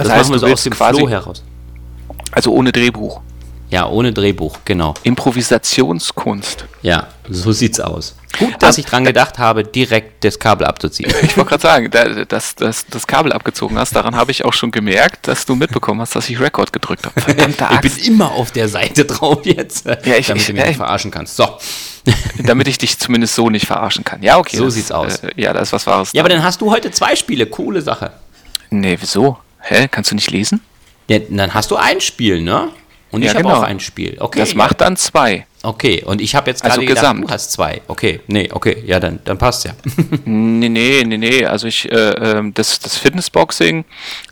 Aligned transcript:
Das, 0.00 0.08
Das 0.08 0.16
heißt, 0.16 0.30
machen 0.30 0.40
wir 0.40 0.40
du 0.40 0.46
so 0.48 0.52
aus 0.54 0.62
dem 0.64 0.72
quasi- 0.72 0.98
Flow 0.98 1.08
heraus. 1.08 1.42
Also 2.32 2.52
ohne 2.52 2.72
Drehbuch. 2.72 3.20
Ja, 3.70 3.86
ohne 3.88 4.12
Drehbuch, 4.12 4.58
genau. 4.64 4.94
Improvisationskunst. 5.04 6.64
Ja, 6.82 7.08
so 7.28 7.52
sieht's 7.52 7.78
aus. 7.78 8.16
Gut, 8.38 8.54
dass 8.60 8.78
ich 8.78 8.86
dran 8.86 9.04
gedacht 9.04 9.38
habe, 9.38 9.62
direkt 9.64 10.24
das 10.24 10.38
Kabel 10.38 10.66
abzuziehen. 10.66 11.12
Ich 11.22 11.36
wollte 11.36 11.50
gerade 11.50 11.62
sagen, 11.62 11.90
da, 11.90 12.24
dass 12.24 12.54
dass 12.56 12.86
das 12.86 13.06
Kabel 13.06 13.32
abgezogen 13.32 13.78
hast, 13.78 13.94
daran 13.94 14.16
habe 14.16 14.30
ich 14.32 14.44
auch 14.44 14.52
schon 14.52 14.70
gemerkt, 14.70 15.28
dass 15.28 15.46
du 15.46 15.54
mitbekommen 15.54 16.00
hast, 16.00 16.16
dass 16.16 16.28
ich 16.28 16.40
Rekord 16.40 16.72
gedrückt 16.72 17.06
habe. 17.06 17.20
Verdammte 17.20 17.64
Ich 17.72 17.80
bin 17.80 17.92
Axt. 17.92 18.08
immer 18.08 18.32
auf 18.32 18.50
der 18.50 18.68
Seite 18.68 19.04
drauf 19.04 19.40
jetzt, 19.44 19.86
Ja, 19.86 19.94
ich- 20.16 20.26
damit 20.26 20.42
ich- 20.42 20.46
du 20.48 20.52
mich 20.54 20.64
ja, 20.64 20.72
verarschen 20.72 21.10
kannst. 21.10 21.36
So. 21.36 21.46
Damit 22.44 22.66
ich 22.66 22.78
dich 22.78 22.98
zumindest 22.98 23.34
so 23.34 23.50
nicht 23.50 23.66
verarschen 23.66 24.04
kann. 24.04 24.22
Ja, 24.22 24.38
okay. 24.38 24.56
So 24.56 24.64
das, 24.64 24.74
sieht's 24.74 24.90
aus. 24.90 25.16
Äh, 25.18 25.30
ja, 25.36 25.52
da 25.52 25.60
ist 25.60 25.72
was 25.74 25.86
Wahres. 25.86 26.12
Ja, 26.14 26.22
aber 26.22 26.30
dran. 26.30 26.38
dann 26.38 26.46
hast 26.46 26.60
du 26.62 26.70
heute 26.70 26.90
zwei 26.90 27.14
Spiele. 27.14 27.44
Coole 27.46 27.82
Sache. 27.82 28.10
Nee, 28.70 28.96
wieso? 28.98 29.36
Hä? 29.62 29.88
Kannst 29.90 30.10
du 30.10 30.14
nicht 30.14 30.30
lesen? 30.30 30.60
Ja, 31.08 31.18
dann 31.28 31.52
hast 31.54 31.70
du 31.70 31.76
ein 31.76 32.00
Spiel, 32.00 32.40
ne? 32.42 32.68
Und 33.10 33.22
Ja, 33.22 33.30
ich 33.30 33.34
habe 33.34 33.44
genau. 33.44 33.58
auch 33.58 33.62
ein 33.62 33.80
Spiel. 33.80 34.16
Okay. 34.20 34.38
Das 34.38 34.54
macht 34.54 34.80
dann 34.80 34.96
zwei. 34.96 35.46
Okay, 35.62 36.02
und 36.06 36.20
ich 36.22 36.34
habe 36.36 36.48
jetzt 36.48 36.62
Also 36.64 36.76
gerade 36.76 36.86
gedacht, 36.86 37.02
gesamt. 37.02 37.24
du 37.28 37.34
hast 37.34 37.52
zwei. 37.52 37.82
Okay, 37.88 38.20
nee, 38.28 38.48
okay, 38.52 38.82
ja, 38.86 38.98
dann, 39.00 39.18
dann 39.24 39.36
passt 39.36 39.64
ja. 39.64 39.72
Nee, 40.24 40.68
nee, 40.70 41.02
nee, 41.04 41.18
nee. 41.18 41.44
Also 41.44 41.66
ich, 41.66 41.90
äh, 41.90 41.94
ähm, 41.96 42.54
das, 42.54 42.78
das 42.78 42.96
Fitnessboxing, 42.96 43.84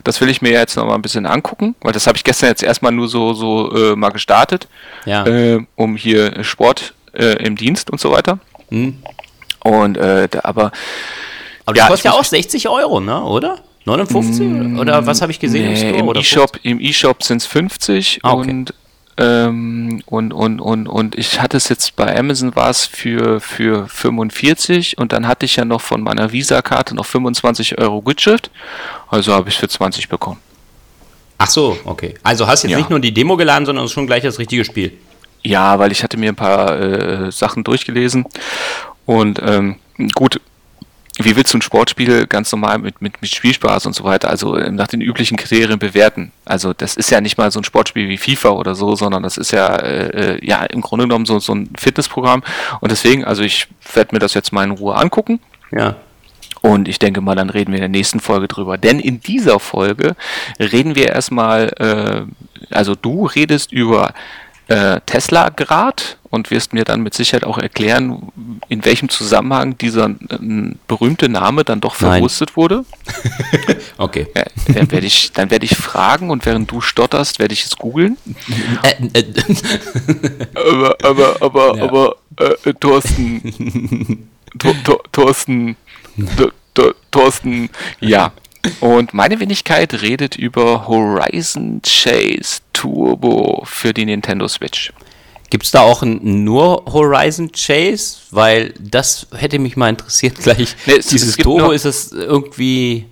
das 0.03 0.19
will 0.21 0.29
ich 0.29 0.41
mir 0.41 0.51
jetzt 0.53 0.75
noch 0.77 0.85
mal 0.85 0.95
ein 0.95 1.01
bisschen 1.03 1.25
angucken, 1.27 1.75
weil 1.81 1.91
das 1.91 2.07
habe 2.07 2.17
ich 2.17 2.23
gestern 2.23 2.49
jetzt 2.49 2.63
erstmal 2.63 2.91
nur 2.93 3.09
so, 3.09 3.33
so 3.33 3.71
äh, 3.75 3.95
mal 3.95 4.09
gestartet, 4.09 4.67
Ja. 5.05 5.25
äh, 5.27 5.59
um 5.75 5.95
hier 5.97 6.43
Sport 6.43 6.93
äh, 7.13 7.35
im 7.45 7.55
Dienst 7.57 7.91
und 7.91 7.99
so 7.99 8.11
weiter. 8.11 8.39
Hm. 8.69 8.97
Und 9.59 9.97
äh, 9.97 10.27
aber 10.41 10.71
Aber 11.65 11.73
das 11.75 11.77
Ja, 11.77 11.87
kostet 11.89 12.05
ja 12.05 12.11
auch 12.13 12.23
60 12.23 12.69
Euro, 12.69 13.01
ne? 13.01 13.21
Oder? 13.23 13.59
59? 13.85 14.41
oder, 14.75 14.79
oder 14.81 15.05
was 15.07 15.21
habe 15.21 15.31
ich 15.31 15.39
gesehen 15.39 15.65
im 15.65 15.73
nee, 15.73 15.77
Store? 15.77 15.97
im 15.97 16.15
E-Shop, 16.15 16.59
im 16.63 16.79
E-Shop 16.79 17.23
sind 17.23 17.37
es 17.37 17.45
50 17.45 18.19
Ah, 18.23 18.33
okay. 18.33 18.49
und 18.51 18.73
ähm, 19.17 20.01
und, 20.05 20.31
und, 20.33 20.61
und, 20.61 20.87
und 20.87 21.15
ich 21.17 21.41
hatte 21.41 21.57
es 21.57 21.67
jetzt 21.67 21.97
bei 21.97 22.17
Amazon 22.17 22.55
war 22.55 22.69
es 22.69 22.85
für, 22.85 23.41
für 23.41 23.85
45 23.89 24.97
und 24.97 25.11
dann 25.11 25.27
hatte 25.27 25.45
ich 25.45 25.57
ja 25.57 25.65
noch 25.65 25.81
von 25.81 26.01
meiner 26.01 26.31
Visa-Karte 26.31 26.95
noch 26.95 27.05
25 27.05 27.77
Euro 27.79 28.01
Gutschrift. 28.01 28.49
Also 29.09 29.33
habe 29.33 29.49
ich 29.49 29.57
für 29.57 29.67
20 29.67 30.07
bekommen. 30.07 30.39
Ach 31.37 31.47
so, 31.49 31.77
okay. 31.83 32.13
Also 32.23 32.47
hast 32.47 32.63
jetzt 32.63 32.71
Ja. 32.71 32.77
nicht 32.77 32.89
nur 32.89 33.01
die 33.01 33.13
Demo 33.13 33.35
geladen, 33.35 33.65
sondern 33.65 33.89
schon 33.89 34.07
gleich 34.07 34.23
das 34.23 34.39
richtige 34.39 34.63
Spiel. 34.63 34.93
Ja, 35.43 35.79
weil 35.79 35.91
ich 35.91 36.01
hatte 36.01 36.15
mir 36.15 36.29
ein 36.29 36.35
paar 36.37 36.79
äh, 36.79 37.31
Sachen 37.31 37.65
durchgelesen 37.65 38.25
und 39.05 39.41
ähm, 39.45 39.75
gut, 40.15 40.39
wie 41.25 41.35
willst 41.35 41.53
du 41.53 41.57
ein 41.57 41.61
Sportspiel 41.61 42.27
ganz 42.27 42.51
normal 42.51 42.77
mit, 42.79 43.01
mit, 43.01 43.21
mit 43.21 43.29
Spielspaß 43.33 43.85
und 43.85 43.93
so 43.93 44.03
weiter, 44.03 44.29
also 44.29 44.55
äh, 44.55 44.71
nach 44.71 44.87
den 44.87 45.01
üblichen 45.01 45.37
Kriterien 45.37 45.79
bewerten? 45.79 46.31
Also 46.45 46.73
das 46.73 46.95
ist 46.95 47.11
ja 47.11 47.21
nicht 47.21 47.37
mal 47.37 47.51
so 47.51 47.59
ein 47.59 47.63
Sportspiel 47.63 48.07
wie 48.07 48.17
FIFA 48.17 48.49
oder 48.51 48.75
so, 48.75 48.95
sondern 48.95 49.23
das 49.23 49.37
ist 49.37 49.51
ja, 49.51 49.75
äh, 49.75 50.35
äh, 50.37 50.45
ja 50.45 50.63
im 50.63 50.81
Grunde 50.81 51.05
genommen 51.05 51.25
so, 51.25 51.39
so 51.39 51.53
ein 51.53 51.69
Fitnessprogramm 51.77 52.43
und 52.79 52.91
deswegen, 52.91 53.25
also 53.25 53.41
ich 53.41 53.67
werde 53.93 54.15
mir 54.15 54.19
das 54.19 54.33
jetzt 54.33 54.53
mal 54.53 54.63
in 54.63 54.71
Ruhe 54.71 54.95
angucken 54.95 55.39
Ja. 55.71 55.95
und 56.61 56.87
ich 56.87 56.99
denke 56.99 57.21
mal, 57.21 57.35
dann 57.35 57.49
reden 57.49 57.71
wir 57.71 57.77
in 57.79 57.81
der 57.81 57.89
nächsten 57.89 58.19
Folge 58.19 58.47
drüber. 58.47 58.77
Denn 58.77 58.99
in 58.99 59.19
dieser 59.21 59.59
Folge 59.59 60.15
reden 60.59 60.95
wir 60.95 61.09
erstmal, 61.09 61.67
äh, 61.79 62.73
also 62.73 62.95
du 62.95 63.25
redest 63.25 63.71
über 63.71 64.13
äh, 64.67 64.99
Tesla 65.07 65.49
Grad 65.49 66.18
und 66.29 66.51
wirst 66.51 66.73
mir 66.73 66.83
dann 66.83 67.01
mit 67.01 67.13
Sicherheit 67.13 67.43
auch 67.43 67.57
erklären, 67.57 68.31
in 68.67 68.85
welchem 68.85 69.09
Zusammenhang 69.09 69.77
dieser 69.77 70.09
äh, 70.09 70.75
berühmte 70.87 71.27
Name 71.29 71.63
dann 71.63 71.81
doch 71.81 71.99
Nein. 71.99 72.11
verwurstet 72.13 72.55
wurde. 72.55 72.85
Okay. 73.97 74.27
Äh, 74.33 74.45
dann 74.73 74.89
werde 74.91 75.05
ich, 75.07 75.33
dann 75.33 75.51
werde 75.51 75.65
ich 75.65 75.75
fragen 75.75 76.29
und 76.29 76.45
während 76.45 76.71
du 76.71 76.79
stotterst, 76.79 77.37
werde 77.37 77.53
ich 77.53 77.65
es 77.65 77.75
googeln. 77.75 78.17
Äh, 78.81 79.19
äh, 79.19 79.25
Aber, 80.55 80.95
aber, 81.03 81.35
aber, 81.41 81.77
Ja. 81.77 81.83
aber, 81.83 82.15
äh, 82.37 82.73
Thorsten, 82.79 84.29
Tor, 84.57 84.73
Tor, 84.85 85.03
Thorsten, 85.11 85.75
Tor, 86.73 86.95
Thorsten, 87.11 87.69
ja. 87.99 88.31
Und 88.79 89.13
meine 89.13 89.39
Wenigkeit 89.41 90.01
redet 90.01 90.37
über 90.37 90.87
Horizon 90.87 91.81
Chase 91.85 92.61
Turbo 92.71 93.63
für 93.65 93.93
die 93.93 94.05
Nintendo 94.05 94.47
Switch. 94.47 94.93
Gibt 95.49 95.65
es 95.65 95.71
da 95.71 95.81
auch 95.81 96.03
ein, 96.03 96.43
nur 96.43 96.83
Horizon 96.85 97.51
Chase? 97.51 98.17
Weil 98.31 98.73
das 98.79 99.27
hätte 99.35 99.57
mich 99.59 99.75
mal 99.77 99.89
interessiert 99.89 100.37
gleich. 100.43 100.75
Nee, 100.85 100.97
es- 100.97 101.07
Dieses 101.07 101.37
es 101.37 101.45
nur- 101.45 101.73
ist 101.73 101.85
es 101.85 102.11
irgendwie. 102.11 103.07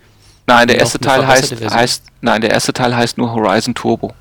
Nein, 0.45 0.67
der 0.67 0.79
erste 0.79 0.99
Teil 0.99 1.25
heißt, 1.27 1.53
heißt, 1.71 2.03
nein, 2.21 2.39
der 2.41 2.51
erste 2.51 2.71
Teil 2.73 2.95
heißt 2.95 3.17
nur 3.17 3.33
Horizon 3.33 3.73
Turbo. 3.75 4.13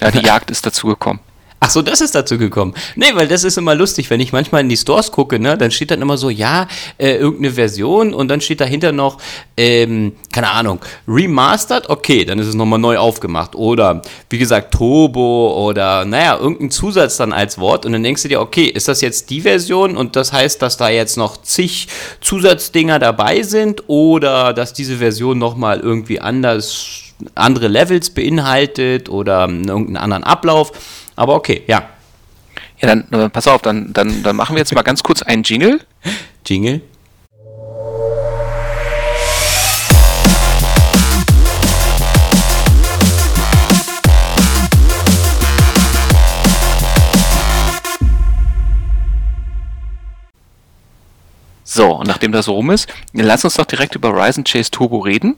Ja, 0.00 0.10
die 0.10 0.18
Jagd 0.26 0.50
ist 0.50 0.64
dazugekommen. 0.66 1.20
Ach 1.64 1.70
so, 1.70 1.80
das 1.80 2.00
ist 2.00 2.16
dazu 2.16 2.38
gekommen. 2.38 2.74
Nee, 2.96 3.14
weil 3.14 3.28
das 3.28 3.44
ist 3.44 3.56
immer 3.56 3.76
lustig, 3.76 4.10
wenn 4.10 4.18
ich 4.18 4.32
manchmal 4.32 4.62
in 4.62 4.68
die 4.68 4.76
Stores 4.76 5.12
gucke, 5.12 5.38
ne, 5.38 5.56
dann 5.56 5.70
steht 5.70 5.92
dann 5.92 6.02
immer 6.02 6.16
so, 6.18 6.28
ja, 6.28 6.66
äh, 6.98 7.14
irgendeine 7.14 7.52
Version 7.52 8.14
und 8.14 8.26
dann 8.26 8.40
steht 8.40 8.60
dahinter 8.60 8.90
noch, 8.90 9.18
ähm, 9.56 10.16
keine 10.32 10.50
Ahnung, 10.50 10.80
remastered, 11.06 11.88
okay, 11.88 12.24
dann 12.24 12.40
ist 12.40 12.48
es 12.48 12.56
nochmal 12.56 12.80
neu 12.80 12.98
aufgemacht. 12.98 13.54
Oder, 13.54 14.02
wie 14.28 14.38
gesagt, 14.38 14.74
Turbo 14.74 15.68
oder, 15.68 16.04
naja, 16.04 16.36
irgendein 16.36 16.72
Zusatz 16.72 17.16
dann 17.18 17.32
als 17.32 17.58
Wort 17.58 17.86
und 17.86 17.92
dann 17.92 18.02
denkst 18.02 18.22
du 18.22 18.28
dir, 18.28 18.40
okay, 18.40 18.64
ist 18.64 18.88
das 18.88 19.00
jetzt 19.00 19.30
die 19.30 19.42
Version 19.42 19.96
und 19.96 20.16
das 20.16 20.32
heißt, 20.32 20.60
dass 20.60 20.76
da 20.78 20.88
jetzt 20.88 21.16
noch 21.16 21.42
zig 21.42 21.86
Zusatzdinger 22.20 22.98
dabei 22.98 23.44
sind 23.44 23.84
oder 23.86 24.52
dass 24.52 24.72
diese 24.72 24.96
Version 24.96 25.38
nochmal 25.38 25.78
irgendwie 25.78 26.18
anders, 26.18 27.02
andere 27.36 27.68
Levels 27.68 28.10
beinhaltet 28.10 29.08
oder 29.08 29.44
ähm, 29.44 29.62
irgendeinen 29.68 29.96
anderen 29.96 30.24
Ablauf. 30.24 30.72
Aber 31.22 31.36
okay, 31.36 31.62
ja. 31.68 31.88
Ja, 32.80 32.88
dann, 32.96 33.06
äh, 33.12 33.28
pass 33.28 33.46
auf, 33.46 33.62
dann, 33.62 33.92
dann, 33.92 34.24
dann 34.24 34.34
machen 34.34 34.56
wir 34.56 34.58
jetzt 34.58 34.74
mal 34.74 34.82
ganz 34.82 35.04
kurz 35.04 35.22
einen 35.22 35.44
Jingle. 35.44 35.78
Jingle. 36.44 36.80
So, 51.62 51.92
und 51.92 52.08
nachdem 52.08 52.32
das 52.32 52.46
so 52.46 52.54
rum 52.54 52.70
ist, 52.70 52.92
lass 53.12 53.44
uns 53.44 53.54
doch 53.54 53.64
direkt 53.64 53.94
über 53.94 54.08
Horizon 54.08 54.42
Chase 54.42 54.72
Turbo 54.72 54.98
reden. 54.98 55.36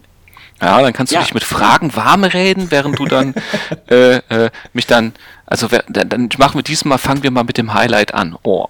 Ja, 0.62 0.80
dann 0.80 0.92
kannst 0.92 1.12
du 1.12 1.16
Ja. 1.16 1.22
dich 1.22 1.34
mit 1.34 1.44
Fragen 1.44 1.94
warm 1.96 2.24
reden, 2.24 2.70
während 2.70 2.98
du 2.98 3.06
dann 3.06 3.34
äh, 3.90 4.16
äh, 4.28 4.50
mich 4.72 4.86
dann, 4.86 5.12
also 5.46 5.70
wer- 5.70 5.84
dann, 5.88 6.28
machen 6.38 6.56
wir 6.58 6.62
diesmal, 6.62 6.98
fangen 6.98 7.22
wir 7.22 7.30
mal 7.30 7.44
mit 7.44 7.58
dem 7.58 7.74
Highlight 7.74 8.14
an. 8.14 8.36
Oh, 8.42 8.64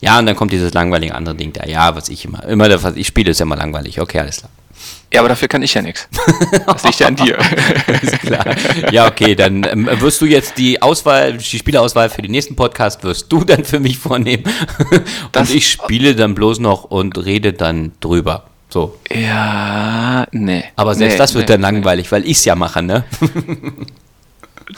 Ja, 0.00 0.18
und 0.18 0.26
dann 0.26 0.36
kommt 0.36 0.52
dieses 0.52 0.74
langweilige 0.74 1.14
andere 1.14 1.34
Ding 1.34 1.52
da. 1.52 1.64
Ja, 1.66 1.96
was 1.96 2.08
ich 2.08 2.24
immer, 2.24 2.44
immer 2.44 2.68
was 2.82 2.96
ich 2.96 3.06
spiele, 3.06 3.30
ist 3.30 3.40
ja 3.40 3.44
immer 3.44 3.56
langweilig. 3.56 4.00
Okay, 4.00 4.18
alles 4.20 4.38
klar. 4.38 4.50
ja, 5.12 5.20
aber 5.20 5.28
dafür 5.30 5.48
kann 5.48 5.62
ich 5.62 5.72
ja 5.74 5.80
nichts. 5.82 6.08
Das 6.66 6.82
liegt 6.84 6.98
ja 7.00 7.06
an 7.06 7.16
dir. 7.16 7.38
Ist 8.02 8.18
klar. 8.20 8.44
Ja, 8.90 9.06
okay, 9.06 9.34
dann 9.34 9.64
ähm, 9.64 9.88
wirst 10.00 10.20
du 10.20 10.26
jetzt 10.26 10.58
die 10.58 10.82
Auswahl, 10.82 11.34
die 11.38 11.58
Spieleauswahl 11.58 12.10
für 12.10 12.20
den 12.22 12.32
nächsten 12.32 12.56
Podcast 12.56 13.02
wirst 13.04 13.30
du 13.32 13.44
dann 13.44 13.64
für 13.64 13.80
mich 13.80 13.98
vornehmen. 13.98 14.44
Das- 15.32 15.48
und 15.50 15.56
ich 15.56 15.70
spiele 15.70 16.14
dann 16.16 16.34
bloß 16.34 16.58
noch 16.58 16.84
und 16.84 17.16
rede 17.24 17.52
dann 17.52 17.92
drüber. 18.00 18.44
So. 18.70 18.98
Ja, 19.10 20.26
nee. 20.32 20.64
Aber 20.74 20.94
selbst 20.96 21.12
nee, 21.14 21.18
das 21.18 21.34
wird 21.34 21.48
nee, 21.48 21.54
dann 21.54 21.60
langweilig, 21.60 22.10
weil 22.10 22.24
ich 22.24 22.38
es 22.38 22.44
ja 22.44 22.56
mache, 22.56 22.82
ne? 22.82 23.04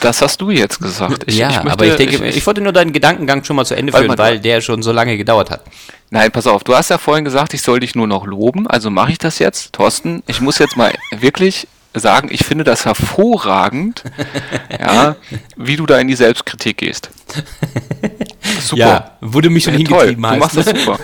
Das 0.01 0.21
hast 0.23 0.41
du 0.41 0.51
jetzt 0.51 0.81
gesagt. 0.81 1.25
Ich, 1.27 1.37
ja, 1.39 1.49
ich 1.49 1.55
möchte, 1.57 1.71
aber 1.73 1.87
ich 1.87 1.97
denke, 1.97 2.27
ich, 2.27 2.47
wollte 2.47 2.61
nur 2.61 2.73
deinen 2.73 2.93
Gedankengang 2.93 3.45
schon 3.45 3.57
mal 3.57 3.65
zu 3.65 3.75
Ende 3.77 3.93
Warte 3.93 4.07
führen, 4.07 4.19
weil 4.19 4.37
du- 4.37 4.43
der 4.43 4.61
schon 4.61 4.83
so 4.83 4.93
lange 4.93 5.17
gedauert 5.17 5.51
hat. 5.51 5.62
Nein, 6.11 6.31
pass 6.31 6.47
auf, 6.47 6.62
du 6.65 6.75
hast 6.75 6.91
ja 6.91 6.99
vorhin 6.99 7.25
gesagt, 7.25 7.53
ich 7.55 7.62
soll 7.62 7.81
dich 7.81 7.95
nur 7.95 8.07
noch 8.07 8.27
loben, 8.27 8.67
also 8.67 8.91
mache 8.91 9.12
ich 9.12 9.19
das 9.19 9.39
jetzt. 9.39 9.73
Thorsten, 9.73 10.23
ich 10.27 10.41
muss 10.41 10.59
jetzt 10.59 10.77
mal 10.77 10.93
wirklich 11.19 11.67
sagen, 11.95 12.29
ich 12.31 12.45
finde 12.45 12.62
das 12.65 12.84
hervorragend, 12.84 14.04
ja, 14.81 15.16
wie 15.57 15.77
du 15.77 15.87
da 15.87 15.98
in 15.98 16.09
die 16.09 16.15
Selbstkritik 16.15 16.77
gehst. 16.78 17.10
Super. 18.60 18.78
Ja, 18.81 19.16
du 19.21 19.51
mich 19.51 19.65
schon 19.65 19.78
Ja, 19.78 19.84
toll, 19.89 20.07
hingetrieben 20.09 20.22
du 20.22 20.28
hast. 20.28 20.39
machst 20.54 20.57
das 20.57 20.66
super. 20.66 20.98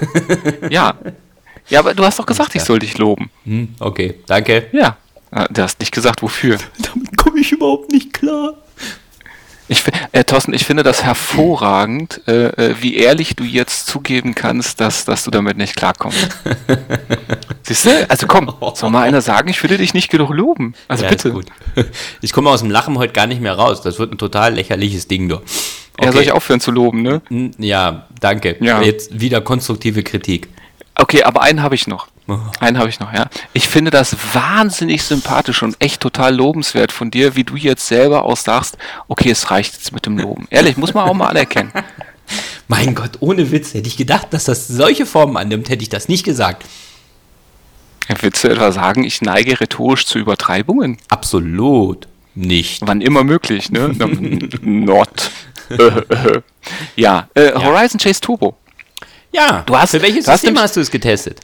Ja. 0.71 0.94
Ja, 1.69 1.79
aber 1.81 1.94
du 1.94 2.05
hast 2.05 2.19
doch 2.19 2.27
gesagt, 2.27 2.55
ich 2.55 2.62
soll 2.62 2.79
dich 2.79 2.99
loben. 2.99 3.31
Hm, 3.44 3.75
okay, 3.81 4.15
danke. 4.27 4.67
Ja. 4.73 4.97
Ah, 5.31 5.47
Du 5.50 5.62
hast 5.62 5.81
nicht 5.81 5.93
gesagt, 5.93 6.23
wofür. 6.23 6.59
Damit 6.93 7.17
komme 7.17 7.41
ich 7.41 7.53
überhaupt 7.53 7.91
nicht 7.91 8.12
klar. 8.12 8.55
Ich, 9.69 9.85
äh, 10.12 10.25
Thorsten, 10.25 10.53
ich 10.53 10.64
finde 10.64 10.82
das 10.82 11.03
hervorragend, 11.05 12.20
äh, 12.26 12.49
äh, 12.49 12.75
wie 12.81 12.97
ehrlich 12.97 13.37
du 13.37 13.44
jetzt 13.44 13.87
zugeben 13.87 14.35
kannst, 14.35 14.81
dass, 14.81 15.05
dass 15.05 15.25
du 15.25 15.31
damit 15.31 15.56
nicht 15.56 15.76
klarkommst. 15.76 16.29
Siehst 17.62 17.87
du? 17.87 18.11
Also 18.11 18.26
komm, 18.26 18.53
soll 18.75 18.91
mal 18.91 19.03
einer 19.03 19.20
sagen, 19.23 19.49
ich 19.49 19.62
würde 19.62 19.79
dich 19.79 19.94
nicht 19.94 20.11
genug 20.11 20.31
loben. 20.31 20.75
Also 20.88 21.05
Ja, 21.05 21.11
bitte. 21.11 21.32
Ich 22.20 22.32
komme 22.32 22.50
aus 22.50 22.61
dem 22.61 22.70
Lachen 22.70 22.99
heute 22.99 23.12
gar 23.12 23.26
nicht 23.26 23.41
mehr 23.41 23.55
raus. 23.55 23.81
Das 23.82 23.99
wird 23.99 24.12
ein 24.12 24.19
total 24.19 24.55
lächerliches 24.55 25.09
Ding, 25.09 25.29
du. 25.29 25.41
Ja, 26.00 26.12
soll 26.12 26.23
ich 26.23 26.32
aufhören 26.32 26.61
zu 26.61 26.70
loben, 26.70 27.03
ne? 27.03 27.20
Ja, 27.58 28.06
danke. 28.20 28.56
Ja. 28.61 28.82
Jetzt 28.82 29.20
wieder 29.20 29.41
konstruktive 29.41 30.03
Kritik. 30.03 30.49
Okay, 30.94 31.23
aber 31.23 31.43
einen 31.43 31.62
habe 31.62 31.75
ich 31.75 31.87
noch. 31.87 32.08
Einen 32.61 32.79
habe 32.79 32.89
ich 32.89 33.01
noch, 33.01 33.13
ja. 33.13 33.27
Ich 33.53 33.69
finde 33.69 33.91
das 33.91 34.17
wahnsinnig 34.33 35.03
sympathisch 35.03 35.63
und 35.63 35.77
echt 35.81 36.01
total 36.01 36.35
lobenswert 36.35 36.93
von 36.93 37.11
dir, 37.11 37.35
wie 37.35 37.45
du 37.45 37.57
jetzt 37.57 37.87
selber 37.87 38.25
auch 38.25 38.37
sagst, 38.37 38.79
okay, 39.09 39.31
es 39.31 39.51
reicht 39.51 39.75
jetzt 39.75 39.93
mit 39.93 40.07
dem 40.07 40.19
Loben. 40.19 40.47
Ehrlich, 40.51 40.77
muss 40.77 40.95
man 40.95 41.09
auch 41.09 41.15
mal 41.15 41.29
anerkennen. 41.29 41.73
Mein 42.69 42.95
Gott, 42.95 43.19
ohne 43.21 43.51
Witz, 43.51 43.75
hätte 43.75 43.89
ich 43.89 43.97
gedacht, 43.97 44.29
dass 44.31 44.45
das 44.45 44.69
solche 44.69 45.05
Formen 45.05 45.37
annimmt, 45.37 45.69
hätte 45.69 45.83
ich 45.83 45.89
das 45.89 46.09
nicht 46.09 46.25
gesagt. 46.25 46.65
Willst 48.21 48.45
du 48.45 48.49
etwa 48.49 48.73
sagen, 48.73 49.05
ich 49.05 49.23
neige 49.23 49.61
rhetorisch 49.61 50.07
zu 50.07 50.19
Übertreibungen? 50.19 50.99
Absolut 51.09 52.09
nicht. 52.35 52.83
Wann 52.87 53.01
immer 53.01 53.25
möglich, 53.25 53.71
ne? 53.71 53.89
Not. 54.63 55.31
ja, 56.97 57.29
äh, 57.35 57.51
ja, 57.51 57.63
Horizon 57.63 57.99
Chase 57.99 58.21
Turbo. 58.21 58.57
Ja, 59.33 59.63
du 59.65 59.77
hast, 59.77 59.93
für 59.93 60.03
welches 60.03 60.27
System 60.27 60.59
hast 60.59 60.77
du 60.77 60.81
es 60.81 60.91
getestet? 60.91 61.41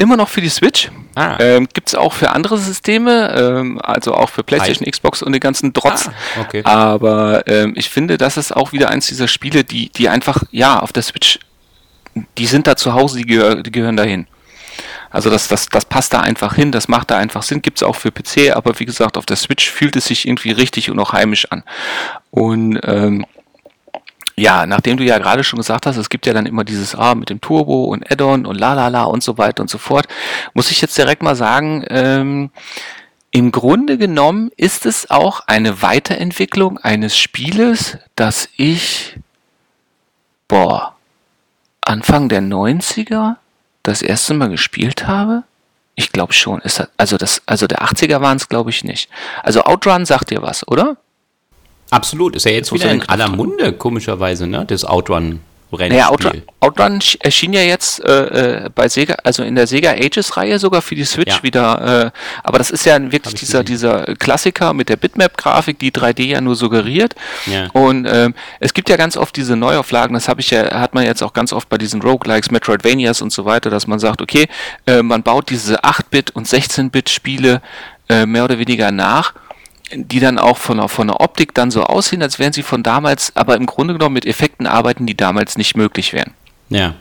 Immer 0.00 0.16
noch 0.16 0.28
für 0.28 0.40
die 0.40 0.48
Switch. 0.48 0.90
Ah. 1.16 1.36
Ähm, 1.40 1.68
Gibt 1.74 1.88
es 1.88 1.96
auch 1.96 2.12
für 2.12 2.30
andere 2.30 2.56
Systeme, 2.56 3.34
ähm, 3.36 3.80
also 3.82 4.14
auch 4.14 4.30
für 4.30 4.44
PlayStation, 4.44 4.86
Hi. 4.86 4.92
Xbox 4.92 5.24
und 5.24 5.32
den 5.32 5.40
ganzen 5.40 5.74
Trotz. 5.74 6.06
Ah, 6.06 6.40
okay. 6.40 6.62
Aber 6.62 7.42
ähm, 7.48 7.72
ich 7.76 7.90
finde, 7.90 8.16
das 8.16 8.36
ist 8.36 8.54
auch 8.54 8.72
wieder 8.72 8.90
eins 8.90 9.08
dieser 9.08 9.26
Spiele, 9.26 9.64
die, 9.64 9.90
die 9.90 10.08
einfach, 10.08 10.44
ja, 10.52 10.78
auf 10.78 10.92
der 10.92 11.02
Switch, 11.02 11.40
die 12.38 12.46
sind 12.46 12.68
da 12.68 12.76
zu 12.76 12.94
Hause, 12.94 13.18
die, 13.18 13.26
gehör, 13.26 13.56
die 13.56 13.72
gehören 13.72 13.96
dahin. 13.96 14.28
Also 15.10 15.30
das, 15.30 15.48
das, 15.48 15.68
das 15.68 15.84
passt 15.84 16.12
da 16.12 16.20
einfach 16.20 16.54
hin, 16.54 16.70
das 16.70 16.86
macht 16.86 17.10
da 17.10 17.18
einfach 17.18 17.42
Sinn, 17.42 17.60
gibt 17.60 17.78
es 17.78 17.82
auch 17.82 17.96
für 17.96 18.12
PC, 18.12 18.54
aber 18.54 18.78
wie 18.78 18.84
gesagt, 18.84 19.16
auf 19.16 19.26
der 19.26 19.36
Switch 19.36 19.68
fühlt 19.68 19.96
es 19.96 20.04
sich 20.04 20.28
irgendwie 20.28 20.52
richtig 20.52 20.92
und 20.92 21.00
auch 21.00 21.12
heimisch 21.12 21.50
an. 21.50 21.64
Und 22.30 22.78
ähm, 22.84 23.26
ja, 24.38 24.66
nachdem 24.66 24.96
du 24.96 25.04
ja 25.04 25.18
gerade 25.18 25.44
schon 25.44 25.58
gesagt 25.58 25.86
hast, 25.86 25.96
es 25.96 26.08
gibt 26.08 26.26
ja 26.26 26.32
dann 26.32 26.46
immer 26.46 26.64
dieses 26.64 26.94
A 26.94 27.10
ah, 27.10 27.14
mit 27.14 27.30
dem 27.30 27.40
Turbo 27.40 27.84
und 27.84 28.10
Add-on 28.10 28.46
und 28.46 28.58
la 28.58 28.74
la 28.74 28.88
la 28.88 29.04
und 29.04 29.22
so 29.22 29.38
weiter 29.38 29.62
und 29.62 29.70
so 29.70 29.78
fort, 29.78 30.06
muss 30.54 30.70
ich 30.70 30.80
jetzt 30.80 30.96
direkt 30.96 31.22
mal 31.22 31.36
sagen, 31.36 31.84
ähm, 31.88 32.50
im 33.30 33.52
Grunde 33.52 33.98
genommen 33.98 34.50
ist 34.56 34.86
es 34.86 35.10
auch 35.10 35.40
eine 35.46 35.82
Weiterentwicklung 35.82 36.78
eines 36.78 37.18
Spieles, 37.18 37.98
das 38.16 38.48
ich, 38.56 39.18
boah, 40.46 40.94
Anfang 41.82 42.28
der 42.28 42.40
90er 42.40 43.36
das 43.82 44.02
erste 44.02 44.34
Mal 44.34 44.48
gespielt 44.48 45.06
habe. 45.06 45.44
Ich 45.94 46.12
glaube 46.12 46.32
schon. 46.32 46.60
Ist 46.60 46.78
das, 46.78 46.88
also, 46.96 47.16
das, 47.16 47.42
also 47.46 47.66
der 47.66 47.82
80er 47.82 48.20
waren 48.20 48.36
es, 48.36 48.48
glaube 48.48 48.70
ich, 48.70 48.84
nicht. 48.84 49.10
Also 49.42 49.64
Outrun 49.64 50.06
sagt 50.06 50.30
dir 50.30 50.42
was, 50.42 50.66
oder? 50.68 50.96
Absolut, 51.90 52.36
ist 52.36 52.44
ja 52.44 52.52
jetzt 52.52 52.72
wieder 52.72 52.90
in 52.90 53.02
aller 53.02 53.28
Munde, 53.28 53.72
komischerweise, 53.72 54.46
ne? 54.46 54.64
Das 54.66 54.84
Outrun. 54.84 55.40
Rennspiel. 55.70 55.98
Naja, 55.98 56.08
Outrun, 56.10 56.42
Outrun 56.60 57.00
erschien 57.20 57.52
ja 57.52 57.60
jetzt 57.60 58.02
äh, 58.02 58.64
äh, 58.64 58.70
bei 58.74 58.88
Sega, 58.88 59.16
also 59.22 59.42
in 59.42 59.54
der 59.54 59.66
Sega 59.66 59.90
Ages 59.90 60.36
Reihe 60.36 60.58
sogar 60.58 60.80
für 60.80 60.94
die 60.94 61.04
Switch 61.04 61.36
ja. 61.36 61.42
wieder. 61.42 62.06
Äh, 62.06 62.10
aber 62.42 62.58
das 62.58 62.70
ist 62.70 62.86
ja 62.86 62.98
wirklich 63.12 63.34
dieser, 63.34 63.64
dieser 63.64 64.14
Klassiker 64.16 64.72
mit 64.72 64.88
der 64.88 64.96
Bitmap-Grafik, 64.96 65.78
die 65.78 65.90
3D 65.90 66.24
ja 66.24 66.40
nur 66.40 66.56
suggeriert. 66.56 67.14
Ja. 67.46 67.68
Und 67.72 68.06
ähm, 68.10 68.34
es 68.60 68.72
gibt 68.72 68.88
ja 68.88 68.96
ganz 68.96 69.16
oft 69.16 69.36
diese 69.36 69.56
Neuauflagen, 69.56 70.14
das 70.14 70.28
habe 70.28 70.40
ich 70.40 70.50
ja, 70.50 70.80
hat 70.80 70.94
man 70.94 71.04
jetzt 71.04 71.22
auch 71.22 71.34
ganz 71.34 71.52
oft 71.52 71.68
bei 71.68 71.76
diesen 71.76 72.00
Roguelikes, 72.00 72.50
Metroidvanias 72.50 73.20
und 73.20 73.32
so 73.32 73.44
weiter, 73.44 73.68
dass 73.68 73.86
man 73.86 73.98
sagt, 73.98 74.22
okay, 74.22 74.48
äh, 74.86 75.02
man 75.02 75.22
baut 75.22 75.50
diese 75.50 75.84
8-Bit 75.84 76.30
und 76.30 76.46
16-Bit-Spiele 76.46 77.60
äh, 78.08 78.24
mehr 78.24 78.44
oder 78.44 78.58
weniger 78.58 78.90
nach 78.90 79.34
die 79.94 80.20
dann 80.20 80.38
auch 80.38 80.58
von 80.58 80.78
der, 80.78 80.88
von 80.88 81.06
der 81.08 81.20
Optik 81.20 81.54
dann 81.54 81.70
so 81.70 81.84
aussehen, 81.84 82.22
als 82.22 82.38
wären 82.38 82.52
sie 82.52 82.62
von 82.62 82.82
damals, 82.82 83.34
aber 83.34 83.56
im 83.56 83.66
Grunde 83.66 83.94
genommen 83.94 84.14
mit 84.14 84.26
Effekten 84.26 84.66
arbeiten, 84.66 85.06
die 85.06 85.16
damals 85.16 85.56
nicht 85.56 85.76
möglich 85.76 86.12
wären. 86.12 86.34
Ja. 86.68 86.94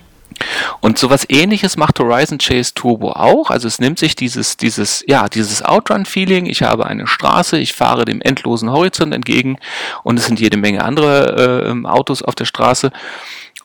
Und 0.81 0.99
sowas 0.99 1.25
ähnliches 1.29 1.77
macht 1.77 1.99
Horizon 1.99 2.37
Chase 2.37 2.73
Turbo 2.73 3.11
auch. 3.11 3.49
Also 3.49 3.67
es 3.67 3.79
nimmt 3.79 3.97
sich 3.97 4.15
dieses, 4.15 4.57
dieses, 4.57 5.03
ja, 5.07 5.27
dieses 5.29 5.63
Outrun-Feeling. 5.63 6.45
Ich 6.45 6.61
habe 6.61 6.85
eine 6.85 7.07
Straße, 7.07 7.57
ich 7.57 7.73
fahre 7.73 8.05
dem 8.05 8.21
endlosen 8.21 8.71
Horizont 8.71 9.13
entgegen 9.13 9.57
und 10.03 10.19
es 10.19 10.25
sind 10.25 10.39
jede 10.39 10.57
Menge 10.57 10.83
andere 10.83 11.71
äh, 11.73 11.87
Autos 11.87 12.21
auf 12.21 12.35
der 12.35 12.45
Straße. 12.45 12.91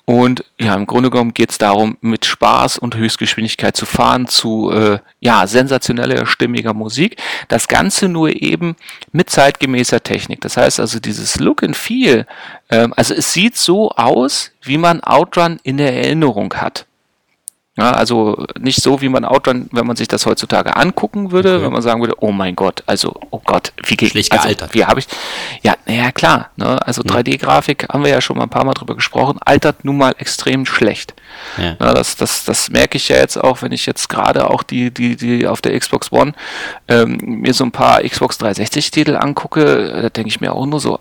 Und 0.05 0.45
ja, 0.59 0.75
im 0.75 0.87
Grunde 0.87 1.11
genommen 1.11 1.33
geht 1.33 1.51
es 1.51 1.59
darum, 1.59 1.97
mit 2.01 2.25
Spaß 2.25 2.79
und 2.79 2.97
Höchstgeschwindigkeit 2.97 3.77
zu 3.77 3.87
fahren, 3.87 4.27
zu 4.27 4.73
äh, 4.73 4.99
ja, 5.21 5.47
sensationeller, 5.47 6.27
stimmiger 6.27 6.75
Musik. 6.75 7.23
Das 7.49 7.69
Ganze 7.69 8.09
nur 8.09 8.31
eben 8.31 8.75
mit 9.13 9.31
zeitgemäßer 9.31 10.03
Technik. 10.03 10.41
Das 10.41 10.57
heißt 10.57 10.81
also, 10.81 10.99
dieses 10.99 11.39
Look 11.39 11.63
and 11.63 11.77
Feel, 11.77 12.27
ähm, 12.69 12.93
also 12.97 13.15
es 13.15 13.33
sieht 13.33 13.57
so 13.57 13.91
aus, 13.91 14.51
wie 14.63 14.79
man 14.79 15.03
Outrun 15.05 15.61
in 15.63 15.77
der 15.77 15.95
Erinnerung 15.95 16.53
hat. 16.55 16.87
Ja, 17.79 17.93
also 17.93 18.45
nicht 18.59 18.83
so, 18.83 19.01
wie 19.01 19.09
man 19.09 19.25
Outrun, 19.25 19.71
wenn 19.73 19.87
man 19.87 19.97
sich 19.97 20.07
das 20.07 20.27
heutzutage 20.27 20.77
angucken 20.77 21.33
würde, 21.33 21.55
okay. 21.55 21.65
wenn 21.65 21.73
man 21.73 21.81
sagen 21.81 22.03
würde, 22.03 22.15
oh 22.21 22.31
mein 22.31 22.55
Gott, 22.55 22.83
also, 22.85 23.19
oh 23.31 23.41
Gott, 23.43 23.73
wie 23.87 23.97
geht 23.97 24.11
Schlecht 24.11 24.31
also, 24.31 24.43
gealtert. 24.43 24.75
Wie 24.75 24.85
habe 24.85 25.01
ich, 25.01 25.07
ja, 25.63 25.75
naja, 25.87 26.13
klar, 26.13 26.51
ne, 26.57 26.87
also 26.87 27.01
3D-Grafik 27.01 27.89
haben 27.91 28.05
wir 28.05 28.11
ja 28.11 28.21
schon 28.21 28.37
mal 28.37 28.43
ein 28.43 28.51
paar 28.51 28.65
Mal 28.65 28.75
drüber 28.75 28.95
gesprochen, 28.95 29.39
altert 29.41 29.87
nun 29.87 29.97
mal 29.97 30.15
extrem 30.19 30.67
schlecht. 30.67 31.15
Ja. 31.57 31.77
ja 31.81 31.95
das, 31.95 32.17
das, 32.17 32.45
das 32.45 32.69
merke 32.69 32.99
ich 32.99 33.09
ja 33.09 33.17
jetzt 33.17 33.39
auch, 33.39 33.63
wenn 33.63 33.73
ich 33.73 33.87
jetzt 33.87 34.11
gerade 34.11 34.51
auch 34.51 34.63
die, 34.63 34.91
die, 34.91 35.17
die 35.17 35.47
auf 35.47 35.63
der 35.63 35.79
Xbox 35.79 36.13
One 36.13 36.35
ähm, 36.89 37.17
mir 37.23 37.55
so 37.55 37.65
ein 37.65 37.73
paar 37.73 38.03
Xbox 38.03 38.39
360-Titel 38.39 39.17
angucke, 39.17 40.03
da 40.03 40.11
denke 40.11 40.29
ich 40.29 40.43
mir 40.43 40.53
auch 40.53 40.67
nur 40.67 40.79
so, 40.79 41.01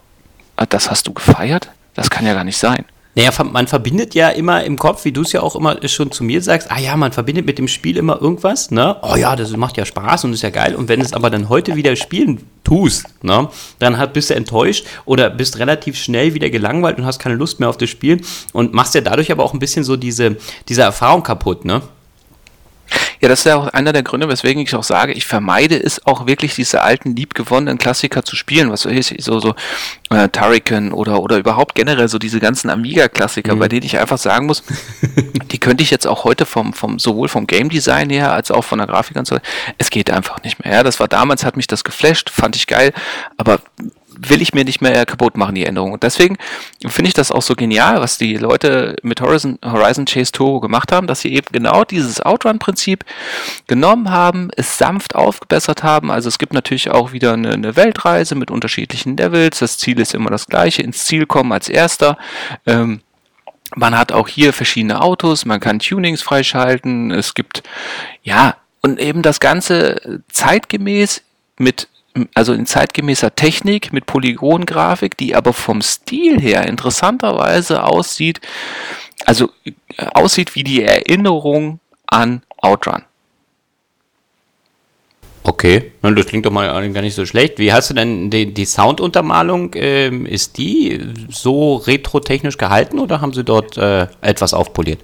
ah, 0.56 0.66
das 0.66 0.90
hast 0.90 1.06
du 1.06 1.12
gefeiert? 1.12 1.68
Das 1.96 2.10
kann 2.10 2.26
ja 2.26 2.34
gar 2.34 2.46
nicht 2.46 2.58
sein. 2.58 2.86
Naja, 3.16 3.32
man 3.44 3.68
verbindet 3.68 4.16
ja 4.16 4.30
immer 4.30 4.64
im 4.64 4.78
Kopf, 4.78 5.04
wie 5.04 5.12
du 5.12 5.22
es 5.22 5.34
ja 5.34 5.42
auch 5.42 5.56
immer 5.56 5.78
schon 5.88 6.12
zu 6.12 6.24
mir 6.24 6.42
sagst, 6.42 6.72
ah 6.72 6.80
ja, 6.80 6.96
man 6.96 7.12
verbindet 7.12 7.46
mit 7.46 7.58
dem 7.58 7.68
Spiel 7.68 7.98
immer 7.98 8.22
irgendwas, 8.22 8.72
ne? 8.72 8.96
Oh 9.02 9.16
ja, 9.16 9.36
das 9.36 9.56
macht 9.58 9.78
ja 9.78 9.86
Spaß 9.86 10.24
und 10.24 10.34
ist 10.34 10.44
ja 10.44 10.50
geil. 10.50 10.76
Und 10.76 10.88
wenn 10.88 11.02
es 11.02 11.12
aber 11.12 11.30
dann 11.30 11.50
heute 11.50 11.76
wieder 11.76 11.96
spielen 11.98 12.44
tust, 12.64 13.06
ne, 13.22 13.50
dann 13.80 13.98
halt 13.98 14.14
bist 14.14 14.30
du 14.30 14.36
enttäuscht 14.36 14.86
oder 15.06 15.30
bist 15.30 15.60
relativ 15.60 15.98
schnell 15.98 16.34
wieder 16.34 16.50
gelangweilt 16.50 16.98
und 16.98 17.06
hast 17.06 17.20
keine 17.20 17.36
Lust 17.36 17.60
mehr 17.60 17.70
auf 17.70 17.78
das 17.78 17.90
Spiel 17.90 18.22
und 18.54 18.74
machst 18.74 18.96
ja 18.96 19.02
dadurch 19.02 19.32
aber 19.32 19.44
auch 19.44 19.54
ein 19.54 19.60
bisschen 19.60 19.84
so 19.84 19.98
diese, 19.98 20.38
diese 20.70 20.84
Erfahrung 20.84 21.24
kaputt, 21.24 21.66
ne? 21.66 21.82
Ja, 23.22 23.30
das 23.30 23.40
ist 23.40 23.46
ja 23.46 23.56
auch 23.56 23.68
einer 23.68 23.94
der 23.94 24.02
Gründe, 24.02 24.28
weswegen 24.28 24.64
ich 24.64 24.74
auch 24.74 24.84
sage, 24.84 25.14
ich 25.14 25.28
vermeide 25.28 25.82
es 25.82 26.06
auch 26.08 26.26
wirklich, 26.26 26.56
diese 26.56 26.82
alten, 26.82 27.16
liebgewonnenen 27.16 27.78
Klassiker 27.78 28.24
zu 28.24 28.36
spielen, 28.36 28.72
was 28.72 28.86
weiß 28.86 29.12
ich, 29.12 29.24
so, 29.24 29.40
so 29.40 29.54
äh, 30.10 30.28
Turrican 30.30 30.92
oder, 30.92 31.22
oder 31.22 31.38
überhaupt 31.38 31.76
generell 31.76 32.08
so 32.08 32.18
diese 32.18 32.40
ganzen 32.40 32.72
Amiga-Klassiker, 32.72 33.56
mhm. 33.56 33.60
bei 33.60 33.68
denen 33.68 33.86
ich 33.86 34.00
einfach 34.00 34.18
sagen 34.18 34.48
muss, 34.48 34.64
die 35.52 35.60
könnte 35.60 35.84
ich 35.84 35.92
jetzt 35.92 36.08
auch 36.08 36.24
heute 36.24 36.48
vom, 36.48 36.74
vom, 36.74 36.98
sowohl 36.98 37.28
vom 37.28 37.46
Game 37.46 37.70
Design 37.70 38.10
her 38.10 38.34
als 38.34 38.50
auch 38.50 38.64
von 38.64 38.80
der 38.80 38.88
Grafik 38.88 39.16
und 39.18 39.28
so, 39.28 39.38
es 39.78 39.92
geht 39.92 40.10
einfach 40.10 40.42
nicht 40.44 40.64
mehr. 40.64 40.74
Ja, 40.74 40.84
das 40.84 41.00
war 41.00 41.08
damals, 41.08 41.46
hat 41.46 41.58
mich 41.58 41.68
das 41.68 41.84
geflasht, 41.84 42.32
fand 42.32 42.56
ich 42.56 42.66
geil, 42.66 42.92
aber 43.38 43.60
will 44.28 44.42
ich 44.42 44.54
mir 44.54 44.64
nicht 44.64 44.82
mehr 44.82 45.06
kaputt 45.06 45.36
machen, 45.36 45.56
die 45.56 45.66
Änderung. 45.66 45.94
Und 45.94 46.04
deswegen 46.04 46.38
finde 46.86 47.10
ich 47.10 47.14
das 47.14 47.32
auch 47.32 47.42
so 47.42 47.56
genial, 47.56 48.02
was 48.02 48.18
die 48.18 48.38
Leute 48.38 48.96
mit 49.02 49.22
Horizon, 49.22 49.58
Horizon 49.64 50.06
Chase 50.06 50.32
Turbo 50.32 50.60
gemacht 50.60 50.92
haben, 50.92 51.08
dass 51.08 51.22
sie 51.22 51.34
eben 51.34 51.48
genau 51.52 51.84
dieses 51.84 52.22
Outrun-Prinzip 52.22 53.04
genommen 53.68 54.12
haben, 54.12 54.50
es 54.56 54.78
sanft 54.78 55.16
aufgebessert 55.16 55.84
haben. 55.84 56.12
Also 56.12 56.30
es 56.30 56.38
gibt 56.38 56.54
natürlich 56.54 56.92
auch 56.92 57.12
wieder 57.14 57.34
eine, 57.34 57.52
eine, 57.54 57.76
Weltreise 57.76 58.36
mit 58.36 58.52
unterschiedlichen 58.52 59.18
Levels. 59.18 59.60
Das 59.60 59.78
Ziel 59.78 60.00
ist 60.00 60.14
immer 60.14 60.30
das 60.30 60.48
gleiche, 60.48 60.84
ins 60.84 61.06
Ziel 61.06 61.26
kommen 61.26 61.52
als 61.52 61.68
erster. 61.68 62.18
Ähm, 62.66 63.02
man 63.76 63.98
hat 63.98 64.12
auch 64.12 64.28
hier 64.28 64.54
verschiedene 64.54 65.02
Autos, 65.02 65.46
man 65.46 65.60
kann 65.60 65.80
Tunings 65.80 66.22
freischalten. 66.22 67.12
Es 67.12 67.34
gibt, 67.34 67.64
ja, 68.22 68.58
und 68.82 69.00
eben 69.00 69.22
das 69.22 69.40
Ganze 69.40 70.22
zeitgemäß 70.30 71.24
mit 71.58 71.88
also 72.34 72.54
in 72.54 72.66
zeitgemäßer 72.66 73.36
Technik 73.36 73.94
mit 73.94 74.06
Polygongrafik, 74.06 75.18
die 75.18 75.36
aber 75.36 75.54
vom 75.54 75.82
Stil 75.82 76.40
her 76.40 76.68
interessanterweise 76.68 77.84
aussieht, 77.84 78.42
also 79.26 79.50
äh, 79.66 79.72
aussieht 80.14 80.56
wie 80.56 80.64
die 80.64 80.84
Erinnerung 80.84 81.80
an 82.08 82.44
Outrun. 82.58 83.04
Okay, 85.44 85.92
das 86.04 86.28
klingt 86.28 86.46
doch 86.46 86.52
mal 86.52 86.68
gar 86.94 87.02
nicht 87.02 87.16
so 87.16 87.26
schlecht. 87.26 87.58
Wie 87.58 87.74
hast 87.74 87.90
du 87.90 87.96
denn 87.96 88.30
die, 88.30 88.54
die 88.54 88.66
Sounduntermalung? 88.66 89.72
Ähm, 89.74 90.28
ist 90.28 90.60
die 90.60 91.00
so 91.30 91.78
retro-technisch 91.78 92.58
gehalten 92.58 93.00
oder 93.00 93.22
haben 93.22 93.34
sie 93.34 93.44
dort 93.44 93.76
äh, 93.78 94.08
etwas 94.22 94.54
aufpoliert? 94.54 95.00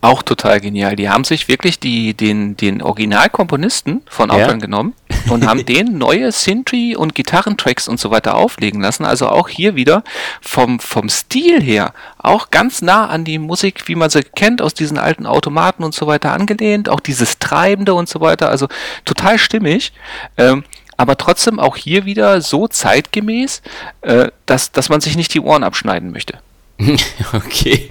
Auch 0.00 0.22
total 0.22 0.60
genial. 0.60 0.94
Die 0.94 1.10
haben 1.10 1.24
sich 1.24 1.48
wirklich 1.48 1.80
die, 1.80 2.14
den, 2.14 2.56
den 2.56 2.82
Originalkomponisten 2.82 4.02
von 4.08 4.30
Outrun 4.30 4.50
ja. 4.50 4.56
genommen 4.56 4.94
und 5.28 5.44
haben 5.44 5.66
den 5.66 5.98
neue 5.98 6.30
Sintry 6.30 6.94
und 6.94 7.16
Gitarrentracks 7.16 7.88
und 7.88 7.98
so 7.98 8.12
weiter 8.12 8.36
auflegen 8.36 8.80
lassen. 8.80 9.04
Also 9.04 9.28
auch 9.28 9.48
hier 9.48 9.74
wieder 9.74 10.04
vom, 10.40 10.78
vom 10.78 11.08
Stil 11.08 11.60
her 11.60 11.94
auch 12.16 12.50
ganz 12.50 12.80
nah 12.80 13.08
an 13.08 13.24
die 13.24 13.40
Musik, 13.40 13.88
wie 13.88 13.96
man 13.96 14.08
sie 14.08 14.22
kennt, 14.22 14.62
aus 14.62 14.72
diesen 14.72 14.98
alten 14.98 15.26
Automaten 15.26 15.82
und 15.82 15.94
so 15.94 16.06
weiter 16.06 16.32
angelehnt. 16.32 16.88
Auch 16.88 17.00
dieses 17.00 17.40
Treibende 17.40 17.94
und 17.94 18.08
so 18.08 18.20
weiter. 18.20 18.50
Also 18.50 18.68
total 19.04 19.36
stimmig. 19.36 19.92
Ähm, 20.36 20.62
aber 20.96 21.16
trotzdem 21.16 21.58
auch 21.58 21.76
hier 21.76 22.04
wieder 22.04 22.40
so 22.40 22.68
zeitgemäß, 22.68 23.62
äh, 24.02 24.28
dass, 24.46 24.70
dass 24.70 24.90
man 24.90 25.00
sich 25.00 25.16
nicht 25.16 25.34
die 25.34 25.40
Ohren 25.40 25.64
abschneiden 25.64 26.12
möchte. 26.12 26.38
okay. 27.32 27.88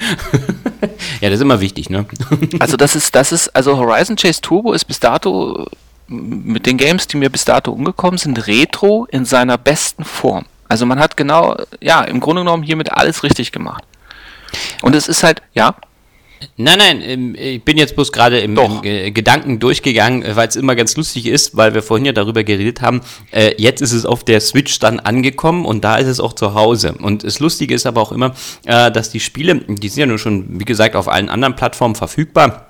ja, 1.20 1.30
das 1.30 1.40
ist 1.40 1.42
immer 1.42 1.60
wichtig, 1.60 1.90
ne? 1.90 2.06
also 2.60 2.78
das 2.78 2.96
ist, 2.96 3.16
das 3.16 3.32
ist, 3.32 3.50
also 3.56 3.78
Horizon 3.78 4.16
Chase 4.16 4.42
Turbo 4.42 4.74
ist 4.74 4.86
bis 4.86 5.00
dato 5.00 5.68
mit 6.08 6.66
den 6.66 6.78
Games, 6.78 7.08
die 7.08 7.18
mir 7.18 7.30
bis 7.30 7.44
dato 7.46 7.72
umgekommen 7.72 8.18
sind, 8.18 8.48
Retro 8.48 9.06
in 9.12 9.26
seiner 9.26 9.58
besten 9.58 10.06
Form. 10.06 10.46
Also 10.70 10.86
man 10.86 11.00
hat 11.00 11.18
genau, 11.18 11.58
ja, 11.82 12.02
im 12.04 12.20
Grunde 12.20 12.42
genommen 12.42 12.64
hiermit 12.64 12.92
alles 12.92 13.24
richtig 13.24 13.52
gemacht. 13.52 13.84
Und 14.82 14.96
es 14.96 15.08
ist 15.08 15.24
halt, 15.24 15.42
ja. 15.54 15.76
Nein, 16.58 16.78
nein, 16.78 17.02
ähm, 17.02 17.36
ich 17.36 17.64
bin 17.64 17.78
jetzt 17.78 17.96
bloß 17.96 18.12
gerade 18.12 18.40
im, 18.40 18.58
im, 18.58 19.14
Gedanken 19.14 19.60
durchgegangen, 19.60 20.24
äh, 20.24 20.36
weil 20.36 20.48
es 20.48 20.56
immer 20.56 20.76
ganz 20.76 20.96
lustig 20.96 21.26
ist, 21.26 21.56
weil 21.58 21.74
wir 21.74 21.82
vorhin 21.82 22.06
ja 22.06 22.14
darüber 22.14 22.44
geredet 22.44 22.82
haben. 22.82 23.02
Äh, 23.32 23.56
jetzt 23.58 23.82
ist 23.82 23.92
es 23.92 24.06
auf 24.06 24.24
der 24.24 24.40
Switch 24.42 24.80
dann 24.80 25.00
angekommen 25.00 25.66
und 25.66 25.84
da 25.84 25.98
ist 25.98 26.08
es 26.08 26.20
auch 26.20 26.34
zu 26.34 26.54
Hause. 26.54 26.94
Und 26.94 27.24
das 27.24 27.40
Lustige 27.40 27.74
ist 27.74 27.86
aber 27.86 28.02
auch 28.02 28.12
immer, 28.12 28.36
äh, 28.66 28.92
dass 28.92 29.10
die 29.10 29.20
Spiele, 29.20 29.56
die 29.56 29.90
sind 29.90 30.02
ja 30.02 30.06
nur 30.06 30.20
schon, 30.20 30.60
wie 30.60 30.66
gesagt, 30.66 30.96
auf 30.96 31.08
allen 31.08 31.30
anderen 31.30 31.56
Plattformen 31.56 31.96
verfügbar 31.96 32.67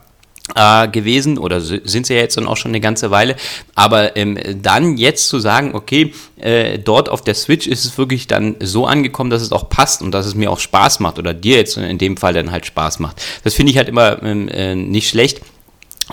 äh, 0.55 0.87
gewesen 0.87 1.37
oder 1.37 1.61
sind 1.61 2.05
sie 2.05 2.13
ja 2.13 2.21
jetzt 2.21 2.37
dann 2.37 2.47
auch 2.47 2.57
schon 2.57 2.71
eine 2.71 2.79
ganze 2.79 3.11
Weile. 3.11 3.35
Aber 3.75 4.15
ähm, 4.15 4.37
dann 4.61 4.97
jetzt 4.97 5.27
zu 5.27 5.39
sagen, 5.39 5.75
okay, 5.75 6.13
äh, 6.37 6.79
dort 6.79 7.09
auf 7.09 7.21
der 7.21 7.35
Switch 7.35 7.67
ist 7.67 7.85
es 7.85 7.97
wirklich 7.97 8.27
dann 8.27 8.55
so 8.59 8.85
angekommen, 8.85 9.29
dass 9.29 9.41
es 9.41 9.51
auch 9.51 9.69
passt 9.69 10.01
und 10.01 10.11
dass 10.11 10.25
es 10.25 10.35
mir 10.35 10.51
auch 10.51 10.59
Spaß 10.59 10.99
macht 10.99 11.19
oder 11.19 11.33
dir 11.33 11.57
jetzt 11.57 11.77
in 11.77 11.97
dem 11.97 12.17
Fall 12.17 12.33
dann 12.33 12.51
halt 12.51 12.65
Spaß 12.65 12.99
macht. 12.99 13.21
Das 13.43 13.53
finde 13.53 13.71
ich 13.71 13.77
halt 13.77 13.89
immer 13.89 14.21
ähm, 14.23 14.47
äh, 14.49 14.75
nicht 14.75 15.09
schlecht 15.09 15.41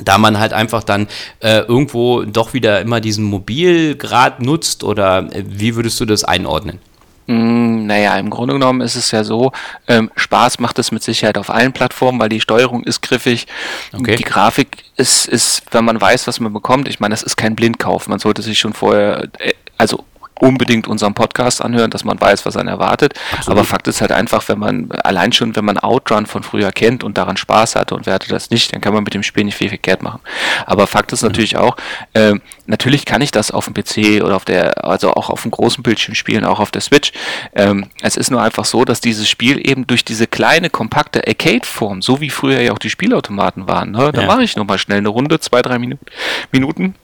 da 0.02 0.18
man 0.18 0.38
halt 0.38 0.52
einfach 0.52 0.82
dann 0.82 1.06
äh, 1.40 1.60
irgendwo 1.60 2.24
doch 2.24 2.52
wieder 2.52 2.80
immer 2.80 3.00
diesen 3.00 3.24
Mobilgrad 3.24 4.40
nutzt 4.40 4.82
oder 4.82 5.32
äh, 5.32 5.44
wie 5.46 5.76
würdest 5.76 6.00
du 6.00 6.04
das 6.04 6.24
einordnen? 6.24 6.80
Mm, 7.26 7.86
naja, 7.86 8.16
im 8.18 8.30
Grunde 8.30 8.54
genommen 8.54 8.80
ist 8.80 8.96
es 8.96 9.10
ja 9.10 9.24
so, 9.24 9.52
ähm, 9.88 10.10
Spaß 10.16 10.58
macht 10.58 10.78
es 10.78 10.92
mit 10.92 11.02
Sicherheit 11.02 11.38
auf 11.38 11.50
allen 11.50 11.72
Plattformen, 11.72 12.20
weil 12.20 12.28
die 12.28 12.40
Steuerung 12.40 12.84
ist 12.84 13.00
griffig. 13.02 13.46
Okay. 13.92 14.16
Die 14.16 14.24
Grafik 14.24 14.84
ist, 14.96 15.26
ist, 15.26 15.62
wenn 15.70 15.84
man 15.84 16.00
weiß, 16.00 16.26
was 16.26 16.40
man 16.40 16.52
bekommt, 16.52 16.88
ich 16.88 17.00
meine, 17.00 17.12
das 17.12 17.22
ist 17.22 17.36
kein 17.36 17.56
Blindkauf. 17.56 18.08
Man 18.08 18.18
sollte 18.18 18.42
sich 18.42 18.58
schon 18.58 18.74
vorher, 18.74 19.28
äh, 19.38 19.54
also 19.78 20.04
unbedingt 20.40 20.88
unseren 20.88 21.14
Podcast 21.14 21.62
anhören, 21.62 21.90
dass 21.90 22.04
man 22.04 22.20
weiß, 22.20 22.44
was 22.44 22.56
einen 22.56 22.68
erwartet. 22.68 23.14
Absolut. 23.30 23.48
Aber 23.50 23.64
Fakt 23.64 23.86
ist 23.88 24.00
halt 24.00 24.12
einfach, 24.12 24.48
wenn 24.48 24.58
man 24.58 24.90
allein 24.90 25.32
schon, 25.32 25.54
wenn 25.56 25.64
man 25.64 25.78
Outrun 25.78 26.26
von 26.26 26.42
früher 26.42 26.72
kennt 26.72 27.04
und 27.04 27.16
daran 27.16 27.36
Spaß 27.36 27.76
hatte 27.76 27.94
und 27.94 28.06
wer 28.06 28.14
hatte 28.14 28.28
das 28.28 28.50
nicht, 28.50 28.72
dann 28.72 28.80
kann 28.80 28.94
man 28.94 29.04
mit 29.04 29.14
dem 29.14 29.22
Spiel 29.22 29.44
nicht 29.44 29.56
viel 29.56 29.68
verkehrt 29.68 30.02
machen. 30.02 30.20
Aber 30.66 30.86
Fakt 30.86 31.12
ist 31.12 31.22
mhm. 31.22 31.28
natürlich 31.28 31.56
auch, 31.56 31.76
äh, 32.14 32.34
natürlich 32.66 33.04
kann 33.04 33.22
ich 33.22 33.30
das 33.30 33.50
auf 33.50 33.66
dem 33.66 33.74
PC 33.74 34.22
oder 34.24 34.36
auf 34.36 34.44
der, 34.44 34.84
also 34.84 35.12
auch 35.12 35.30
auf 35.30 35.42
dem 35.42 35.50
großen 35.50 35.82
Bildschirm 35.82 36.14
spielen, 36.14 36.44
auch 36.44 36.60
auf 36.60 36.70
der 36.70 36.80
Switch. 36.80 37.12
Ähm, 37.54 37.86
es 38.02 38.16
ist 38.16 38.30
nur 38.30 38.42
einfach 38.42 38.64
so, 38.64 38.84
dass 38.84 39.00
dieses 39.00 39.28
Spiel 39.28 39.66
eben 39.66 39.86
durch 39.86 40.04
diese 40.04 40.26
kleine, 40.26 40.68
kompakte 40.68 41.26
Arcade-Form, 41.26 42.02
so 42.02 42.20
wie 42.20 42.30
früher 42.30 42.60
ja 42.60 42.72
auch 42.72 42.78
die 42.78 42.90
Spielautomaten 42.90 43.68
waren, 43.68 43.92
ne, 43.92 44.10
da 44.12 44.22
ja. 44.22 44.26
mache 44.26 44.42
ich 44.42 44.56
nur 44.56 44.64
mal 44.64 44.78
schnell 44.78 44.98
eine 44.98 45.08
Runde, 45.08 45.38
zwei, 45.38 45.62
drei 45.62 45.78
Minuten, 45.78 46.06
Minuten, 46.50 46.94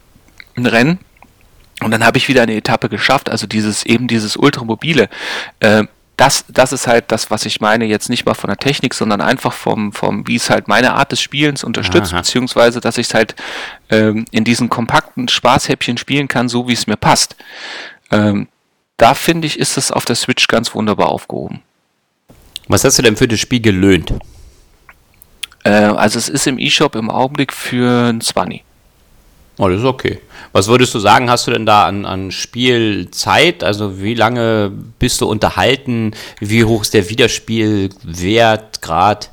ein 0.57 0.65
Rennen 0.65 0.99
und 1.81 1.91
dann 1.91 2.05
habe 2.05 2.17
ich 2.17 2.27
wieder 2.27 2.43
eine 2.43 2.55
Etappe 2.55 2.89
geschafft, 2.89 3.29
also 3.29 3.47
dieses 3.47 3.85
eben 3.85 4.07
dieses 4.07 4.37
Ultramobile. 4.37 5.09
Äh, 5.59 5.85
das, 6.17 6.45
das 6.49 6.71
ist 6.71 6.85
halt 6.85 7.05
das, 7.11 7.31
was 7.31 7.45
ich 7.45 7.61
meine, 7.61 7.85
jetzt 7.85 8.07
nicht 8.07 8.27
mal 8.27 8.35
von 8.35 8.49
der 8.49 8.57
Technik, 8.57 8.93
sondern 8.93 9.21
einfach 9.21 9.53
vom, 9.53 9.91
vom 9.91 10.27
wie 10.27 10.35
es 10.35 10.51
halt 10.51 10.67
meine 10.67 10.93
Art 10.93 11.11
des 11.11 11.19
Spielens 11.19 11.63
unterstützt, 11.63 12.13
Aha. 12.13 12.19
beziehungsweise, 12.19 12.79
dass 12.79 12.99
ich 12.99 13.07
es 13.07 13.13
halt 13.15 13.35
ähm, 13.89 14.25
in 14.29 14.43
diesen 14.43 14.69
kompakten 14.69 15.27
Spaßhäppchen 15.27 15.97
spielen 15.97 16.27
kann, 16.27 16.47
so 16.47 16.67
wie 16.67 16.73
es 16.73 16.85
mir 16.85 16.97
passt. 16.97 17.35
Ähm, 18.11 18.47
da 18.97 19.15
finde 19.15 19.47
ich, 19.47 19.57
ist 19.57 19.77
es 19.77 19.91
auf 19.91 20.05
der 20.05 20.15
Switch 20.15 20.47
ganz 20.47 20.75
wunderbar 20.75 21.09
aufgehoben. 21.09 21.63
Was 22.67 22.83
hast 22.83 22.99
du 22.99 23.01
denn 23.01 23.17
für 23.17 23.27
das 23.27 23.39
Spiel 23.39 23.61
gelöhnt? 23.61 24.13
Äh, 25.63 25.71
also 25.71 26.19
es 26.19 26.29
ist 26.29 26.45
im 26.45 26.59
E-Shop 26.59 26.95
im 26.95 27.09
Augenblick 27.09 27.51
für 27.51 28.09
ein 28.09 28.21
20. 28.21 28.63
Oh, 29.61 29.69
das 29.69 29.81
ist 29.81 29.85
okay. 29.85 30.19
Was 30.53 30.67
würdest 30.67 30.91
du 30.95 30.97
sagen, 30.97 31.29
hast 31.29 31.45
du 31.45 31.51
denn 31.51 31.67
da 31.67 31.85
an, 31.85 32.03
an 32.03 32.31
Spielzeit? 32.31 33.63
Also 33.63 34.01
wie 34.01 34.15
lange 34.15 34.71
bist 34.97 35.21
du 35.21 35.27
unterhalten? 35.27 36.13
Wie 36.39 36.63
hoch 36.63 36.81
ist 36.81 36.95
der 36.95 37.11
Wiederspielwert, 37.11 38.81
Grad? 38.81 39.29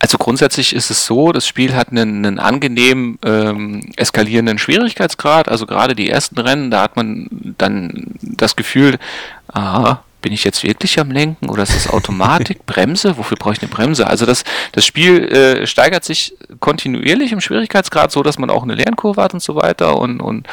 Also 0.00 0.18
grundsätzlich 0.18 0.74
ist 0.74 0.90
es 0.90 1.06
so, 1.06 1.30
das 1.30 1.46
Spiel 1.46 1.76
hat 1.76 1.90
einen, 1.90 2.26
einen 2.26 2.40
angenehm 2.40 3.16
ähm, 3.24 3.92
eskalierenden 3.96 4.58
Schwierigkeitsgrad. 4.58 5.48
Also 5.48 5.66
gerade 5.66 5.94
die 5.94 6.10
ersten 6.10 6.40
Rennen, 6.40 6.72
da 6.72 6.82
hat 6.82 6.96
man 6.96 7.54
dann 7.56 8.16
das 8.22 8.56
Gefühl, 8.56 8.98
aha, 9.46 10.02
bin 10.24 10.32
ich 10.32 10.42
jetzt 10.42 10.62
wirklich 10.64 10.98
am 10.98 11.10
Lenken 11.10 11.50
oder 11.50 11.64
ist 11.64 11.76
das 11.76 11.86
Automatik, 11.86 12.64
Bremse? 12.66 13.18
Wofür 13.18 13.36
brauche 13.36 13.52
ich 13.52 13.60
eine 13.60 13.70
Bremse? 13.70 14.06
Also 14.06 14.24
das, 14.24 14.42
das 14.72 14.86
Spiel 14.86 15.28
äh, 15.28 15.66
steigert 15.66 16.02
sich 16.02 16.34
kontinuierlich 16.60 17.32
im 17.32 17.42
Schwierigkeitsgrad, 17.42 18.10
so 18.10 18.22
dass 18.22 18.38
man 18.38 18.48
auch 18.48 18.62
eine 18.62 18.74
Lernkurve 18.74 19.22
hat 19.22 19.34
und 19.34 19.40
so 19.40 19.54
weiter 19.54 19.98
und, 19.98 20.22
und 20.22 20.46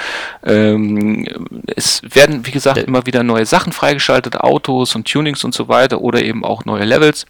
ähm, 0.46 1.26
es 1.74 2.02
werden, 2.04 2.46
wie 2.46 2.52
gesagt, 2.52 2.80
immer 2.80 3.06
wieder 3.06 3.24
neue 3.24 3.46
Sachen 3.46 3.72
freigeschaltet, 3.72 4.36
Autos 4.42 4.94
und 4.94 5.08
Tunings 5.08 5.46
und 5.46 5.56
so 5.56 5.70
weiter 5.70 6.02
oder 6.02 6.22
eben 6.22 6.44
auch 6.44 6.66
neue 6.66 6.84
Levels. 6.84 7.26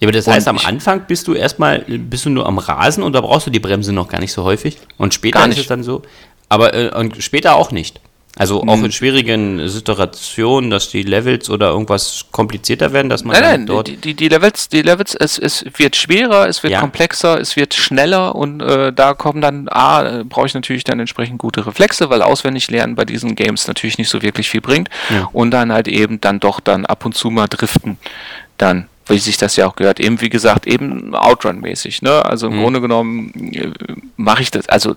Ja, 0.00 0.06
aber 0.06 0.12
das 0.12 0.26
heißt, 0.26 0.48
am 0.48 0.58
Anfang 0.58 1.02
bist 1.06 1.28
du 1.28 1.34
erstmal, 1.34 1.80
bist 1.80 2.24
du 2.24 2.30
nur 2.30 2.46
am 2.46 2.56
Rasen 2.56 3.02
und 3.02 3.12
da 3.12 3.20
brauchst 3.20 3.48
du 3.48 3.50
die 3.50 3.60
Bremse 3.60 3.92
noch 3.92 4.08
gar 4.08 4.20
nicht 4.20 4.32
so 4.32 4.44
häufig. 4.44 4.78
Und 4.96 5.12
später 5.12 5.46
ist 5.46 5.58
es 5.58 5.66
dann 5.66 5.82
so. 5.82 6.00
Aber 6.48 6.72
äh, 6.72 6.88
und 6.98 7.22
später 7.22 7.56
auch 7.56 7.70
nicht. 7.70 8.00
Also 8.38 8.62
auch 8.62 8.82
in 8.82 8.92
schwierigen 8.92 9.66
Situationen, 9.66 10.68
dass 10.68 10.90
die 10.90 11.02
Levels 11.02 11.48
oder 11.48 11.70
irgendwas 11.70 12.26
komplizierter 12.32 12.92
werden, 12.92 13.08
dass 13.08 13.24
man 13.24 13.32
nein, 13.34 13.42
nein, 13.42 13.66
dort. 13.66 13.88
Die, 13.88 13.96
die, 13.96 14.12
die, 14.12 14.28
Levels, 14.28 14.68
die 14.68 14.82
Levels, 14.82 15.14
es, 15.14 15.38
es 15.38 15.64
wird 15.78 15.96
schwerer, 15.96 16.46
es 16.46 16.62
wird 16.62 16.74
ja. 16.74 16.80
komplexer, 16.80 17.40
es 17.40 17.56
wird 17.56 17.72
schneller 17.72 18.34
und 18.34 18.60
äh, 18.60 18.92
da 18.92 19.14
kommen 19.14 19.40
dann, 19.40 19.68
A, 19.68 20.22
brauche 20.24 20.46
ich 20.46 20.54
natürlich 20.54 20.84
dann 20.84 21.00
entsprechend 21.00 21.38
gute 21.38 21.66
Reflexe, 21.66 22.10
weil 22.10 22.20
auswendig 22.20 22.70
lernen 22.70 22.94
bei 22.94 23.06
diesen 23.06 23.36
Games 23.36 23.66
natürlich 23.68 23.96
nicht 23.96 24.10
so 24.10 24.20
wirklich 24.20 24.50
viel 24.50 24.60
bringt. 24.60 24.90
Ja. 25.08 25.30
Und 25.32 25.50
dann 25.52 25.72
halt 25.72 25.88
eben 25.88 26.20
dann 26.20 26.38
doch 26.38 26.60
dann 26.60 26.84
ab 26.84 27.06
und 27.06 27.14
zu 27.14 27.30
mal 27.30 27.48
driften 27.48 27.96
dann 28.58 28.88
wie 29.08 29.18
sich 29.18 29.36
das 29.36 29.56
ja 29.56 29.66
auch 29.66 29.76
gehört, 29.76 30.00
eben 30.00 30.20
wie 30.20 30.28
gesagt, 30.28 30.66
eben 30.66 31.14
Outrun-mäßig, 31.14 32.02
ne? 32.02 32.24
Also 32.24 32.48
im 32.48 32.56
mhm. 32.56 32.62
Grunde 32.62 32.80
genommen 32.80 33.52
äh, 33.52 33.70
mache 34.16 34.42
ich 34.42 34.50
das, 34.50 34.68
also 34.68 34.96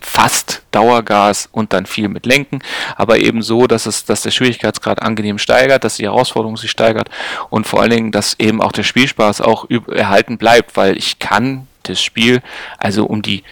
fast 0.00 0.62
Dauergas 0.70 1.48
und 1.52 1.72
dann 1.72 1.86
viel 1.86 2.08
mit 2.08 2.26
Lenken, 2.26 2.60
aber 2.96 3.18
eben 3.18 3.42
so, 3.42 3.66
dass 3.66 3.86
es, 3.86 4.04
dass 4.04 4.22
der 4.22 4.30
Schwierigkeitsgrad 4.30 5.02
angenehm 5.02 5.38
steigert, 5.38 5.84
dass 5.84 5.96
die 5.96 6.04
Herausforderung 6.04 6.56
sich 6.56 6.70
steigert 6.70 7.08
und 7.50 7.66
vor 7.66 7.80
allen 7.80 7.90
Dingen, 7.90 8.12
dass 8.12 8.38
eben 8.38 8.62
auch 8.62 8.72
der 8.72 8.82
Spielspaß 8.82 9.40
auch 9.40 9.68
erhalten 9.88 10.38
bleibt, 10.38 10.76
weil 10.76 10.96
ich 10.96 11.18
kann 11.18 11.66
das 11.84 12.02
Spiel, 12.02 12.42
also 12.78 13.06
um 13.06 13.22
die 13.22 13.42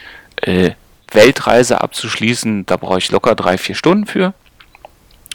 äh, 0.42 0.72
Weltreise 1.12 1.80
abzuschließen, 1.80 2.66
da 2.66 2.76
brauche 2.76 2.99
ich 2.99 3.10
locker 3.10 3.34
drei, 3.34 3.58
vier 3.58 3.75
Stunden 3.75 4.06
für. 4.06 4.34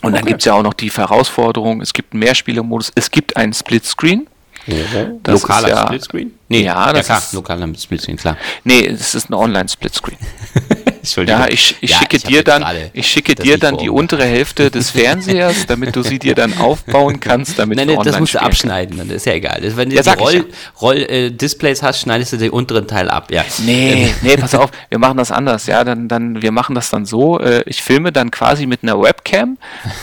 Und 0.01 0.11
okay. 0.11 0.21
dann 0.21 0.25
gibt 0.25 0.41
es 0.41 0.45
ja 0.45 0.53
auch 0.53 0.63
noch 0.63 0.73
die 0.73 0.91
Herausforderung, 0.91 1.81
es 1.81 1.93
gibt 1.93 2.13
einen 2.13 2.19
Mehrspielermodus, 2.19 2.91
es 2.95 3.11
gibt 3.11 3.37
einen 3.37 3.53
Splitscreen. 3.53 4.27
Mhm. 4.67 5.21
Lokaler 5.27 5.69
ja, 5.69 5.85
Splitscreen? 5.85 6.33
Nee, 6.49 6.63
ja, 6.63 6.91
das 6.91 6.97
ja, 6.97 7.03
klar, 7.03 7.17
ist, 7.19 7.33
lokaler 7.33 7.69
Splitscreen, 7.75 8.17
klar. 8.17 8.37
Nee, 8.63 8.85
es 8.87 9.15
ist 9.15 9.29
ein 9.29 9.33
Online-Splitscreen. 9.33 10.17
ja, 11.15 11.47
ich, 11.47 11.77
ich 11.81 11.91
ja, 11.91 11.97
schicke 11.97 12.17
ich 12.17 12.23
dir 12.23 12.43
dann, 12.43 12.65
ich 12.93 13.07
schicke 13.07 13.35
dir 13.35 13.57
dann 13.57 13.77
die 13.77 13.89
untere 13.89 14.25
Hälfte 14.25 14.71
des 14.71 14.91
Fernsehers, 14.91 15.65
damit 15.67 15.95
du 15.95 16.01
sie 16.01 16.19
dir 16.19 16.35
dann 16.35 16.57
aufbauen 16.59 17.19
kannst, 17.19 17.59
damit 17.59 17.77
Nein, 17.77 17.87
du 17.87 18.01
das 18.01 18.19
musst 18.19 18.35
du 18.35 18.41
abschneiden, 18.41 18.97
das 18.97 19.07
ist 19.07 19.25
ja 19.25 19.33
egal. 19.33 19.61
Das, 19.61 19.77
wenn 19.77 19.89
du 19.89 19.95
ja, 19.95 20.01
die 20.01 20.09
Roll, 20.09 20.45
Roll 20.81 20.97
äh, 20.97 21.31
Displays 21.31 21.83
hast, 21.83 22.01
schneidest 22.01 22.33
du 22.33 22.37
den 22.37 22.51
unteren 22.51 22.87
Teil 22.87 23.09
ab, 23.09 23.31
ja. 23.31 23.43
Nee, 23.59 24.13
nee, 24.21 24.37
pass 24.37 24.55
auf, 24.55 24.71
wir 24.89 24.99
machen 24.99 25.17
das 25.17 25.31
anders, 25.31 25.67
ja, 25.67 25.83
dann, 25.83 26.07
dann, 26.07 26.41
wir 26.41 26.51
machen 26.51 26.75
das 26.75 26.89
dann 26.89 27.05
so, 27.05 27.39
äh, 27.39 27.63
ich 27.65 27.81
filme 27.81 28.11
dann 28.11 28.31
quasi 28.31 28.65
mit 28.65 28.83
einer 28.83 29.01
Webcam 29.01 29.57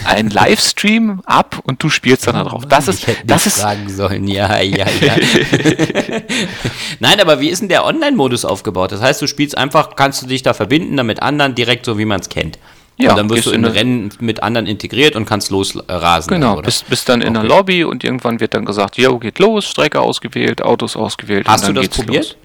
einen 0.05 0.31
Livestream 0.43 1.23
ab 1.25 1.61
und 1.65 1.83
du 1.83 1.89
spielst 1.89 2.27
dann 2.27 2.41
oh, 2.41 2.49
drauf. 2.49 2.67
Das 2.67 2.89
ist, 2.89 3.07
das 3.25 3.47
ist. 3.47 3.61
Fragen 3.61 3.89
sollen, 3.89 4.29
ja, 4.29 4.61
ja, 4.61 4.87
ja. 5.01 5.15
Nein, 7.01 7.21
aber 7.21 7.41
wie 7.41 7.49
ist 7.49 7.61
denn 7.61 7.69
der 7.69 7.85
Online-Modus 7.85 8.45
aufgebaut? 8.45 8.93
Das 8.93 9.01
heißt, 9.01 9.21
du 9.23 9.27
spielst 9.27 9.57
einfach, 9.57 9.97
kannst 9.97 10.23
du 10.23 10.27
dich 10.27 10.43
da 10.43 10.55
verbinden, 10.55 10.92
verbinden 10.93 11.07
mit 11.07 11.23
anderen 11.23 11.55
direkt 11.55 11.87
so, 11.87 11.99
wie 11.99 12.05
man 12.05 12.21
es 12.21 12.29
kennt. 12.29 12.59
Ja, 12.99 13.11
und 13.11 13.17
dann 13.17 13.31
wirst 13.31 13.47
du 13.47 13.51
in, 13.51 13.65
Rennen 13.65 14.11
mit 14.21 14.43
anderen 14.43 14.67
integriert 14.67 15.17
und 15.17 15.25
kannst 15.25 15.51
losrasen. 15.51 16.31
Genau, 16.31 16.57
dann, 16.57 16.65
bist, 16.65 16.89
bist 16.89 17.09
dann 17.09 17.23
in 17.23 17.37
okay. 17.37 17.49
der 17.49 17.57
Lobby 17.57 17.85
und 17.85 18.05
irgendwann 18.05 18.39
wird 18.39 18.55
dann 18.55 18.65
gesagt, 18.65 18.99
jo, 18.99 19.19
geht 19.19 19.39
los, 19.39 19.65
Strecke 19.65 20.01
ausgewählt, 20.01 20.63
Autos 20.63 20.95
ausgewählt. 20.95 21.49
Hast 21.49 21.67
du 21.67 21.73
das 21.73 21.89
probiert? 21.89 22.25
Los. 22.25 22.37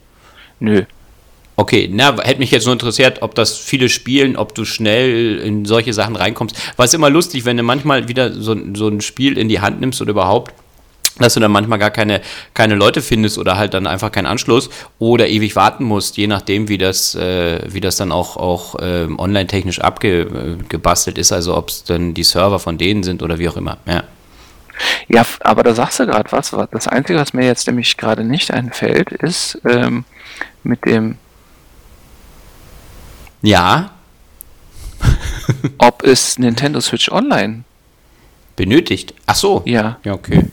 Nö. 0.59 0.83
Okay, 1.57 1.89
na, 1.91 2.15
hätte 2.21 2.39
mich 2.39 2.51
jetzt 2.51 2.65
nur 2.65 2.73
interessiert, 2.73 3.21
ob 3.21 3.35
das 3.35 3.57
viele 3.57 3.89
spielen, 3.89 4.37
ob 4.37 4.55
du 4.55 4.63
schnell 4.63 5.39
in 5.39 5.65
solche 5.65 5.91
Sachen 5.91 6.15
reinkommst. 6.15 6.55
War 6.77 6.85
es 6.85 6.93
immer 6.93 7.09
lustig, 7.09 7.45
wenn 7.45 7.57
du 7.57 7.63
manchmal 7.63 8.07
wieder 8.07 8.31
so, 8.31 8.55
so 8.73 8.87
ein 8.87 9.01
Spiel 9.01 9.37
in 9.37 9.49
die 9.49 9.59
Hand 9.59 9.81
nimmst 9.81 10.01
oder 10.01 10.11
überhaupt 10.11 10.53
dass 11.19 11.33
du 11.33 11.39
dann 11.39 11.51
manchmal 11.51 11.79
gar 11.79 11.91
keine, 11.91 12.21
keine 12.53 12.75
Leute 12.75 13.01
findest 13.01 13.37
oder 13.37 13.57
halt 13.57 13.73
dann 13.73 13.87
einfach 13.87 14.11
keinen 14.11 14.25
Anschluss 14.25 14.69
oder 14.99 15.27
ewig 15.27 15.55
warten 15.55 15.83
musst, 15.83 16.17
je 16.17 16.27
nachdem, 16.27 16.69
wie 16.69 16.77
das, 16.77 17.15
äh, 17.15 17.61
wie 17.67 17.81
das 17.81 17.97
dann 17.97 18.11
auch, 18.11 18.37
auch 18.37 18.75
äh, 18.75 19.07
online-technisch 19.17 19.79
abgebastelt 19.79 21.17
ist, 21.17 21.31
also 21.31 21.55
ob 21.55 21.69
es 21.69 21.83
dann 21.83 22.13
die 22.13 22.23
Server 22.23 22.59
von 22.59 22.77
denen 22.77 23.03
sind 23.03 23.23
oder 23.23 23.39
wie 23.39 23.49
auch 23.49 23.57
immer. 23.57 23.77
Ja. 23.85 24.03
Ja, 25.07 25.25
aber 25.39 25.63
da 25.63 25.73
sagst 25.73 25.99
du 25.99 26.05
gerade 26.05 26.31
was. 26.31 26.55
Das 26.71 26.87
Einzige, 26.87 27.17
was 27.17 27.33
mir 27.33 27.45
jetzt 27.45 27.65
nämlich 27.65 27.97
gerade 27.97 28.23
nicht 28.23 28.51
einfällt, 28.51 29.11
ist 29.11 29.59
ähm, 29.67 30.05
mit 30.63 30.85
dem. 30.85 31.17
Ja. 33.41 33.91
ob 35.77 36.03
es 36.03 36.37
Nintendo 36.37 36.79
Switch 36.81 37.11
Online 37.11 37.63
benötigt. 38.55 39.13
Ach 39.25 39.35
so. 39.35 39.61
Ja. 39.65 39.99
Ja, 40.03 40.13
okay. 40.13 40.47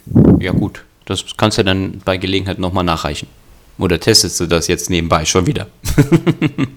Ja, 0.44 0.52
gut. 0.52 0.84
Das 1.06 1.24
kannst 1.38 1.56
du 1.56 1.64
dann 1.64 2.02
bei 2.04 2.18
Gelegenheit 2.18 2.58
nochmal 2.58 2.84
nachreichen. 2.84 3.28
Oder 3.78 3.98
testest 3.98 4.38
du 4.40 4.46
das 4.46 4.68
jetzt 4.68 4.90
nebenbei 4.90 5.24
schon 5.24 5.46
wieder? 5.46 5.68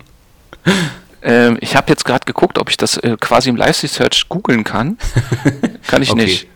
ähm, 1.21 1.57
ich 1.59 1.75
habe 1.75 1.89
jetzt 1.89 2.05
gerade 2.05 2.23
geguckt, 2.25 2.57
ob 2.57 2.69
ich 2.69 2.77
das 2.77 2.95
äh, 2.97 3.17
quasi 3.19 3.49
im 3.49 3.57
Live-Search 3.57 4.29
googeln 4.29 4.63
kann. 4.63 4.97
kann 5.87 6.01
ich 6.01 6.11
okay. 6.11 6.23
nicht. 6.23 6.47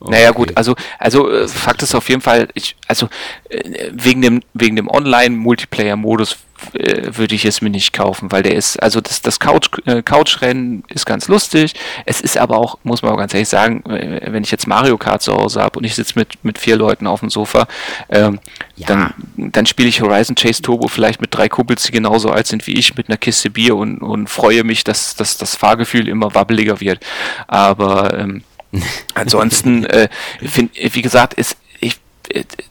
Okay. 0.00 0.12
Naja 0.12 0.30
gut, 0.30 0.56
also 0.56 0.74
also 0.98 1.30
äh, 1.30 1.46
Fakt 1.46 1.82
ist 1.82 1.94
auf 1.94 2.08
jeden 2.08 2.22
Fall, 2.22 2.48
ich, 2.54 2.74
also 2.88 3.08
äh, 3.50 3.90
wegen 3.92 4.22
dem 4.22 4.42
wegen 4.54 4.76
dem 4.76 4.88
Online-Multiplayer-Modus 4.88 6.38
äh, 6.74 7.16
würde 7.16 7.34
ich 7.34 7.44
es 7.44 7.60
mir 7.62 7.70
nicht 7.70 7.92
kaufen, 7.92 8.30
weil 8.32 8.42
der 8.42 8.54
ist, 8.54 8.82
also 8.82 9.00
das, 9.00 9.22
das 9.22 9.40
Couch, 9.40 9.68
äh, 9.86 10.02
Couchrennen 10.02 10.84
ist 10.88 11.06
ganz 11.06 11.28
lustig. 11.28 11.74
Es 12.06 12.20
ist 12.20 12.36
aber 12.38 12.58
auch, 12.58 12.78
muss 12.82 13.02
man 13.02 13.12
auch 13.12 13.16
ganz 13.16 13.34
ehrlich 13.34 13.48
sagen, 13.48 13.82
wenn 13.84 14.42
ich 14.42 14.50
jetzt 14.50 14.66
Mario 14.66 14.98
Kart 14.98 15.22
zu 15.22 15.34
Hause 15.34 15.62
habe 15.62 15.78
und 15.78 15.84
ich 15.84 15.94
sitze 15.94 16.18
mit, 16.18 16.44
mit 16.44 16.58
vier 16.58 16.76
Leuten 16.76 17.06
auf 17.06 17.20
dem 17.20 17.30
Sofa, 17.30 17.66
ähm, 18.08 18.40
ja. 18.76 18.86
dann, 18.86 19.14
dann 19.36 19.66
spiele 19.66 19.88
ich 19.88 20.00
Horizon 20.00 20.36
Chase 20.36 20.62
Turbo 20.62 20.88
vielleicht 20.88 21.20
mit 21.20 21.34
drei 21.34 21.48
Kumpels, 21.48 21.84
die 21.84 21.92
genauso 21.92 22.30
alt 22.30 22.46
sind 22.46 22.66
wie 22.66 22.74
ich, 22.74 22.96
mit 22.96 23.08
einer 23.08 23.18
Kiste 23.18 23.50
Bier 23.50 23.76
und, 23.76 23.98
und 23.98 24.28
freue 24.28 24.64
mich, 24.64 24.84
dass, 24.84 25.16
dass 25.16 25.38
das 25.38 25.56
Fahrgefühl 25.56 26.08
immer 26.08 26.34
wabbeliger 26.34 26.80
wird. 26.80 27.00
Aber 27.48 28.18
ähm, 28.18 28.42
Ansonsten, 29.14 29.84
äh, 29.84 30.08
find, 30.42 30.72
wie 30.74 31.02
gesagt, 31.02 31.34
ist, 31.34 31.56
ich, 31.80 31.98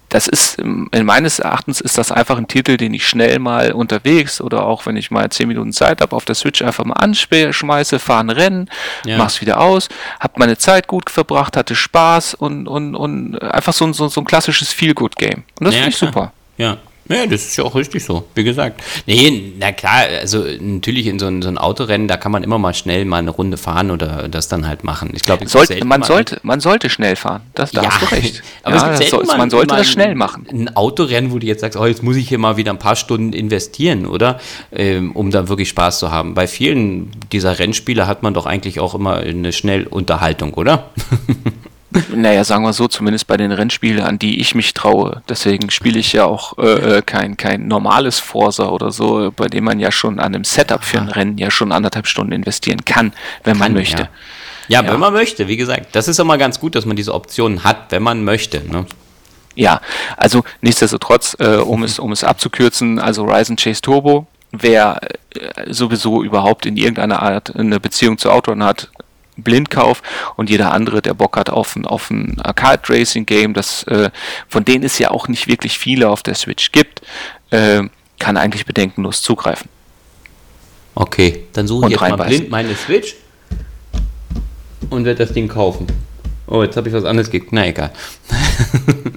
das 0.08 0.27
ist, 0.27 0.58
meines 0.63 1.39
Erachtens 1.39 1.82
ist 1.82 1.98
das 1.98 2.12
einfach 2.12 2.38
ein 2.38 2.48
Titel, 2.48 2.77
den 2.77 2.94
ich 2.94 3.08
schnell 3.08 3.39
mal 3.39 3.74
unterwegs 3.74 4.41
oder 4.41 4.65
auch 4.65 4.86
wenn 4.86 4.98
ich 4.98 5.12
mal 5.12 5.29
10 5.29 5.48
Minuten 5.48 5.74
Zeit 5.74 6.01
habe, 6.01 6.15
auf 6.15 6.25
der 6.25 6.36
Switch 6.36 6.62
einfach 6.62 6.86
mal 6.86 6.94
anschmeiße, 6.94 8.00
fahre 8.00 8.22
ein 8.22 8.29
Rennen, 8.29 8.70
ja. 9.06 9.18
mach's 9.18 9.41
wieder 9.41 9.60
aus, 9.60 9.89
hab 10.20 10.38
meine 10.39 10.58
Zeit 10.58 10.88
gut 10.88 11.10
verbracht, 11.10 11.58
hatte 11.58 11.75
Spaß 11.75 12.36
und, 12.36 12.68
und, 12.68 12.96
und 12.96 13.41
einfach 13.41 13.74
so 13.74 13.86
ein, 13.86 13.94
so, 13.94 14.08
so 14.08 14.22
ein 14.22 14.25
klassisches 14.25 14.72
Feel-Good-Game. 14.74 15.44
Und 15.60 15.65
das 15.65 15.75
ja, 15.75 15.82
finde 15.82 15.89
ich 15.89 15.98
super. 15.98 16.34
Ja, 16.58 16.77
ja, 17.09 17.25
das 17.25 17.47
ist 17.47 17.57
ja 17.57 17.63
auch 17.63 17.73
richtig 17.73 18.03
so, 18.03 18.25
wie 18.35 18.43
gesagt. 18.43 18.81
Nee, 19.07 19.53
na 19.57 19.71
klar, 19.71 20.03
also 20.19 20.45
natürlich 20.59 21.07
in 21.07 21.17
so 21.17 21.25
ein, 21.25 21.41
so 21.41 21.49
ein 21.49 21.57
Autorennen, 21.57 22.07
da 22.07 22.17
kann 22.17 22.31
man 22.31 22.43
immer 22.43 22.59
mal 22.59 22.75
schnell 22.75 23.03
mal 23.05 23.17
eine 23.17 23.31
Runde 23.31 23.57
fahren 23.57 23.89
oder 23.89 24.27
das 24.27 24.47
dann 24.47 24.67
halt 24.67 24.83
machen. 24.83 25.11
Ich 25.15 25.23
glaube, 25.23 25.47
sollte, 25.47 25.83
man, 25.85 26.03
sollte, 26.03 26.39
man 26.43 26.59
sollte 26.59 26.89
schnell 26.89 27.15
fahren, 27.15 27.41
das, 27.55 27.71
da 27.71 27.81
ja, 27.81 27.89
hast 27.89 28.01
du 28.01 28.15
recht. 28.15 28.43
Aber 28.63 28.75
ja, 28.75 28.93
es 28.93 28.99
gibt 28.99 29.11
so, 29.11 29.23
man 29.37 29.49
sollte 29.49 29.75
das 29.75 29.89
schnell 29.89 30.13
machen. 30.13 30.45
Ein 30.51 30.75
Autorennen, 30.75 31.31
wo 31.31 31.39
du 31.39 31.47
jetzt 31.47 31.61
sagst, 31.61 31.79
oh, 31.79 31.85
jetzt 31.85 32.03
muss 32.03 32.15
ich 32.15 32.29
hier 32.29 32.37
mal 32.37 32.57
wieder 32.57 32.71
ein 32.71 32.79
paar 32.79 32.95
Stunden 32.95 33.33
investieren, 33.33 34.05
oder? 34.05 34.39
Ähm, 34.71 35.11
um 35.13 35.31
da 35.31 35.49
wirklich 35.49 35.69
Spaß 35.69 35.97
zu 35.97 36.11
haben. 36.11 36.35
Bei 36.35 36.45
vielen 36.45 37.09
dieser 37.31 37.57
Rennspiele 37.57 38.05
hat 38.05 38.21
man 38.21 38.35
doch 38.35 38.45
eigentlich 38.45 38.79
auch 38.79 38.93
immer 38.93 39.17
eine 39.17 39.51
Schnellunterhaltung, 39.51 40.53
oder? 40.53 40.91
Naja, 42.15 42.44
sagen 42.44 42.63
wir 42.63 42.74
so, 42.74 42.88
zumindest 42.88 43.27
bei 43.27 43.38
den 43.38 43.51
Rennspielen, 43.51 44.01
an 44.01 44.20
die 44.20 44.39
ich 44.39 44.56
mich 44.56 44.74
traue. 44.74 45.22
Deswegen 45.29 45.70
spiele 45.70 46.00
ich 46.00 46.13
ja 46.13 46.25
auch 46.25 46.58
äh, 46.58 46.98
äh, 46.98 47.01
kein, 47.01 47.38
kein 47.38 47.68
normales 47.68 48.20
Forsa 48.20 48.68
oder 48.70 48.91
so, 48.91 49.32
bei 49.36 49.48
dem 49.48 49.63
man 49.63 49.79
ja 49.79 49.91
schon 49.91 50.20
an 50.20 50.36
einem 50.36 50.44
Setup 50.44 50.84
für 50.84 51.00
ein 51.00 51.10
Rennen 51.10 51.38
ja 51.38 51.51
schon 51.51 51.72
anderthalb 51.72 52.08
Stunden 52.08 52.32
investieren 52.32 52.86
kann, 52.86 53.13
wenn 53.44 53.53
kann, 53.53 53.60
man 53.60 53.74
möchte. 53.74 54.03
Ja. 54.03 54.03
ja. 54.03 54.10
Ja, 54.70 54.88
wenn 54.88 55.00
man 55.00 55.13
möchte, 55.13 55.48
wie 55.48 55.58
gesagt. 55.58 55.96
Das 55.96 56.08
ist 56.08 56.20
immer 56.20 56.38
ganz 56.38 56.60
gut, 56.60 56.75
dass 56.75 56.86
man 56.86 56.96
diese 56.96 57.15
Optionen 57.15 57.63
hat, 57.63 57.88
wenn 57.89 58.03
man 58.03 58.24
möchte. 58.24 58.62
Ne? 58.72 58.86
Ja, 59.56 59.82
also 60.15 60.44
nichtsdestotrotz, 60.62 61.36
äh, 61.39 61.56
um, 61.56 61.84
es, 61.84 61.98
um 61.98 62.12
es 62.12 62.24
abzukürzen, 62.24 63.00
also 63.00 63.25
Ryzen 63.25 63.58
Chase 63.58 63.82
Turbo, 63.82 64.27
wer 64.51 65.00
äh, 65.34 65.74
sowieso 65.74 66.24
überhaupt 66.24 66.65
in 66.65 66.77
irgendeiner 66.77 67.22
Art 67.22 67.56
eine 67.56 67.79
Beziehung 67.79 68.18
zu 68.20 68.32
Outrun 68.32 68.63
hat, 68.63 68.89
Blindkauf 69.43 70.01
und 70.36 70.50
jeder 70.50 70.72
andere, 70.72 71.01
der 71.01 71.13
Bock 71.13 71.38
hat 71.38 71.50
auf 71.50 71.75
ein, 71.75 71.86
auf 71.86 72.10
ein 72.10 72.39
Arcade-Racing-Game, 72.41 73.53
das 73.53 73.84
äh, 73.84 74.10
von 74.48 74.65
denen 74.65 74.83
es 74.83 75.00
ja 75.00 75.11
auch 75.11 75.27
nicht 75.27 75.48
wirklich 75.48 75.77
viele 75.77 76.09
auf 76.09 76.24
der 76.24 76.35
Switch 76.35 76.72
gibt, 76.72 77.01
äh, 77.51 77.83
kann 78.20 78.37
eigentlich 78.37 78.66
bedenkenlos 78.66 79.22
zugreifen. 79.22 79.70
Okay, 80.96 81.46
dann 81.53 81.68
suche 81.68 81.85
ich 81.85 81.92
jetzt 81.92 82.01
mal 82.01 82.18
blind 82.18 82.50
meine 82.50 82.75
Switch 82.75 83.16
und 84.90 85.05
werde 85.05 85.25
das 85.25 85.33
Ding 85.33 85.48
kaufen. 85.48 85.87
Oh, 86.48 86.63
jetzt 86.63 86.75
habe 86.75 86.90
ich 86.90 86.94
was 86.94 87.05
anderes 87.05 87.29
gekriegt. 87.29 87.53
Na 87.53 87.68
egal. 87.68 87.92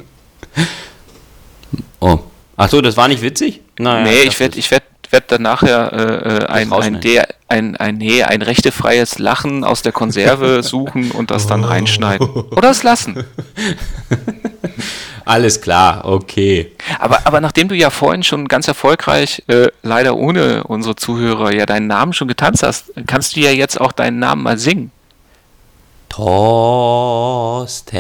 oh. 2.01 2.19
Achso, 2.57 2.81
das 2.83 2.97
war 2.97 3.09
nicht 3.09 3.23
witzig? 3.23 3.63
Naja, 3.79 4.05
nee, 4.05 4.29
ich 4.29 4.39
werde 4.39 4.59
ich 4.59 4.71
werd 4.71 4.83
werde 5.13 5.27
dann 5.29 5.43
nachher 5.43 5.93
äh, 5.93 5.99
äh 5.99 6.47
ein, 6.47 6.73
ein, 6.73 6.97
ein, 6.97 7.23
ein, 7.49 7.77
ein, 7.77 7.97
nee, 7.99 8.23
ein 8.23 8.43
rechtefreies 8.43 9.19
Lachen 9.19 9.63
aus 9.65 9.83
der 9.83 9.93
Konserve 9.93 10.63
suchen 10.65 11.11
und 11.11 11.31
das 11.31 11.47
dann 11.47 11.65
reinschneiden. 11.65 12.27
Oder 12.29 12.71
es 12.71 12.83
lassen. 12.83 13.25
Alles 15.25 15.61
klar, 15.61 16.05
okay. 16.05 16.73
Aber, 16.99 17.27
aber 17.27 17.41
nachdem 17.41 17.69
du 17.69 17.77
ja 17.77 17.91
vorhin 17.91 18.25
schon 18.25 18.49
ganz 18.49 18.67
erfolgreich, 18.67 19.45
äh, 19.47 19.69
leider 19.83 20.17
ohne 20.17 20.65
unsere 20.65 20.97
Zuhörer, 20.97 21.55
ja 21.55 21.65
deinen 21.65 21.87
Namen 21.87 22.13
schon 22.13 22.27
getanzt 22.27 22.65
hast, 22.65 22.91
kannst 23.07 23.37
du 23.37 23.41
ja 23.41 23.51
jetzt 23.51 23.81
auch 23.81 23.93
deinen 23.93 24.19
Namen 24.19 24.43
mal 24.43 24.59
singen. 24.59 24.91
Thorsten. 26.09 27.93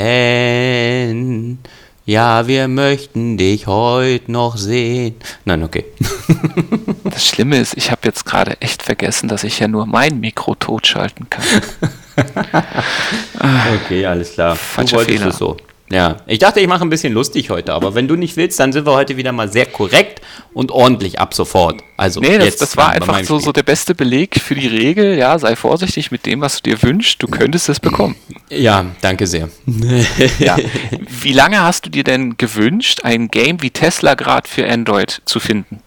Ja, 2.12 2.46
wir 2.46 2.68
möchten 2.68 3.38
dich 3.38 3.66
heute 3.66 4.30
noch 4.30 4.58
sehen. 4.58 5.14
Nein, 5.46 5.62
okay. 5.62 5.86
das 7.04 7.26
Schlimme 7.26 7.56
ist, 7.56 7.74
ich 7.74 7.90
habe 7.90 8.02
jetzt 8.04 8.26
gerade 8.26 8.60
echt 8.60 8.82
vergessen, 8.82 9.28
dass 9.28 9.44
ich 9.44 9.60
ja 9.60 9.66
nur 9.66 9.86
mein 9.86 10.20
Mikro 10.20 10.54
totschalten 10.54 11.30
kann. 11.30 11.42
okay, 13.86 14.04
alles 14.04 14.34
klar. 14.34 14.56
Falscher 14.56 14.98
Fehler. 14.98 15.32
so. 15.32 15.56
Ja, 15.92 16.16
ich 16.26 16.38
dachte, 16.38 16.60
ich 16.60 16.66
mache 16.66 16.82
ein 16.82 16.88
bisschen 16.88 17.12
lustig 17.12 17.50
heute, 17.50 17.74
aber 17.74 17.94
wenn 17.94 18.08
du 18.08 18.16
nicht 18.16 18.38
willst, 18.38 18.58
dann 18.58 18.72
sind 18.72 18.86
wir 18.86 18.94
heute 18.94 19.18
wieder 19.18 19.30
mal 19.30 19.52
sehr 19.52 19.66
korrekt 19.66 20.22
und 20.54 20.70
ordentlich 20.70 21.18
ab 21.18 21.34
sofort. 21.34 21.82
Also 21.98 22.20
nee, 22.20 22.38
das, 22.38 22.56
das 22.56 22.78
war 22.78 22.88
einfach 22.92 23.22
so, 23.24 23.38
so 23.38 23.52
der 23.52 23.62
beste 23.62 23.94
Beleg 23.94 24.40
für 24.40 24.54
die 24.54 24.68
Regel. 24.68 25.18
Ja, 25.18 25.38
sei 25.38 25.54
vorsichtig 25.54 26.10
mit 26.10 26.24
dem, 26.24 26.40
was 26.40 26.62
du 26.62 26.70
dir 26.70 26.82
wünschst. 26.82 27.22
Du 27.22 27.26
könntest 27.26 27.68
es 27.68 27.78
bekommen. 27.78 28.16
Ja, 28.48 28.86
danke 29.02 29.26
sehr. 29.26 29.50
ja. 30.38 30.56
Wie 31.20 31.34
lange 31.34 31.62
hast 31.62 31.84
du 31.84 31.90
dir 31.90 32.04
denn 32.04 32.38
gewünscht, 32.38 33.00
ein 33.02 33.28
Game 33.28 33.60
wie 33.60 33.70
Tesla 33.70 34.14
gerade 34.14 34.48
für 34.48 34.66
Android 34.66 35.20
zu 35.26 35.40
finden? 35.40 35.80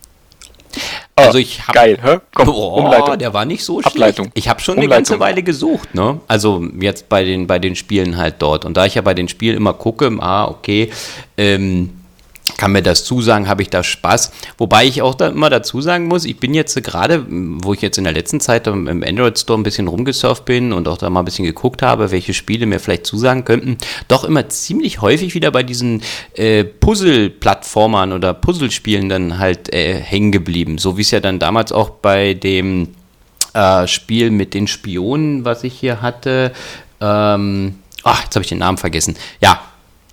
Also 1.16 1.38
ich 1.38 1.62
habe 1.62 1.74
geil, 1.74 1.98
hä? 2.02 2.18
Komm, 2.34 2.50
oh, 2.50 3.16
der 3.16 3.34
war 3.34 3.46
nicht 3.46 3.64
so 3.64 3.80
Ableitung. 3.82 4.26
schlecht. 4.26 4.38
Ich 4.38 4.50
habe 4.50 4.60
schon 4.60 4.78
eine 4.78 4.88
ganze 4.88 5.20
Weile 5.20 5.44
gesucht, 5.44 5.96
ne? 5.96 6.20
Also 6.28 6.66
jetzt 6.80 7.10
bei 7.10 7.24
den 7.24 7.48
bei 7.48 7.60
den 7.60 7.76
Spielen 7.76 8.18
halt 8.18 8.36
dort 8.40 8.66
und 8.66 8.76
da 8.76 8.86
ich 8.86 8.96
ja 8.96 9.02
bei 9.02 9.14
den 9.14 9.28
Spielen 9.28 9.56
immer 9.56 9.74
gucke, 9.74 10.12
ah 10.20 10.46
okay, 10.46 10.92
ähm, 11.38 11.90
kann 12.58 12.72
mir 12.72 12.82
das 12.82 13.04
zusagen, 13.04 13.48
habe 13.48 13.62
ich 13.62 13.70
da 13.70 13.84
Spaß. 13.84 14.32
Wobei 14.58 14.86
ich 14.86 15.02
auch 15.02 15.16
da 15.16 15.28
immer 15.28 15.50
dazu 15.50 15.82
sagen 15.82 16.08
muss, 16.08 16.26
ich 16.26 16.38
bin 16.38 16.54
jetzt 16.54 16.82
gerade, 16.84 17.26
wo 17.28 17.74
ich 17.74 17.82
jetzt 17.82 17.98
in 17.98 18.04
der 18.04 18.14
letzten 18.14 18.40
Zeit 18.40 18.68
im 18.68 19.04
Android 19.04 19.38
Store 19.38 19.60
ein 19.60 19.64
bisschen 19.64 19.88
rumgesurft 19.88 20.46
bin 20.46 20.74
und 20.74 20.88
auch 20.88 20.98
da 20.98 21.10
mal 21.10 21.22
ein 21.22 21.26
bisschen 21.26 21.46
geguckt 21.46 21.82
habe, 21.82 22.12
welche 22.12 22.34
Spiele 22.34 22.66
mir 22.66 22.80
vielleicht 22.80 23.06
zusagen 23.06 23.46
könnten, 23.46 23.78
doch 24.08 24.24
immer 24.24 24.48
ziemlich 24.50 25.02
häufig 25.02 25.36
wieder 25.36 25.52
bei 25.52 25.64
diesen 25.64 26.02
äh, 26.34 26.64
Puzzle-Plattformern 26.64 28.14
oder 28.14 28.34
Puzzlespielen 28.34 29.10
dann 29.10 29.38
halt 29.38 29.74
äh, 29.74 29.96
hängen 29.96 30.32
geblieben. 30.32 30.78
So 30.78 30.98
wie 30.98 31.02
es 31.02 31.12
ja 31.12 31.20
dann 31.20 31.40
damals 31.40 31.72
auch 31.72 31.90
bei 31.90 32.34
dem 32.34 32.90
äh, 33.54 33.88
Spiel 33.88 34.32
mit 34.32 34.54
den 34.54 34.68
Spionen, 34.68 35.46
was 35.46 35.64
ich 35.64 35.74
hier 35.80 36.02
hatte, 36.02 36.52
ähm, 37.02 37.76
ach, 38.04 38.24
jetzt 38.24 38.36
habe 38.36 38.44
ich 38.44 38.50
den 38.50 38.60
Namen 38.60 38.78
vergessen. 38.78 39.16
Ja, 39.42 39.62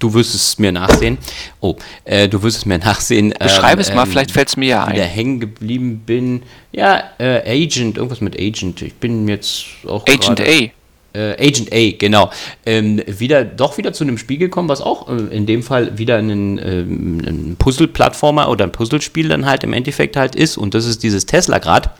du 0.02 0.12
wirst 0.14 0.34
es 0.34 0.58
mir 0.58 0.72
nachsehen. 0.72 1.18
Oh, 1.60 1.76
äh, 2.04 2.28
du 2.28 2.42
wirst 2.42 2.58
es 2.58 2.66
mir 2.66 2.78
nachsehen. 2.84 3.32
Beschreib 3.38 3.74
ähm, 3.74 3.80
es 3.80 3.94
mal, 3.94 4.04
ähm, 4.04 4.10
vielleicht 4.10 4.32
fällt 4.32 4.48
es 4.48 4.56
mir 4.56 4.68
ja 4.68 4.84
ein. 4.84 4.94
Wieder 4.94 5.04
hängen 5.04 5.40
geblieben 5.40 6.02
bin. 6.04 6.42
Ja, 6.72 7.02
äh, 7.18 7.62
Agent, 7.64 7.96
irgendwas 7.96 8.20
mit 8.20 8.38
Agent. 8.38 8.82
Ich 8.82 8.94
bin 8.94 9.28
jetzt 9.28 9.64
auch. 9.86 10.02
Agent 10.06 10.38
grade, 10.38 10.72
A. 11.14 11.18
Äh, 11.18 11.48
Agent 11.48 11.72
A, 11.72 11.90
genau. 11.98 12.30
Ähm, 12.66 13.02
wieder, 13.06 13.44
doch 13.44 13.78
wieder 13.78 13.92
zu 13.92 14.04
einem 14.04 14.18
Spiel 14.18 14.38
gekommen, 14.38 14.68
was 14.68 14.80
auch 14.80 15.08
äh, 15.08 15.34
in 15.36 15.46
dem 15.46 15.62
Fall 15.62 15.98
wieder 15.98 16.18
ein, 16.18 16.30
ähm, 16.58 17.20
ein 17.24 17.56
Puzzle-Plattformer 17.58 18.48
oder 18.48 18.64
ein 18.64 18.72
Puzzlespiel 18.72 19.28
dann 19.28 19.46
halt 19.46 19.62
im 19.62 19.72
Endeffekt 19.72 20.16
halt 20.16 20.34
ist. 20.34 20.56
Und 20.56 20.74
das 20.74 20.86
ist 20.86 21.02
dieses 21.02 21.26
Tesla 21.26 21.58
grad. 21.58 21.90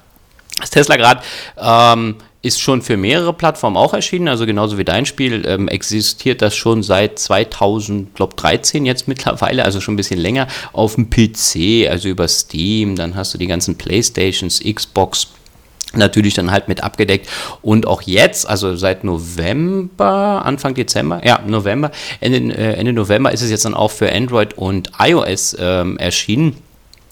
Das 0.61 0.71
Tesla 0.71 0.97
grad 0.97 1.25
ähm, 1.61 2.17
ist 2.42 2.61
schon 2.61 2.83
für 2.83 2.96
mehrere 2.96 3.33
Plattformen 3.33 3.76
auch 3.76 3.94
erschienen, 3.94 4.28
also 4.28 4.46
genauso 4.46 4.76
wie 4.76 4.85
dein 4.85 5.07
Spiel 5.07 5.44
ähm, 5.46 5.68
existiert 5.68 6.42
das 6.42 6.57
schon 6.57 6.83
seit 6.83 7.18
2013 7.18 8.85
jetzt 8.85 9.07
mittlerweile, 9.09 9.64
also 9.64 9.81
schon 9.81 9.94
ein 9.94 9.96
bisschen 9.96 10.18
länger 10.18 10.48
auf 10.72 10.96
dem 10.96 11.09
PC, 11.09 11.88
also 11.88 12.09
über 12.09 12.26
Steam, 12.26 12.96
dann 12.96 13.14
hast 13.14 13.33
du 13.33 13.38
die 13.38 13.46
ganzen 13.46 13.78
Playstations, 13.78 14.61
Xbox, 14.61 15.28
natürlich 15.94 16.35
dann 16.35 16.50
halt 16.50 16.68
mit 16.68 16.83
abgedeckt. 16.83 17.28
Und 17.61 17.87
auch 17.87 18.02
jetzt, 18.02 18.48
also 18.48 18.76
seit 18.76 19.05
November, 19.05 20.42
Anfang 20.44 20.74
Dezember, 20.74 21.24
ja, 21.24 21.40
November, 21.46 21.90
Ende, 22.20 22.55
äh, 22.57 22.74
Ende 22.74 22.92
November 22.92 23.33
ist 23.33 23.42
es 23.42 23.50
jetzt 23.50 23.64
dann 23.64 23.74
auch 23.74 23.90
für 23.90 24.11
Android 24.12 24.55
und 24.57 24.90
iOS 24.98 25.57
ähm, 25.59 25.98
erschienen. 25.98 26.57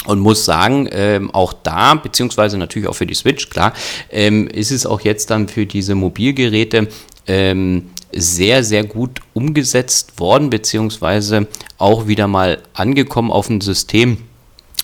Und 0.06 0.18
muss 0.20 0.46
sagen, 0.46 0.88
ähm, 0.92 1.30
auch 1.30 1.52
da, 1.52 1.94
beziehungsweise 1.94 2.56
natürlich 2.56 2.88
auch 2.88 2.94
für 2.94 3.06
die 3.06 3.14
Switch, 3.14 3.50
klar, 3.50 3.74
ähm, 4.10 4.48
ist 4.48 4.70
es 4.70 4.86
auch 4.86 5.02
jetzt 5.02 5.28
dann 5.28 5.46
für 5.46 5.66
diese 5.66 5.94
Mobilgeräte 5.94 6.88
ähm, 7.26 7.90
sehr, 8.12 8.64
sehr 8.64 8.84
gut 8.84 9.20
umgesetzt 9.34 10.18
worden, 10.18 10.50
beziehungsweise 10.50 11.46
auch 11.76 12.06
wieder 12.06 12.28
mal 12.28 12.62
angekommen 12.72 13.30
auf 13.30 13.50
ein 13.50 13.60
System, 13.60 14.18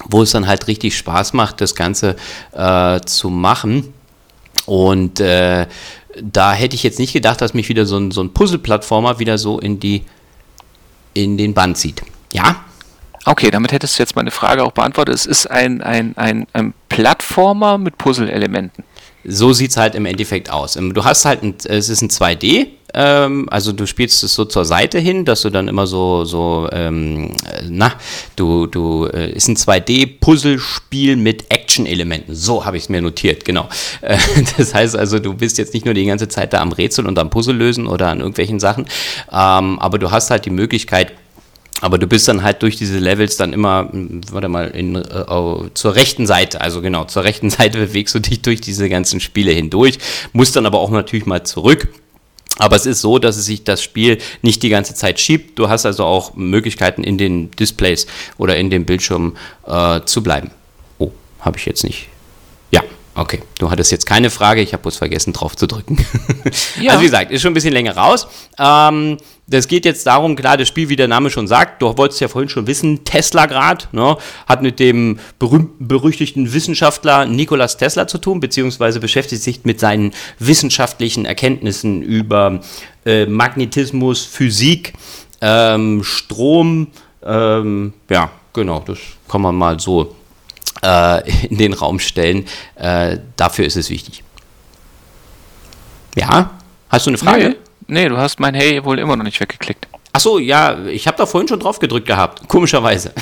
wo 0.04 0.22
es 0.22 0.32
dann 0.32 0.46
halt 0.46 0.68
richtig 0.68 0.96
Spaß 0.96 1.32
macht, 1.32 1.60
das 1.60 1.74
Ganze 1.74 2.16
äh, 2.52 3.00
zu 3.00 3.30
machen. 3.30 3.94
Und 4.66 5.20
äh, 5.20 5.66
da 6.20 6.52
hätte 6.52 6.74
ich 6.74 6.82
jetzt 6.82 6.98
nicht 6.98 7.12
gedacht, 7.12 7.40
dass 7.40 7.54
mich 7.54 7.68
wieder 7.68 7.86
so 7.86 7.96
ein, 7.96 8.10
so 8.10 8.22
ein 8.22 8.32
Puzzle-Plattformer 8.32 9.18
wieder 9.18 9.38
so 9.38 9.58
in 9.58 9.80
die 9.80 10.04
in 11.14 11.38
den 11.38 11.54
Band 11.54 11.78
zieht. 11.78 12.02
Ja? 12.32 12.65
Okay, 13.28 13.50
damit 13.50 13.72
hättest 13.72 13.98
du 13.98 14.02
jetzt 14.04 14.14
meine 14.14 14.30
Frage 14.30 14.62
auch 14.62 14.70
beantwortet. 14.70 15.12
Es 15.12 15.26
ist 15.26 15.50
ein, 15.50 15.82
ein, 15.82 16.16
ein, 16.16 16.46
ein 16.52 16.74
Plattformer 16.88 17.76
mit 17.76 17.98
Puzzle-Elementen. 17.98 18.84
So 19.24 19.52
sieht 19.52 19.72
es 19.72 19.76
halt 19.76 19.96
im 19.96 20.06
Endeffekt 20.06 20.48
aus. 20.48 20.76
Ähm, 20.76 20.94
du 20.94 21.04
hast 21.04 21.24
halt, 21.24 21.42
ein, 21.42 21.56
es 21.64 21.88
ist 21.88 22.02
ein 22.02 22.08
2D, 22.08 22.68
ähm, 22.94 23.48
also 23.50 23.72
du 23.72 23.84
spielst 23.84 24.22
es 24.22 24.32
so 24.36 24.44
zur 24.44 24.64
Seite 24.64 25.00
hin, 25.00 25.24
dass 25.24 25.42
du 25.42 25.50
dann 25.50 25.66
immer 25.66 25.88
so, 25.88 26.24
so 26.24 26.68
ähm, 26.70 27.32
na, 27.68 27.94
du, 28.36 28.68
du, 28.68 29.06
äh, 29.06 29.32
ist 29.32 29.48
ein 29.48 29.56
2D-Puzzlespiel 29.56 31.16
mit 31.16 31.50
Action-Elementen. 31.50 32.32
So 32.36 32.64
habe 32.64 32.76
ich 32.76 32.84
es 32.84 32.88
mir 32.88 33.02
notiert, 33.02 33.44
genau. 33.44 33.68
Äh, 34.02 34.18
das 34.56 34.72
heißt 34.72 34.94
also, 34.94 35.18
du 35.18 35.34
bist 35.34 35.58
jetzt 35.58 35.74
nicht 35.74 35.84
nur 35.84 35.94
die 35.94 36.06
ganze 36.06 36.28
Zeit 36.28 36.52
da 36.52 36.60
am 36.60 36.70
Rätsel 36.70 37.06
und 37.06 37.18
am 37.18 37.30
Puzzle 37.30 37.56
lösen 37.56 37.88
oder 37.88 38.06
an 38.06 38.20
irgendwelchen 38.20 38.60
Sachen, 38.60 38.84
ähm, 39.32 39.80
aber 39.80 39.98
du 39.98 40.12
hast 40.12 40.30
halt 40.30 40.44
die 40.44 40.50
Möglichkeit, 40.50 41.12
aber 41.80 41.98
du 41.98 42.06
bist 42.06 42.26
dann 42.28 42.42
halt 42.42 42.62
durch 42.62 42.76
diese 42.76 42.98
Levels 42.98 43.36
dann 43.36 43.52
immer, 43.52 43.88
hm, 43.90 44.20
warte 44.30 44.48
mal, 44.48 44.68
in, 44.68 44.96
äh, 44.96 45.74
zur 45.74 45.94
rechten 45.94 46.26
Seite, 46.26 46.60
also 46.60 46.80
genau, 46.82 47.04
zur 47.04 47.24
rechten 47.24 47.50
Seite 47.50 47.78
bewegst 47.78 48.14
du 48.14 48.20
dich 48.20 48.42
durch 48.42 48.60
diese 48.60 48.88
ganzen 48.88 49.20
Spiele 49.20 49.52
hindurch, 49.52 49.98
musst 50.32 50.56
dann 50.56 50.66
aber 50.66 50.78
auch 50.78 50.90
natürlich 50.90 51.26
mal 51.26 51.44
zurück 51.44 51.88
aber 52.58 52.76
es 52.76 52.86
ist 52.86 53.02
so, 53.02 53.18
dass 53.18 53.36
es 53.36 53.46
sich 53.46 53.64
das 53.64 53.82
Spiel 53.82 54.18
nicht 54.42 54.62
die 54.62 54.70
ganze 54.70 54.94
Zeit 54.94 55.20
schiebt. 55.20 55.58
Du 55.58 55.68
hast 55.68 55.84
also 55.84 56.04
auch 56.04 56.34
Möglichkeiten 56.36 57.04
in 57.04 57.18
den 57.18 57.50
Displays 57.50 58.06
oder 58.38 58.56
in 58.56 58.70
dem 58.70 58.86
Bildschirm 58.86 59.36
äh, 59.66 60.00
zu 60.06 60.22
bleiben. 60.22 60.50
Oh, 60.98 61.10
habe 61.40 61.58
ich 61.58 61.66
jetzt 61.66 61.84
nicht. 61.84 62.08
Okay. 63.16 63.42
Du 63.58 63.70
hattest 63.70 63.90
jetzt 63.90 64.04
keine 64.04 64.28
Frage. 64.28 64.60
Ich 64.60 64.74
habe 64.74 64.82
bloß 64.82 64.98
vergessen, 64.98 65.32
drauf 65.32 65.56
zu 65.56 65.66
drücken. 65.66 65.96
ja. 66.80 66.92
Also 66.92 67.00
wie 67.00 67.06
gesagt, 67.06 67.30
ist 67.30 67.40
schon 67.40 67.52
ein 67.52 67.54
bisschen 67.54 67.72
länger 67.72 67.96
raus. 67.96 68.28
Ähm, 68.58 69.16
das 69.48 69.68
geht 69.68 69.84
jetzt 69.84 70.06
darum, 70.06 70.36
klar, 70.36 70.56
das 70.56 70.68
Spiel, 70.68 70.88
wie 70.88 70.96
der 70.96 71.08
Name 71.08 71.30
schon 71.30 71.46
sagt, 71.46 71.80
du 71.80 71.96
wolltest 71.96 72.20
ja 72.20 72.28
vorhin 72.28 72.48
schon 72.48 72.66
wissen, 72.66 73.04
Tesla 73.04 73.46
grad, 73.46 73.88
ne, 73.92 74.16
hat 74.46 74.60
mit 74.60 74.80
dem 74.80 75.20
berühmten, 75.38 75.86
berüchtigten 75.86 76.52
Wissenschaftler 76.52 77.26
Nikolas 77.26 77.76
Tesla 77.76 78.08
zu 78.08 78.18
tun, 78.18 78.40
beziehungsweise 78.40 78.98
beschäftigt 78.98 79.42
sich 79.42 79.64
mit 79.64 79.78
seinen 79.78 80.12
wissenschaftlichen 80.40 81.24
Erkenntnissen 81.24 82.02
über 82.02 82.60
äh, 83.04 83.26
Magnetismus, 83.26 84.24
Physik, 84.24 84.94
ähm, 85.40 86.02
Strom, 86.02 86.88
ähm, 87.24 87.92
ja, 88.10 88.30
genau, 88.52 88.80
das 88.84 88.98
kann 89.28 89.42
man 89.42 89.54
mal 89.54 89.78
so 89.78 90.16
äh, 90.86 91.46
in 91.48 91.58
den 91.58 91.72
Raum 91.72 91.98
stellen. 91.98 92.46
Äh, 92.76 93.18
dafür 93.36 93.66
ist 93.66 93.76
es 93.76 93.90
wichtig. 93.90 94.22
Ja, 96.14 96.50
hast 96.88 97.06
du 97.06 97.10
eine 97.10 97.18
Frage? 97.18 97.48
Nee. 97.50 97.56
Nee, 97.88 98.08
du 98.08 98.16
hast 98.16 98.40
mein 98.40 98.54
Hey 98.54 98.84
wohl 98.84 98.98
immer 98.98 99.16
noch 99.16 99.24
nicht 99.24 99.40
weggeklickt. 99.40 99.86
Ach 100.12 100.20
so, 100.20 100.38
ja, 100.38 100.86
ich 100.86 101.06
habe 101.06 101.16
da 101.16 101.26
vorhin 101.26 101.46
schon 101.46 101.60
drauf 101.60 101.78
gedrückt 101.78 102.06
gehabt, 102.06 102.48
komischerweise. 102.48 103.12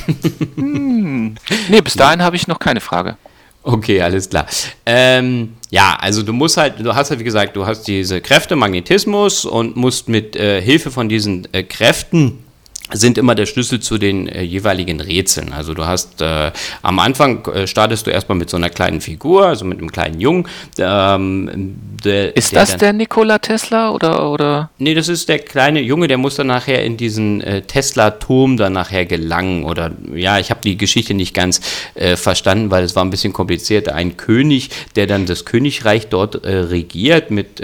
Hm. 0.55 1.35
Nee, 1.69 1.81
bis 1.81 1.95
dahin 1.95 2.23
habe 2.23 2.37
ich 2.37 2.47
noch 2.47 2.59
keine 2.59 2.81
Frage. 2.81 3.17
Okay, 3.65 4.01
alles 4.01 4.31
klar. 4.31 4.47
Ähm, 4.87 5.55
ja, 5.71 5.97
also 6.01 6.23
du 6.23 6.33
musst 6.33 6.57
halt, 6.57 6.75
du 6.79 6.95
hast 6.95 7.11
halt, 7.11 7.19
wie 7.19 7.25
gesagt, 7.25 7.57
du 7.57 7.67
hast 7.67 7.83
diese 7.85 8.21
Kräfte, 8.21 8.57
Magnetismus 8.57 9.45
und 9.45 9.75
musst 9.75 10.09
mit 10.09 10.37
äh, 10.37 10.61
Hilfe 10.63 10.91
von 10.91 11.09
diesen 11.09 11.49
äh, 11.53 11.63
Kräften 11.63 12.44
sind 12.93 13.17
immer 13.17 13.35
der 13.35 13.47
Schlüssel 13.47 13.81
zu 13.81 13.97
den 13.97 14.29
äh, 14.29 14.43
jeweiligen 14.43 15.01
Rätseln. 15.01 15.55
Also 15.55 15.73
du 15.73 15.87
hast 15.87 16.21
äh, 16.21 16.53
am 16.83 16.99
Anfang 16.99 17.45
äh, 17.47 17.67
startest 17.67 18.07
du 18.07 18.11
erstmal 18.11 18.37
mit 18.37 18.51
so 18.51 18.59
einer 18.59 18.69
kleinen 18.69 19.01
Figur, 19.01 19.47
also 19.47 19.65
mit 19.65 19.79
einem 19.79 19.91
kleinen 19.91 20.21
Jungen. 20.21 20.47
Ähm, 20.79 21.77
der, 22.05 22.37
ist 22.37 22.53
der 22.53 22.61
das 22.61 22.71
dann, 22.73 22.81
der 22.81 22.93
Nikola 22.93 23.39
Tesla 23.39 23.91
oder 23.91 24.31
oder? 24.31 24.71
Nee, 24.77 24.95
das 24.95 25.09
ist 25.09 25.31
der 25.31 25.39
kleine 25.39 25.81
Junge, 25.81 26.09
der 26.09 26.19
muss 26.19 26.37
dann 26.37 26.49
nachher 26.49 26.85
in 26.85 26.99
diesen 26.99 27.41
äh, 27.41 27.63
Tesla-Turm 27.63 28.59
dann 28.59 28.75
nachher 28.75 29.07
gelangen. 29.07 29.65
Oder 29.65 29.93
ja, 30.15 30.39
ich 30.39 30.51
habe 30.51 30.61
die 30.63 30.77
Geschichte 30.77 31.15
nicht 31.15 31.33
ganz 31.33 31.63
äh, 31.95 32.17
verstanden, 32.17 32.71
weil 32.71 32.85
es 32.85 32.95
war 32.95 33.03
ein 33.03 33.11
bisschen 33.11 33.33
kompliziert. 33.33 33.89
Ein 33.89 34.19
König, 34.19 34.69
der 34.95 35.07
dann 35.07 35.25
das 35.25 35.47
Königreich 35.47 36.09
dort 36.09 36.45
äh, 36.45 36.55
regiert 36.55 37.31
mit 37.31 37.63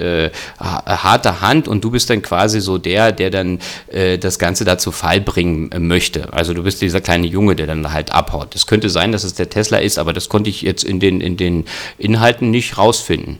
harter 0.59 1.41
Hand 1.41 1.69
und 1.69 1.85
du 1.85 1.91
bist 1.91 2.11
dann 2.11 2.23
quasi 2.23 2.61
so 2.61 2.79
der, 2.79 3.13
der 3.13 3.31
dann 3.31 3.59
das 4.21 4.39
Ganze 4.39 4.65
dazu 4.65 4.93
feiert 4.93 5.10
Bringen 5.19 5.73
äh, 5.73 5.79
möchte. 5.79 6.33
Also 6.33 6.55
du 6.55 6.63
bist 6.63 6.81
dieser 6.81 7.01
kleine 7.01 7.27
Junge, 7.27 7.57
der 7.57 7.67
dann 7.67 7.93
halt 7.93 8.13
abhaut. 8.13 8.55
Es 8.55 8.67
könnte 8.67 8.89
sein, 8.91 9.13
dass 9.13 9.25
es 9.25 9.35
der 9.35 9.51
Tesla 9.51 9.79
ist, 9.79 9.99
aber 9.99 10.13
das 10.13 10.29
konnte 10.29 10.51
ich 10.51 10.63
jetzt 10.63 10.85
in 10.85 11.01
den, 11.01 11.21
in 11.21 11.37
den 11.37 11.65
Inhalten 11.99 12.51
nicht 12.51 12.79
rausfinden. 12.79 13.39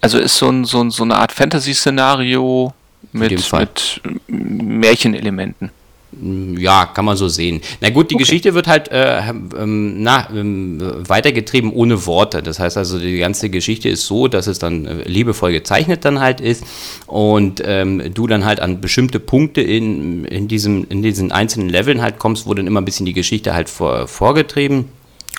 Also 0.00 0.18
ist 0.18 0.36
so, 0.36 0.48
ein, 0.48 0.64
so, 0.64 0.80
ein, 0.82 0.90
so 0.90 1.02
eine 1.02 1.16
Art 1.16 1.32
Fantasy-Szenario 1.32 2.72
mit, 3.12 3.52
mit 3.52 4.00
Märchenelementen. 4.28 5.70
Ja, 6.18 6.86
kann 6.86 7.04
man 7.04 7.16
so 7.16 7.28
sehen. 7.28 7.60
Na 7.80 7.90
gut, 7.90 8.10
die 8.10 8.14
okay. 8.14 8.24
Geschichte 8.24 8.54
wird 8.54 8.66
halt 8.66 8.88
äh, 8.88 9.18
ähm, 9.28 10.02
na, 10.02 10.28
ähm, 10.30 10.80
weitergetrieben 11.06 11.70
ohne 11.72 12.06
Worte. 12.06 12.42
Das 12.42 12.58
heißt 12.58 12.78
also, 12.78 12.98
die 12.98 13.18
ganze 13.18 13.50
Geschichte 13.50 13.90
ist 13.90 14.06
so, 14.06 14.26
dass 14.26 14.46
es 14.46 14.58
dann 14.58 14.86
äh, 14.86 15.02
liebevoll 15.08 15.52
gezeichnet 15.52 16.06
dann 16.06 16.18
halt 16.20 16.40
ist 16.40 16.64
und 17.06 17.62
ähm, 17.64 18.14
du 18.14 18.26
dann 18.26 18.46
halt 18.46 18.60
an 18.60 18.80
bestimmte 18.80 19.20
Punkte 19.20 19.60
in, 19.60 20.24
in, 20.24 20.48
diesem, 20.48 20.86
in 20.88 21.02
diesen 21.02 21.32
einzelnen 21.32 21.68
Leveln 21.68 22.00
halt 22.00 22.18
kommst, 22.18 22.46
wo 22.46 22.54
dann 22.54 22.66
immer 22.66 22.80
ein 22.80 22.86
bisschen 22.86 23.04
die 23.04 23.12
Geschichte 23.12 23.52
halt 23.52 23.68
vor, 23.68 24.08
vorgetrieben, 24.08 24.86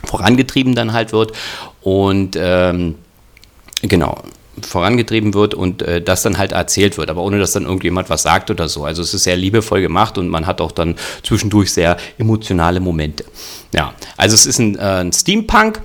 vorangetrieben 0.04 0.76
dann 0.76 0.94
halt 0.94 1.12
wird. 1.12 1.32
Und 1.82 2.38
ähm, 2.40 2.96
genau 3.82 4.22
vorangetrieben 4.62 5.34
wird 5.34 5.54
und 5.54 5.82
äh, 5.82 6.02
das 6.02 6.22
dann 6.22 6.38
halt 6.38 6.52
erzählt 6.52 6.98
wird, 6.98 7.10
aber 7.10 7.22
ohne 7.22 7.40
dass 7.40 7.52
dann 7.52 7.64
irgendjemand 7.64 8.10
was 8.10 8.24
sagt 8.24 8.50
oder 8.50 8.70
so. 8.70 8.86
Also 8.86 9.02
es 9.02 9.14
ist 9.14 9.24
sehr 9.24 9.36
liebevoll 9.36 9.82
gemacht 9.82 10.18
und 10.18 10.30
man 10.30 10.46
hat 10.46 10.62
auch 10.62 10.72
dann 10.72 10.96
zwischendurch 11.24 11.72
sehr 11.72 11.98
emotionale 12.18 12.80
Momente. 12.80 13.26
Ja, 13.74 13.94
also 14.16 14.36
es 14.36 14.46
ist 14.46 14.60
ein, 14.60 14.78
äh, 14.78 14.82
ein 14.82 15.14
Steampunk. 15.14 15.82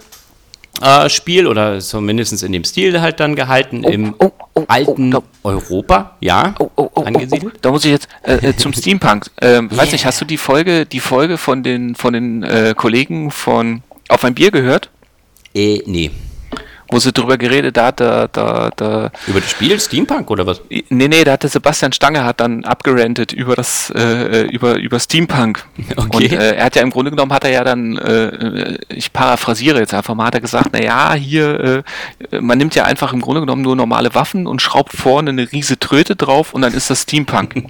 Äh, 0.80 1.10
Spiel 1.10 1.46
oder 1.46 1.78
zumindest 1.80 2.42
in 2.42 2.50
dem 2.50 2.64
Stil 2.64 3.00
halt 3.00 3.20
dann 3.20 3.36
gehalten 3.36 3.82
oh, 3.84 3.88
im 3.90 4.14
oh, 4.18 4.32
oh, 4.38 4.46
oh 4.54 4.64
alten 4.68 5.14
Europa, 5.44 6.16
ja, 6.20 6.54
angesiedelt. 6.94 7.58
Da 7.60 7.70
muss 7.70 7.84
ich 7.84 7.90
jetzt 7.90 8.08
äh, 8.22 8.48
äh 8.48 8.56
zum 8.56 8.72
Steampunk. 8.72 9.26
Ähm, 9.42 9.68
yeah. 9.70 9.82
Weiß 9.82 9.92
nicht, 9.92 10.06
hast 10.06 10.20
du 10.22 10.24
die 10.24 10.38
Folge, 10.38 10.86
die 10.86 11.00
Folge 11.00 11.36
von 11.36 11.62
den 11.62 11.94
von 11.94 12.14
den 12.14 12.42
äh, 12.42 12.74
Kollegen 12.74 13.30
von 13.30 13.82
Auf 14.08 14.24
ein 14.24 14.34
Bier 14.34 14.50
gehört? 14.50 14.88
Äh, 15.54 15.82
nee 15.84 16.10
wo 16.92 16.98
sie 16.98 17.12
drüber 17.12 17.38
geredet 17.38 17.78
hat, 17.78 18.00
da, 18.00 18.28
da, 18.28 18.70
da 18.76 19.10
Über 19.26 19.40
das 19.40 19.50
Spiel 19.50 19.80
Steampunk 19.80 20.30
oder 20.30 20.46
was? 20.46 20.60
Nee, 20.68 21.08
nee, 21.08 21.24
da 21.24 21.32
hat 21.32 21.42
der 21.42 21.50
Sebastian 21.50 21.92
Stange 21.92 22.24
hat 22.24 22.40
dann 22.40 22.64
abgerantet 22.64 23.32
über 23.32 23.56
das, 23.56 23.90
äh, 23.96 24.46
über, 24.46 24.76
über 24.76 25.00
Steampunk. 25.00 25.64
Okay. 25.94 26.24
Und 26.24 26.32
äh, 26.32 26.56
er 26.56 26.64
hat 26.64 26.76
ja 26.76 26.82
im 26.82 26.90
Grunde 26.90 27.10
genommen 27.10 27.32
hat 27.32 27.44
er 27.44 27.50
ja 27.50 27.64
dann, 27.64 27.96
äh, 27.98 28.78
ich 28.88 29.12
paraphrasiere 29.12 29.78
jetzt 29.78 29.94
einfach 29.94 30.14
mal, 30.14 30.26
hat 30.26 30.34
er 30.34 30.40
gesagt, 30.40 30.72
naja, 30.72 31.14
hier, 31.14 31.84
äh, 32.30 32.40
man 32.40 32.58
nimmt 32.58 32.74
ja 32.74 32.84
einfach 32.84 33.12
im 33.12 33.20
Grunde 33.20 33.40
genommen 33.40 33.62
nur 33.62 33.76
normale 33.76 34.14
Waffen 34.14 34.46
und 34.46 34.60
schraubt 34.60 34.92
vorne 34.92 35.30
eine 35.30 35.52
riese 35.52 35.78
Tröte 35.78 36.16
drauf 36.16 36.54
und 36.54 36.62
dann 36.62 36.74
ist 36.74 36.90
das 36.90 37.02
Steampunk. 37.02 37.54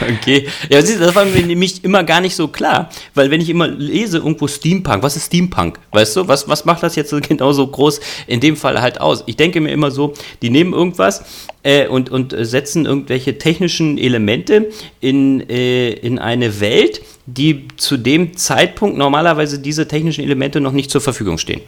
okay. 0.00 0.48
Ja, 0.68 0.80
das 0.80 1.14
war 1.14 1.24
mir 1.24 1.42
nämlich 1.44 1.82
immer 1.82 2.04
gar 2.04 2.20
nicht 2.20 2.36
so 2.36 2.48
klar, 2.48 2.90
weil 3.14 3.30
wenn 3.30 3.40
ich 3.40 3.50
immer 3.50 3.68
lese 3.68 4.18
irgendwo 4.18 4.46
Steampunk, 4.48 5.02
was 5.02 5.16
ist 5.16 5.26
Steampunk? 5.26 5.78
Weißt 5.92 6.16
du, 6.16 6.28
was, 6.28 6.48
was 6.48 6.64
macht 6.64 6.82
das 6.82 6.94
jetzt 6.94 7.14
genau 7.28 7.52
so 7.52 7.66
groß 7.66 8.00
in 8.26 8.40
dem 8.40 8.45
Fall 8.54 8.80
halt 8.80 9.00
aus. 9.00 9.24
Ich 9.26 9.36
denke 9.36 9.60
mir 9.60 9.72
immer 9.72 9.90
so, 9.90 10.14
die 10.42 10.50
nehmen 10.50 10.72
irgendwas 10.72 11.24
äh, 11.64 11.88
und, 11.88 12.10
und 12.10 12.36
setzen 12.38 12.86
irgendwelche 12.86 13.38
technischen 13.38 13.98
Elemente 13.98 14.68
in, 15.00 15.48
äh, 15.50 15.90
in 15.90 16.20
eine 16.20 16.60
Welt, 16.60 17.02
die 17.26 17.66
zu 17.76 17.96
dem 17.96 18.36
Zeitpunkt 18.36 18.96
normalerweise 18.96 19.58
diese 19.58 19.88
technischen 19.88 20.22
Elemente 20.22 20.60
noch 20.60 20.72
nicht 20.72 20.92
zur 20.92 21.00
Verfügung 21.00 21.38
stehen. 21.38 21.62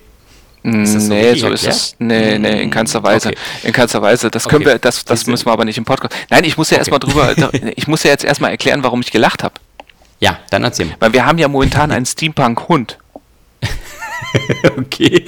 Ist 0.62 0.94
das 0.94 1.06
so 1.06 1.14
nee, 1.14 1.34
so 1.34 1.48
ist 1.48 1.66
es. 1.66 1.96
Nee, 1.98 2.38
nee, 2.38 2.62
in 2.62 2.70
keinster 2.70 3.02
Weise. 3.02 3.28
Okay. 3.28 3.38
In 3.62 3.72
keinster 3.72 4.02
Weise. 4.02 4.30
Das 4.30 4.48
können 4.48 4.62
okay. 4.62 4.74
wir, 4.74 4.78
das, 4.78 5.04
das 5.04 5.26
müssen 5.26 5.46
wir 5.46 5.52
aber 5.52 5.64
nicht 5.64 5.78
im 5.78 5.84
Podcast. 5.84 6.14
Nein, 6.30 6.44
ich 6.44 6.56
muss 6.56 6.70
ja 6.70 6.76
okay. 6.76 6.90
erstmal 6.90 7.00
drüber, 7.00 7.52
ich 7.76 7.86
muss 7.86 8.02
ja 8.02 8.10
jetzt 8.10 8.24
erstmal 8.24 8.50
erklären, 8.50 8.82
warum 8.82 9.00
ich 9.00 9.10
gelacht 9.10 9.42
habe. 9.42 9.54
Ja, 10.20 10.38
dann 10.50 10.64
erzähl 10.64 10.86
mal. 10.86 10.96
Weil 10.98 11.12
wir 11.12 11.26
haben 11.26 11.38
ja 11.38 11.48
momentan 11.48 11.92
einen 11.92 12.06
Steampunk-Hund. 12.06 12.98
okay. 14.78 15.24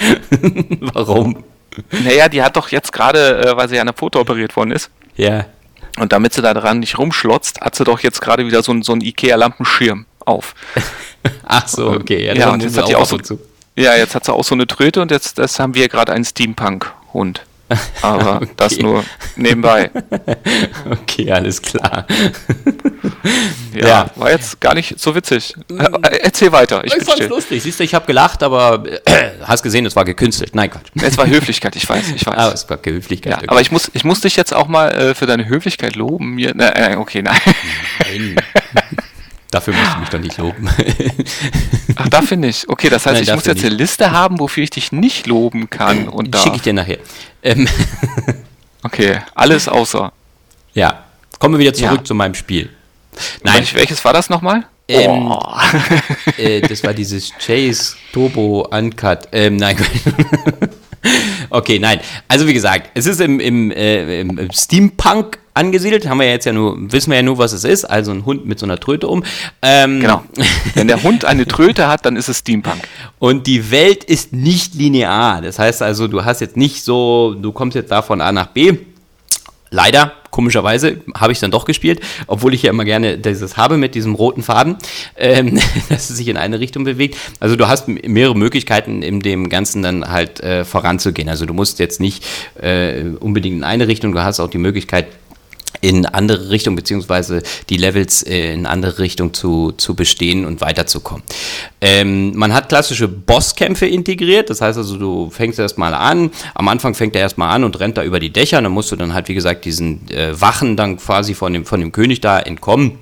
Warum? 0.92 1.44
naja, 1.90 2.28
die 2.28 2.42
hat 2.42 2.56
doch 2.56 2.70
jetzt 2.70 2.92
gerade, 2.92 3.38
äh, 3.38 3.56
weil 3.56 3.68
sie 3.68 3.76
ja 3.76 3.82
an 3.82 3.86
der 3.86 3.94
Pfote 3.94 4.18
operiert 4.18 4.56
worden 4.56 4.72
ist. 4.72 4.90
Ja. 5.16 5.46
Und 5.98 6.12
damit 6.12 6.32
sie 6.32 6.42
da 6.42 6.54
dran 6.54 6.80
nicht 6.80 6.98
rumschlotzt, 6.98 7.60
hat 7.60 7.74
sie 7.74 7.84
doch 7.84 8.00
jetzt 8.00 8.20
gerade 8.20 8.46
wieder 8.46 8.62
so, 8.62 8.80
so 8.82 8.92
einen 8.92 9.00
Ikea-Lampenschirm 9.02 10.06
auf. 10.24 10.54
Ach 11.44 11.68
so, 11.68 11.90
okay. 11.90 12.26
Ja, 12.26 12.34
ja 12.34 12.50
und 12.50 12.62
jetzt 12.62 12.76
hat 12.76 12.88
die 12.88 12.96
auch 12.96 13.06
so, 13.06 13.18
ja, 13.76 13.96
jetzt 13.96 14.14
hat 14.14 14.24
sie 14.24 14.32
auch 14.32 14.44
so 14.44 14.54
eine 14.54 14.66
Tröte 14.66 15.00
und 15.02 15.10
jetzt 15.10 15.38
das 15.38 15.58
haben 15.58 15.74
wir 15.74 15.88
gerade 15.88 16.12
einen 16.12 16.24
Steampunk-Hund. 16.24 17.42
Aber 18.02 18.36
okay. 18.36 18.48
das 18.56 18.78
nur 18.78 19.04
nebenbei. 19.36 19.90
Okay, 20.90 21.30
alles 21.30 21.60
klar. 21.60 22.06
ja, 23.74 23.88
ja, 23.88 24.10
war 24.16 24.30
jetzt 24.30 24.60
gar 24.60 24.74
nicht 24.74 24.98
so 24.98 25.14
witzig. 25.14 25.54
Äh, 25.68 26.16
erzähl 26.22 26.52
weiter. 26.52 26.84
Ich, 26.84 26.94
ich 26.94 27.04
fand's 27.04 27.28
lustig. 27.28 27.62
Siehst 27.62 27.80
du, 27.80 27.84
ich 27.84 27.94
habe 27.94 28.06
gelacht, 28.06 28.42
aber 28.42 28.82
äh, 29.04 29.30
hast 29.42 29.62
gesehen, 29.62 29.86
es 29.86 29.94
war 29.96 30.04
gekünstelt. 30.04 30.54
Nein, 30.54 30.70
Quatsch. 30.70 30.90
Es 31.02 31.18
war 31.18 31.26
Höflichkeit, 31.26 31.76
ich 31.76 31.88
weiß, 31.88 32.12
ich 32.14 32.26
weiß. 32.26 32.36
Aber 32.36 32.54
es 32.54 32.68
war 32.68 32.78
Höflichkeit. 32.82 33.32
Ja, 33.32 33.38
okay. 33.38 33.48
Aber 33.48 33.60
ich 33.60 33.70
muss, 33.70 33.90
ich 33.92 34.04
muss 34.04 34.20
dich 34.20 34.36
jetzt 34.36 34.54
auch 34.54 34.68
mal 34.68 34.88
äh, 34.90 35.14
für 35.14 35.26
deine 35.26 35.46
Höflichkeit 35.48 35.96
loben. 35.96 36.34
Mir, 36.34 36.54
äh, 36.58 36.96
okay, 36.96 37.22
nein. 37.22 37.40
Nein. 38.08 38.96
Dafür 39.50 39.74
musst 39.74 39.94
du 39.94 39.98
mich 39.98 40.08
doch 40.10 40.18
nicht 40.20 40.38
loben. 40.38 40.68
Ach, 41.96 42.08
dafür 42.08 42.36
nicht. 42.36 42.68
Okay, 42.68 42.88
das 42.88 43.04
heißt, 43.04 43.14
Nein, 43.14 43.24
ich 43.24 43.34
muss 43.34 43.46
jetzt 43.46 43.56
nicht. 43.56 43.66
eine 43.66 43.74
Liste 43.74 44.12
haben, 44.12 44.38
wofür 44.38 44.62
ich 44.62 44.70
dich 44.70 44.92
nicht 44.92 45.26
loben 45.26 45.68
kann. 45.68 46.08
Und 46.08 46.36
Schicke 46.36 46.56
ich 46.56 46.62
dir 46.62 46.72
nachher. 46.72 46.98
Ähm. 47.42 47.68
Okay, 48.82 49.18
alles 49.34 49.68
außer. 49.68 50.12
Ja, 50.72 51.04
kommen 51.38 51.54
wir 51.54 51.58
wieder 51.58 51.74
zurück 51.74 51.98
ja. 51.98 52.04
zu 52.04 52.14
meinem 52.14 52.34
Spiel. 52.34 52.70
Nein. 53.42 53.66
welches 53.74 54.04
war 54.04 54.12
das 54.12 54.30
nochmal? 54.30 54.64
Ähm, 54.88 55.30
oh. 55.30 55.42
äh, 56.38 56.60
das 56.62 56.82
war 56.82 56.94
dieses 56.94 57.32
Chase 57.38 57.94
Turbo 58.12 58.66
Uncut. 58.70 59.28
Ähm, 59.32 59.56
nein. 59.56 59.76
okay, 61.50 61.78
nein. 61.78 62.00
Also 62.26 62.46
wie 62.46 62.54
gesagt, 62.54 62.90
es 62.94 63.06
ist 63.06 63.20
im, 63.20 63.38
im, 63.38 63.70
äh, 63.70 64.20
im 64.20 64.50
Steampunk 64.52 65.38
angesiedelt. 65.60 66.08
Haben 66.08 66.20
wir 66.20 66.28
jetzt 66.28 66.46
ja 66.46 66.52
nur, 66.52 66.76
wissen 66.90 67.10
wir 67.10 67.18
ja 67.18 67.22
nur, 67.22 67.38
was 67.38 67.52
es 67.52 67.64
ist. 67.64 67.84
Also 67.84 68.10
ein 68.10 68.24
Hund 68.24 68.46
mit 68.46 68.58
so 68.58 68.66
einer 68.66 68.80
Tröte 68.80 69.06
um. 69.06 69.22
Ähm, 69.62 70.00
genau. 70.00 70.24
Wenn 70.74 70.88
der 70.88 71.02
Hund 71.02 71.24
eine 71.24 71.46
Tröte 71.46 71.86
hat, 71.86 72.06
dann 72.06 72.16
ist 72.16 72.28
es 72.28 72.38
Steampunk. 72.38 72.80
Und 73.18 73.46
die 73.46 73.70
Welt 73.70 74.02
ist 74.02 74.32
nicht 74.32 74.74
linear. 74.74 75.42
Das 75.42 75.58
heißt 75.58 75.82
also, 75.82 76.08
du 76.08 76.24
hast 76.24 76.40
jetzt 76.40 76.56
nicht 76.56 76.82
so, 76.82 77.36
du 77.40 77.52
kommst 77.52 77.74
jetzt 77.74 77.90
da 77.90 78.02
von 78.02 78.20
A 78.20 78.32
nach 78.32 78.46
B. 78.46 78.78
Leider, 79.72 80.14
komischerweise, 80.32 80.96
habe 81.14 81.32
ich 81.32 81.38
dann 81.38 81.52
doch 81.52 81.64
gespielt, 81.64 82.00
obwohl 82.26 82.54
ich 82.54 82.62
ja 82.64 82.70
immer 82.70 82.84
gerne 82.84 83.18
dieses 83.18 83.56
habe 83.56 83.76
mit 83.76 83.94
diesem 83.94 84.16
roten 84.16 84.42
Faden, 84.42 84.76
ähm, 85.16 85.60
dass 85.88 86.10
es 86.10 86.16
sich 86.16 86.26
in 86.26 86.36
eine 86.36 86.58
Richtung 86.58 86.82
bewegt. 86.82 87.16
Also 87.38 87.54
du 87.54 87.68
hast 87.68 87.86
mehrere 87.86 88.36
Möglichkeiten, 88.36 89.02
in 89.02 89.20
dem 89.20 89.48
Ganzen 89.48 89.82
dann 89.82 90.10
halt 90.10 90.40
äh, 90.40 90.64
voranzugehen. 90.64 91.28
Also 91.28 91.46
du 91.46 91.54
musst 91.54 91.78
jetzt 91.78 92.00
nicht 92.00 92.26
äh, 92.60 93.02
unbedingt 93.20 93.58
in 93.58 93.64
eine 93.64 93.86
Richtung, 93.86 94.12
du 94.12 94.24
hast 94.24 94.40
auch 94.40 94.50
die 94.50 94.58
Möglichkeit, 94.58 95.06
in 95.80 96.06
andere 96.06 96.50
Richtung, 96.50 96.76
beziehungsweise 96.76 97.42
die 97.68 97.76
Levels 97.76 98.22
äh, 98.22 98.52
in 98.52 98.66
andere 98.66 98.98
Richtung 98.98 99.32
zu, 99.34 99.72
zu 99.72 99.94
bestehen 99.94 100.44
und 100.44 100.60
weiterzukommen. 100.60 101.22
Ähm, 101.80 102.36
man 102.36 102.52
hat 102.52 102.68
klassische 102.68 103.08
Bosskämpfe 103.08 103.86
integriert, 103.86 104.50
das 104.50 104.60
heißt 104.60 104.78
also, 104.78 104.96
du 104.96 105.30
fängst 105.30 105.58
erstmal 105.58 105.94
an, 105.94 106.30
am 106.54 106.68
Anfang 106.68 106.94
fängt 106.94 107.14
er 107.14 107.22
erstmal 107.22 107.54
an 107.54 107.64
und 107.64 107.78
rennt 107.80 107.96
da 107.96 108.04
über 108.04 108.20
die 108.20 108.30
Dächer, 108.30 108.60
dann 108.60 108.72
musst 108.72 108.92
du 108.92 108.96
dann 108.96 109.14
halt, 109.14 109.28
wie 109.28 109.34
gesagt, 109.34 109.64
diesen 109.64 110.08
äh, 110.10 110.38
Wachen 110.40 110.76
dann 110.76 110.96
quasi 110.98 111.34
von 111.34 111.52
dem, 111.52 111.64
von 111.64 111.80
dem 111.80 111.92
König 111.92 112.20
da 112.20 112.38
entkommen 112.38 112.98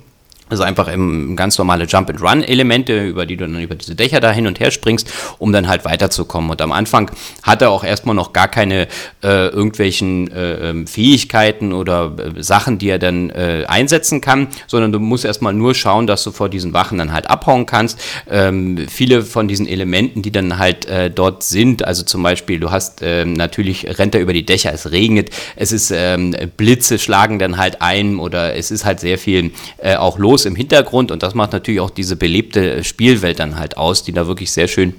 also 0.49 0.63
einfach 0.63 0.87
im 0.87 1.35
ganz 1.35 1.57
normale 1.57 1.85
Jump-and-Run-Elemente, 1.85 3.05
über 3.05 3.25
die 3.25 3.37
du 3.37 3.47
dann 3.47 3.61
über 3.61 3.75
diese 3.75 3.95
Dächer 3.95 4.19
da 4.19 4.31
hin 4.31 4.47
und 4.47 4.59
her 4.59 4.71
springst, 4.71 5.11
um 5.37 5.53
dann 5.53 5.67
halt 5.67 5.85
weiterzukommen. 5.85 6.49
Und 6.49 6.61
am 6.61 6.71
Anfang 6.71 7.11
hat 7.43 7.61
er 7.61 7.69
auch 7.69 7.83
erstmal 7.83 8.15
noch 8.15 8.33
gar 8.33 8.47
keine 8.47 8.87
äh, 9.23 9.47
irgendwelchen 9.47 10.31
äh, 10.31 10.69
ähm, 10.69 10.87
Fähigkeiten 10.87 11.73
oder 11.73 12.15
äh, 12.17 12.43
Sachen, 12.43 12.77
die 12.77 12.89
er 12.89 12.99
dann 12.99 13.29
äh, 13.29 13.65
einsetzen 13.67 14.21
kann, 14.21 14.47
sondern 14.67 14.91
du 14.91 14.99
musst 14.99 15.25
erstmal 15.25 15.53
nur 15.53 15.75
schauen, 15.75 16.07
dass 16.07 16.23
du 16.23 16.31
vor 16.31 16.49
diesen 16.49 16.73
Wachen 16.73 16.97
dann 16.97 17.13
halt 17.13 17.29
abhauen 17.29 17.65
kannst. 17.65 17.99
Ähm, 18.29 18.87
viele 18.89 19.21
von 19.21 19.47
diesen 19.47 19.67
Elementen, 19.67 20.21
die 20.21 20.31
dann 20.31 20.57
halt 20.57 20.85
äh, 20.85 21.11
dort 21.11 21.43
sind, 21.43 21.85
also 21.85 22.03
zum 22.03 22.23
Beispiel, 22.23 22.59
du 22.59 22.71
hast 22.71 23.01
ähm, 23.01 23.33
natürlich 23.33 23.99
rennt 23.99 24.15
er 24.15 24.21
über 24.21 24.33
die 24.33 24.45
Dächer, 24.45 24.73
es 24.73 24.91
regnet, 24.91 25.29
es 25.55 25.71
ist 25.71 25.91
ähm, 25.91 26.35
Blitze 26.57 26.97
schlagen 26.97 27.39
dann 27.39 27.57
halt 27.57 27.81
ein 27.81 28.19
oder 28.19 28.55
es 28.55 28.71
ist 28.71 28.85
halt 28.85 28.99
sehr 28.99 29.17
viel 29.17 29.51
äh, 29.77 29.95
auch 29.95 30.17
los 30.17 30.38
los 30.39 30.45
im 30.45 30.55
Hintergrund 30.55 31.11
und 31.11 31.21
das 31.21 31.35
macht 31.35 31.51
natürlich 31.51 31.81
auch 31.81 31.89
diese 31.89 32.15
belebte 32.15 32.81
Spielwelt 32.83 33.39
dann 33.39 33.59
halt 33.59 33.75
aus, 33.77 34.03
die 34.03 34.11
da 34.11 34.27
wirklich 34.27 34.51
sehr 34.51 34.67
schön 34.67 34.93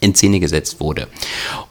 in 0.00 0.14
Szene 0.14 0.40
gesetzt 0.40 0.80
wurde. 0.80 1.08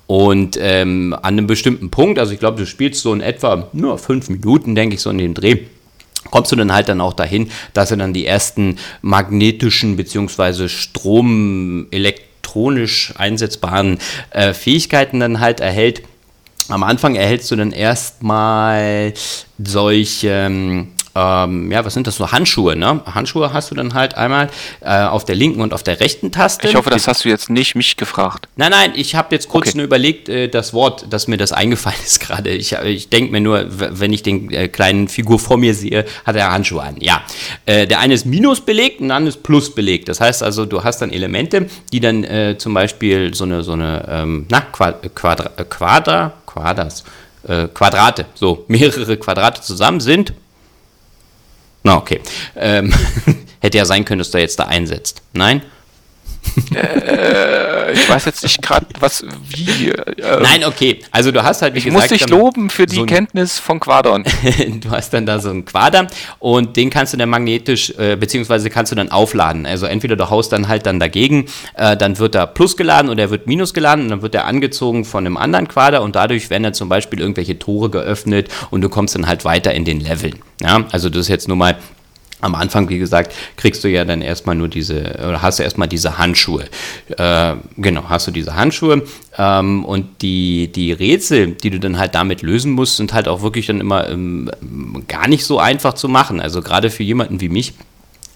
Und 0.07 0.57
ähm, 0.59 1.13
an 1.13 1.37
einem 1.37 1.45
bestimmten 1.47 1.91
Punkt, 1.91 2.17
also 2.19 2.31
ich 2.31 2.39
glaube, 2.39 2.57
du 2.57 2.65
spielst 2.65 3.01
so 3.01 3.13
in 3.13 3.19
etwa 3.21 3.67
nur 3.73 3.97
fünf 3.97 4.29
Minuten, 4.29 4.75
denke 4.75 4.95
ich, 4.95 5.01
so 5.01 5.09
in 5.09 5.17
dem 5.17 5.33
Dreh, 5.33 5.57
kommst 6.29 6.51
du 6.51 6.55
dann 6.55 6.71
halt 6.73 6.87
dann 6.87 7.01
auch 7.01 7.13
dahin, 7.13 7.51
dass 7.73 7.91
er 7.91 7.97
dann 7.97 8.13
die 8.13 8.25
ersten 8.25 8.77
magnetischen 9.01 9.97
bzw. 9.97 10.69
stromelektronisch 10.69 13.13
einsetzbaren 13.17 13.99
äh, 14.29 14.53
Fähigkeiten 14.53 15.19
dann 15.19 15.41
halt 15.41 15.59
erhält. 15.59 16.03
Am 16.69 16.83
Anfang 16.83 17.15
erhältst 17.15 17.51
du 17.51 17.57
dann 17.57 17.73
erstmal 17.73 19.13
solche 19.57 20.29
ähm, 20.29 20.93
ähm, 21.13 21.71
ja, 21.71 21.83
was 21.83 21.93
sind 21.93 22.07
das 22.07 22.15
so 22.15 22.31
Handschuhe, 22.31 22.75
ne? 22.75 23.01
Handschuhe 23.05 23.51
hast 23.51 23.71
du 23.71 23.75
dann 23.75 23.93
halt 23.93 24.15
einmal 24.15 24.49
äh, 24.79 25.03
auf 25.03 25.25
der 25.25 25.35
linken 25.35 25.61
und 25.61 25.73
auf 25.73 25.83
der 25.83 25.99
rechten 25.99 26.31
Taste. 26.31 26.67
Ich 26.67 26.75
hoffe, 26.75 26.89
das 26.89 27.07
hast 27.07 27.25
du 27.25 27.29
jetzt 27.29 27.49
nicht 27.49 27.75
mich 27.75 27.97
gefragt. 27.97 28.47
Nein, 28.55 28.71
nein, 28.71 28.93
ich 28.95 29.15
habe 29.15 29.35
jetzt 29.35 29.49
kurz 29.49 29.69
okay. 29.69 29.77
nur 29.77 29.85
überlegt, 29.85 30.29
äh, 30.29 30.47
das 30.47 30.73
Wort, 30.73 31.05
dass 31.09 31.27
mir 31.27 31.37
das 31.37 31.51
eingefallen 31.61 31.99
ist 32.05 32.19
gerade. 32.19 32.51
Ich, 32.51 32.73
ich 32.73 33.09
denke 33.09 33.31
mir 33.31 33.41
nur, 33.41 33.65
wenn 33.69 34.13
ich 34.13 34.23
den 34.23 34.51
äh, 34.51 34.67
kleinen 34.67 35.07
Figur 35.07 35.39
vor 35.39 35.57
mir 35.57 35.73
sehe, 35.73 36.05
hat 36.25 36.35
er 36.35 36.51
Handschuhe 36.51 36.81
an. 36.81 36.95
Ja, 36.99 37.23
äh, 37.65 37.87
der 37.87 37.99
eine 37.99 38.13
ist 38.13 38.25
Minus 38.25 38.61
belegt 38.61 39.01
und 39.01 39.09
der 39.09 39.17
andere 39.17 39.35
ist 39.35 39.43
Plus 39.43 39.75
belegt. 39.75 40.07
Das 40.07 40.21
heißt 40.21 40.43
also, 40.43 40.65
du 40.65 40.83
hast 40.83 40.99
dann 40.99 41.11
Elemente, 41.11 41.67
die 41.91 41.99
dann 41.99 42.23
äh, 42.23 42.55
zum 42.57 42.73
Beispiel 42.73 43.33
so 43.33 43.43
eine, 43.43 43.63
so 43.63 43.73
eine, 43.73 44.05
ähm, 44.09 44.45
na, 44.49 44.61
Quadra, 44.61 45.49
Quadra, 45.69 46.33
Quadras, 46.45 47.03
äh, 47.47 47.67
Quadrate, 47.67 48.25
so 48.33 48.63
mehrere 48.67 49.17
Quadrate 49.17 49.61
zusammen 49.61 49.99
sind 49.99 50.33
na, 51.83 51.97
okay. 51.97 52.21
Ähm, 52.55 52.93
hätte 53.59 53.77
ja 53.77 53.85
sein 53.85 54.05
können, 54.05 54.19
dass 54.19 54.31
du 54.31 54.39
jetzt 54.39 54.59
da 54.59 54.65
einsetzt. 54.65 55.21
Nein? 55.33 55.61
äh, 56.73 57.70
ich 57.93 58.09
weiß 58.09 58.25
jetzt 58.25 58.43
nicht 58.43 58.61
gerade, 58.61 58.85
was, 58.99 59.25
wie. 59.49 59.89
Äh, 59.89 60.41
Nein, 60.41 60.63
okay. 60.65 61.01
Also 61.11 61.31
du 61.31 61.43
hast 61.43 61.61
halt, 61.61 61.73
wie 61.73 61.79
ich 61.79 61.85
gesagt. 61.85 62.05
Ich 62.05 62.11
muss 62.11 62.19
dich 62.19 62.29
loben 62.29 62.69
für 62.69 62.85
die 62.85 62.95
so 62.95 63.05
Kenntnis 63.05 63.59
von 63.59 63.79
Quadern. 63.79 64.23
du 64.81 64.91
hast 64.91 65.13
dann 65.13 65.25
da 65.25 65.39
so 65.39 65.49
einen 65.49 65.65
Quader 65.65 66.07
und 66.39 66.75
den 66.77 66.89
kannst 66.89 67.13
du 67.13 67.17
dann 67.17 67.29
magnetisch, 67.29 67.91
äh, 67.97 68.15
beziehungsweise 68.15 68.69
kannst 68.69 68.91
du 68.91 68.95
dann 68.95 69.09
aufladen. 69.09 69.65
Also 69.65 69.85
entweder 69.85 70.15
du 70.15 70.29
haust 70.29 70.51
dann 70.51 70.67
halt 70.67 70.85
dann 70.85 70.99
dagegen, 70.99 71.45
äh, 71.75 71.97
dann 71.97 72.19
wird 72.19 72.35
er 72.35 72.47
Plus 72.47 72.77
geladen 72.77 73.09
oder 73.09 73.23
er 73.23 73.29
wird 73.29 73.47
Minus 73.47 73.73
geladen 73.73 74.05
und 74.05 74.09
dann 74.09 74.21
wird 74.21 74.35
er 74.35 74.45
angezogen 74.45 75.05
von 75.05 75.25
einem 75.25 75.37
anderen 75.37 75.67
Quader 75.67 76.01
und 76.01 76.15
dadurch 76.15 76.49
werden 76.49 76.63
dann 76.63 76.73
zum 76.73 76.89
Beispiel 76.89 77.19
irgendwelche 77.19 77.57
Tore 77.59 77.89
geöffnet 77.89 78.49
und 78.69 78.81
du 78.81 78.89
kommst 78.89 79.15
dann 79.15 79.27
halt 79.27 79.45
weiter 79.45 79.73
in 79.73 79.85
den 79.85 79.99
Leveln. 79.99 80.39
Ja, 80.61 80.85
also 80.91 81.09
das 81.09 81.21
ist 81.21 81.27
jetzt 81.29 81.47
nur 81.47 81.57
mal 81.57 81.77
am 82.41 82.55
Anfang, 82.55 82.89
wie 82.89 82.97
gesagt, 82.97 83.33
kriegst 83.55 83.83
du 83.83 83.87
ja 83.87 84.03
dann 84.03 84.21
erstmal 84.21 84.55
nur 84.55 84.67
diese, 84.67 85.01
oder 85.27 85.41
hast 85.41 85.59
du 85.59 85.63
erstmal 85.63 85.87
diese 85.87 86.17
Handschuhe. 86.17 86.65
Äh, 87.17 87.55
genau, 87.77 88.03
hast 88.09 88.27
du 88.27 88.31
diese 88.31 88.55
Handschuhe. 88.55 89.03
Ähm, 89.37 89.85
und 89.85 90.21
die, 90.21 90.71
die 90.71 90.91
Rätsel, 90.91 91.51
die 91.51 91.69
du 91.69 91.79
dann 91.79 91.97
halt 91.97 92.15
damit 92.15 92.41
lösen 92.41 92.71
musst, 92.71 92.97
sind 92.97 93.13
halt 93.13 93.27
auch 93.27 93.41
wirklich 93.41 93.67
dann 93.67 93.79
immer 93.79 94.09
ähm, 94.09 94.49
gar 95.07 95.27
nicht 95.27 95.45
so 95.45 95.59
einfach 95.59 95.93
zu 95.93 96.09
machen. 96.09 96.41
Also 96.41 96.61
gerade 96.61 96.89
für 96.89 97.03
jemanden 97.03 97.39
wie 97.41 97.49
mich, 97.49 97.73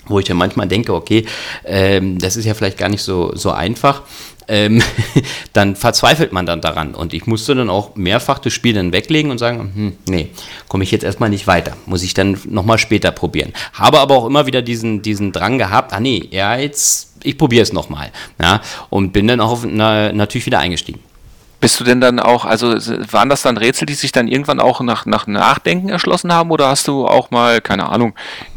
wo 0.08 0.20
ich 0.20 0.28
ja 0.28 0.36
manchmal 0.36 0.68
denke, 0.68 0.94
okay, 0.94 1.26
ähm, 1.66 2.20
das 2.20 2.38
ist 2.38 2.46
ja 2.46 2.54
vielleicht 2.54 2.78
gar 2.78 2.90
nicht 2.90 3.02
so, 3.02 3.36
so 3.36 3.52
einfach 3.52 4.04
ähm, 4.48 4.82
dann 5.54 5.76
verzweifelt 5.76 6.32
man 6.32 6.46
dann 6.46 6.62
daran. 6.62 6.96
Und 6.96 7.14
ich 7.14 7.28
musste 7.28 7.56
dann 7.56 7.70
auch 7.70 7.96
mehrfach 7.96 8.40
das 8.40 8.54
Spiel 8.54 8.74
dann 8.74 8.92
weglegen 8.92 9.32
und 9.32 9.38
sagen, 9.38 9.72
hm, 9.74 9.98
nee, 10.08 10.30
komme 10.68 10.84
ich 10.84 10.92
jetzt 10.92 11.04
erstmal 11.04 11.30
nicht 11.30 11.48
weiter. 11.48 11.76
Muss 11.86 12.04
ich 12.04 12.14
dann 12.14 12.40
nochmal 12.46 12.78
später 12.78 13.12
probieren. 13.12 13.54
Habe 13.74 14.00
aber 14.00 14.16
auch 14.16 14.26
immer 14.26 14.46
wieder 14.46 14.62
diesen, 14.62 15.02
diesen 15.02 15.32
Drang 15.32 15.58
gehabt, 15.58 15.94
ah 15.94 16.00
nee, 16.00 16.28
ja, 16.32 16.58
jetzt, 16.58 17.14
ich 17.24 17.38
probiere 17.38 17.64
es 17.64 17.74
nochmal. 17.74 18.12
Ja, 18.42 18.62
und 18.90 19.14
bin 19.14 19.28
dann 19.28 19.42
auch 19.42 19.64
na, 19.66 20.12
natürlich 20.12 20.46
wieder 20.46 20.60
eingestiegen. 20.60 21.00
Bist 21.62 21.80
du 21.80 21.84
denn 21.84 22.02
dann 22.02 22.20
auch, 22.20 22.46
also 22.46 22.76
waren 23.12 23.30
das 23.30 23.42
dann 23.42 23.58
Rätsel, 23.58 23.86
die 23.88 23.94
sich 23.96 24.12
dann 24.12 24.28
irgendwann 24.28 24.60
auch 24.60 24.82
nach, 24.82 25.06
nach 25.06 25.26
Nachdenken 25.26 25.90
erschlossen 25.90 26.32
haben 26.32 26.52
oder 26.52 26.68
hast 26.68 26.88
du 26.88 27.08
auch 27.08 27.32
mal, 27.32 27.62
keine 27.62 27.90
Ahnung, 27.90 28.14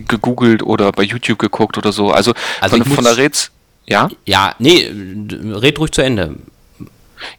gegoogelt 0.07 0.63
oder 0.63 0.93
bei 0.93 1.05
YouTube 1.05 1.39
geguckt 1.39 1.79
oder 1.79 1.93
so? 1.93 2.11
Also, 2.11 2.35
also 2.61 2.77
von, 2.77 2.85
von 2.85 3.05
der 3.05 3.17
Rätsel. 3.17 3.51
Ja? 3.89 4.09
Ja, 4.25 4.55
nee, 4.59 4.87
red 5.55 5.79
ruhig 5.79 5.93
zu 5.93 6.03
Ende. 6.03 6.37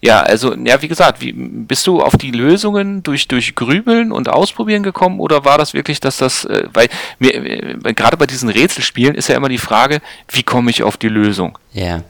Ja, 0.02 0.22
also, 0.22 0.56
ja, 0.56 0.82
wie 0.82 0.88
gesagt, 0.88 1.22
wie, 1.22 1.32
bist 1.32 1.88
du 1.88 2.02
auf 2.02 2.18
die 2.18 2.32
Lösungen 2.32 3.02
durch, 3.04 3.28
durch 3.28 3.56
Grübeln 3.56 4.12
und 4.12 4.28
Ausprobieren 4.28 4.84
gekommen 4.84 5.20
oder 5.20 5.46
war 5.46 5.58
das 5.58 5.74
wirklich, 5.74 6.00
dass 6.00 6.18
das, 6.18 6.46
äh, 6.46 6.68
weil 6.74 6.90
mir, 7.18 7.34
äh, 7.34 7.94
gerade 7.94 8.18
bei 8.18 8.26
diesen 8.26 8.50
Rätselspielen 8.50 9.16
ist 9.16 9.30
ja 9.30 9.36
immer 9.36 9.48
die 9.48 9.58
Frage, 9.58 10.02
wie 10.30 10.44
komme 10.44 10.70
ich 10.70 10.84
auf 10.84 10.98
die 10.98 11.08
Lösung? 11.08 11.58
Ja. 11.72 12.04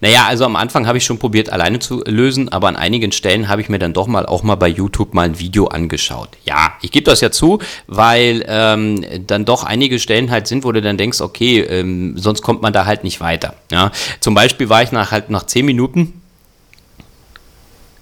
Naja, 0.00 0.26
also 0.26 0.44
am 0.44 0.56
Anfang 0.56 0.86
habe 0.86 0.98
ich 0.98 1.04
schon 1.04 1.18
probiert, 1.18 1.50
alleine 1.50 1.78
zu 1.78 2.02
lösen, 2.06 2.48
aber 2.50 2.68
an 2.68 2.76
einigen 2.76 3.12
Stellen 3.12 3.48
habe 3.48 3.60
ich 3.60 3.68
mir 3.68 3.78
dann 3.78 3.92
doch 3.92 4.06
mal 4.06 4.26
auch 4.26 4.42
mal 4.42 4.54
bei 4.54 4.68
YouTube 4.68 5.14
mal 5.14 5.22
ein 5.22 5.38
Video 5.38 5.66
angeschaut. 5.66 6.30
Ja, 6.44 6.74
ich 6.82 6.92
gebe 6.92 7.04
das 7.04 7.20
ja 7.20 7.30
zu, 7.30 7.58
weil 7.86 8.44
ähm, 8.46 9.04
dann 9.26 9.44
doch 9.44 9.64
einige 9.64 9.98
Stellen 9.98 10.30
halt 10.30 10.46
sind, 10.46 10.64
wo 10.64 10.72
du 10.72 10.82
dann 10.82 10.96
denkst, 10.96 11.20
okay, 11.20 11.60
ähm, 11.60 12.16
sonst 12.16 12.42
kommt 12.42 12.62
man 12.62 12.72
da 12.72 12.86
halt 12.86 13.04
nicht 13.04 13.20
weiter. 13.20 13.54
Ja, 13.70 13.90
zum 14.20 14.34
Beispiel 14.34 14.68
war 14.68 14.82
ich 14.82 14.92
nach 14.92 15.10
halt 15.10 15.30
nach 15.30 15.44
zehn 15.44 15.66
Minuten 15.66 16.20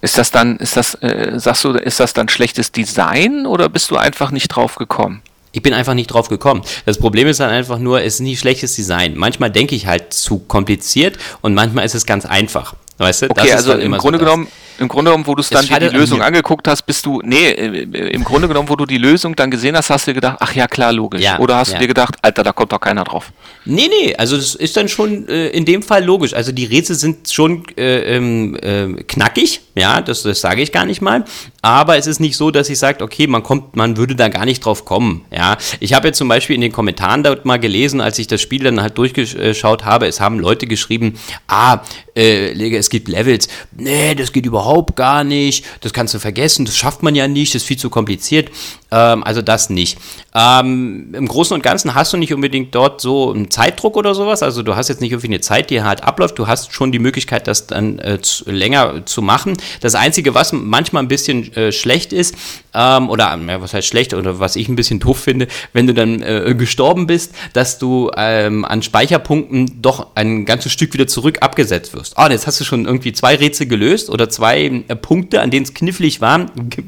ist 0.05 0.19
das 0.19 0.31
dann, 0.31 0.59
ist 0.59 0.77
das, 0.77 0.97
äh, 0.97 1.33
sagst 1.37 1.65
du, 1.65 1.71
ist 1.71 1.99
das 1.99 2.13
dann 2.13 2.29
schlechtes 2.29 2.71
Design 2.71 3.47
oder 3.47 3.71
bist 3.71 3.91
du 3.91 3.97
einfach 3.97 4.33
nicht 4.33 4.49
drauf 4.49 4.75
gekommen? 4.75 5.23
Ich 5.55 5.63
bin 5.63 5.73
einfach 5.73 5.95
nicht 5.95 6.09
drauf 6.09 6.29
gekommen. 6.29 6.63
Das 6.85 6.99
Problem 6.99 7.29
ist 7.29 7.39
dann 7.39 7.51
einfach 7.51 7.79
nur, 7.79 8.03
es 8.03 8.15
ist 8.15 8.21
nicht 8.21 8.41
schlechtes 8.41 8.75
Design. 8.75 9.15
Manchmal 9.17 9.51
denke 9.51 9.77
ich 9.77 9.87
halt 9.87 10.13
zu 10.13 10.41
kompliziert 10.41 11.17
und 11.43 11.55
manchmal 11.55 11.87
ist 11.87 11.95
es 11.95 12.07
ganz 12.07 12.27
einfach. 12.27 12.75
Weißt 12.99 13.23
du? 13.23 13.31
Okay, 13.31 13.53
also 13.53 13.73
im 13.73 13.93
Grunde 13.93 14.19
so 14.19 14.25
genommen, 14.25 14.49
im 14.79 14.89
Grunde 14.89 15.11
genommen, 15.11 15.27
wo 15.27 15.35
du 15.35 15.41
es 15.41 15.49
dann 15.49 15.67
die 15.67 15.89
Lösung 15.89 16.21
an 16.23 16.35
angeguckt 16.35 16.67
hast, 16.69 16.83
bist 16.83 17.07
du, 17.07 17.23
nee, 17.25 17.51
im 17.51 18.25
Grunde 18.25 18.49
genommen, 18.49 18.69
wo 18.69 18.77
du 18.77 18.87
die 18.87 18.99
Lösung 18.99 19.37
dann 19.37 19.51
gesehen 19.51 19.77
hast, 19.77 19.91
hast 19.91 20.07
du 20.07 20.11
dir 20.11 20.17
gedacht, 20.17 20.39
ach 20.41 20.55
ja, 20.55 20.67
klar, 20.67 20.93
logisch. 20.93 21.23
Ja, 21.23 21.39
Oder 21.39 21.57
hast 21.57 21.69
ja. 21.69 21.75
du 21.75 21.83
dir 21.83 21.89
gedacht, 21.89 22.17
Alter, 22.23 22.43
da 22.43 22.53
kommt 22.53 22.73
doch 22.73 22.81
keiner 22.81 23.05
drauf. 23.05 23.33
Nee, 23.65 23.89
nee, 23.89 24.15
also 24.17 24.37
das 24.37 24.55
ist 24.55 24.77
dann 24.77 24.89
schon 24.89 25.29
äh, 25.29 25.49
in 25.49 25.65
dem 25.65 25.83
Fall 25.83 26.05
logisch. 26.05 26.35
Also 26.35 26.53
die 26.53 26.65
Rätsel 26.65 26.97
sind 26.97 27.31
schon 27.31 27.65
äh, 27.77 28.17
ähm, 28.17 28.57
äh, 28.57 29.03
knackig, 29.05 29.61
ja, 29.75 30.01
das, 30.01 30.23
das 30.23 30.41
sage 30.41 30.63
ich 30.63 30.73
gar 30.73 30.87
nicht 30.87 31.01
mal. 31.01 31.25
Aber 31.63 31.97
es 31.97 32.07
ist 32.07 32.21
nicht 32.21 32.37
so, 32.37 32.51
dass 32.51 32.69
ich 32.69 32.79
sage, 32.79 33.03
okay, 33.03 33.27
man 33.27 33.43
kommt, 33.43 33.77
man 33.77 33.97
würde 33.97 34.15
da 34.15 34.29
gar 34.29 34.45
nicht 34.45 34.65
drauf 34.65 34.85
kommen. 34.85 35.25
Ja, 35.31 35.57
ich 35.81 35.95
habe 35.95 36.09
jetzt 36.09 36.19
zum 36.19 36.29
Beispiel 36.29 36.57
in 36.57 36.61
den 36.61 36.73
Kommentaren 36.73 37.23
dort 37.23 37.45
mal 37.45 37.59
gelesen, 37.59 38.01
als 38.01 38.19
ich 38.19 38.27
das 38.27 38.43
Spiel 38.43 38.65
dann 38.65 38.83
halt 38.83 38.99
durchgeschaut 38.99 39.85
habe, 39.85 40.07
es 40.07 40.21
haben 40.21 40.39
Leute 40.39 40.67
geschrieben, 40.67 41.19
ah, 41.49 41.79
äh, 42.15 42.77
es 42.77 42.91
gibt 42.91 43.09
Levels, 43.09 43.49
nee, 43.77 44.15
das 44.15 44.33
geht 44.33 44.47
überhaupt 44.47 44.64
gar 44.97 45.25
nicht, 45.25 45.65
das 45.81 45.93
kannst 45.93 46.15
du 46.15 46.19
vergessen, 46.19 46.65
das 46.65 46.77
schafft 46.77 47.03
man 47.03 47.15
ja 47.15 47.29
nicht, 47.29 47.55
das 47.55 47.63
ist 47.63 47.69
viel 47.69 47.79
zu 47.79 47.91
kompliziert. 47.91 48.51
Ähm, 48.95 49.25
also 49.25 49.43
das 49.43 49.71
nicht. 49.71 49.99
Ähm, 50.35 51.13
Im 51.13 51.27
Großen 51.27 51.55
und 51.55 51.63
Ganzen 51.63 51.95
hast 51.95 52.13
du 52.13 52.17
nicht 52.17 52.33
unbedingt 52.33 52.75
dort 52.75 53.01
so 53.01 53.33
einen 53.33 53.51
Zeitdruck 53.51 53.97
oder 53.97 54.15
sowas. 54.15 54.43
Also 54.43 54.63
du 54.63 54.77
hast 54.77 54.89
jetzt 54.89 55.01
nicht 55.01 55.11
irgendwie 55.11 55.29
eine 55.29 55.41
Zeit, 55.41 55.71
die 55.71 55.83
halt 55.83 56.05
abläuft. 56.05 56.39
Du 56.39 56.47
hast 56.47 56.73
schon 56.73 56.93
die 56.93 56.99
Möglichkeit, 56.99 57.47
das 57.47 57.67
dann 57.67 57.99
äh, 57.99 58.21
zu, 58.21 58.51
länger 58.51 59.05
zu 59.05 59.21
machen. 59.21 59.57
Das 59.81 59.95
Einzige, 59.95 60.35
was 60.35 60.53
manchmal 60.53 61.03
ein 61.03 61.09
bisschen 61.09 61.53
äh, 61.57 61.73
schlecht 61.73 62.13
ist, 62.13 62.37
ähm, 62.73 63.11
oder 63.11 63.39
ja, 63.47 63.61
was 63.61 63.75
heißt 63.75 63.87
schlecht, 63.87 64.15
oder 64.15 64.39
was 64.39 64.57
ich 64.57 64.69
ein 64.69 64.77
bisschen 64.77 65.01
doof 65.01 65.19
finde, 65.19 65.49
wenn 65.73 65.87
du 65.87 65.95
dann 65.95 66.23
äh, 66.23 66.55
gestorben 66.57 67.07
bist, 67.07 67.33
dass 67.53 67.79
du 67.79 68.11
ähm, 68.17 68.65
an 68.65 68.83
Speicherpunkten 68.83 69.83
doch 69.83 70.09
ein 70.15 70.45
ganzes 70.45 70.73
Stück 70.73 70.93
wieder 70.95 71.07
zurück 71.07 71.39
abgesetzt 71.41 71.95
wirst. 71.95 72.17
Ah, 72.17 72.31
jetzt 72.31 72.47
hast 72.47 72.61
du 72.61 72.65
schon 72.65 72.85
irgendwie 72.87 73.13
zwei 73.13 73.37
Rätsel 73.37 73.67
gelöst 73.67 74.11
oder 74.11 74.29
zwei 74.29 74.54
äh, 74.57 74.97
Punkte, 74.97 75.41
an 75.41 75.51
denen 75.51 75.65
es 75.65 75.75
knifflig 75.75 76.21
war, 76.21 76.47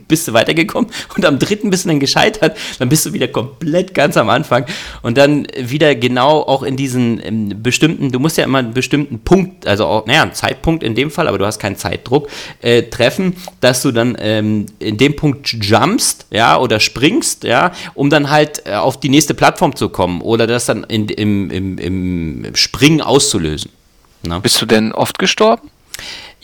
bist 0.09 0.29
du 0.29 0.33
weitergekommen 0.33 0.90
und 1.16 1.24
am 1.24 1.38
dritten 1.38 1.70
bist 1.70 1.85
du 1.85 1.88
dann 1.88 2.00
gescheitert, 2.00 2.57
dann 2.79 2.88
bist 2.88 3.07
du 3.07 3.12
wieder 3.12 3.29
komplett 3.29 3.94
ganz 3.94 4.16
am 4.16 4.29
Anfang 4.29 4.66
und 5.02 5.16
dann 5.18 5.46
wieder 5.59 5.94
genau 5.94 6.40
auch 6.40 6.62
in 6.62 6.76
diesen 6.76 7.20
ähm, 7.24 7.62
bestimmten, 7.62 8.12
du 8.12 8.18
musst 8.18 8.37
ja 8.37 8.44
immer 8.44 8.59
einen 8.59 8.74
bestimmten 8.74 9.20
Punkt, 9.20 9.66
also 9.66 9.87
auch, 9.87 10.07
naja, 10.07 10.22
einen 10.22 10.35
Zeitpunkt 10.35 10.83
in 10.83 10.94
dem 10.94 11.11
Fall, 11.11 11.29
aber 11.29 11.38
du 11.38 11.46
hast 11.46 11.59
keinen 11.59 11.76
Zeitdruck, 11.76 12.29
äh, 12.62 12.83
treffen, 12.85 13.37
dass 13.61 13.83
du 13.83 13.92
dann 13.92 14.16
ähm, 14.20 14.66
in 14.79 14.96
dem 14.96 15.16
Punkt 15.16 15.48
jumpst, 15.48 16.26
ja, 16.31 16.59
oder 16.59 16.81
springst, 16.81 17.44
ja, 17.44 17.72
um 17.94 18.11
dann 18.11 18.31
halt 18.31 18.62
äh, 18.66 18.74
auf 18.74 18.98
die 19.00 19.09
nächste 19.09 19.35
Plattform 19.35 19.76
zu 19.76 19.88
kommen 19.88 20.20
oder 20.20 20.46
das 20.46 20.66
dann 20.66 20.85
in, 20.85 21.09
im, 21.09 21.50
im, 21.50 21.79
im 21.79 22.55
Springen 22.55 23.00
auszulösen. 23.00 23.70
Na? 24.22 24.38
Bist 24.38 24.61
du 24.61 24.66
denn 24.66 24.92
oft 24.92 25.18
gestorben? 25.18 25.70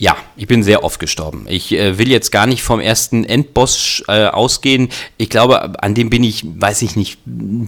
Ja, 0.03 0.17
ich 0.35 0.47
bin 0.47 0.63
sehr 0.63 0.83
oft 0.83 0.99
gestorben. 0.99 1.45
Ich 1.47 1.71
äh, 1.71 1.97
will 1.97 2.11
jetzt 2.11 2.29
gar 2.29 2.45
nicht 2.45 2.61
vom 2.61 2.81
ersten 2.81 3.23
Endboss 3.23 4.03
äh, 4.09 4.25
ausgehen. 4.25 4.89
Ich 5.15 5.29
glaube, 5.29 5.81
an 5.81 5.95
dem 5.95 6.09
bin 6.09 6.25
ich, 6.25 6.43
weiß 6.45 6.81
ich 6.81 6.97
nicht, 6.97 7.19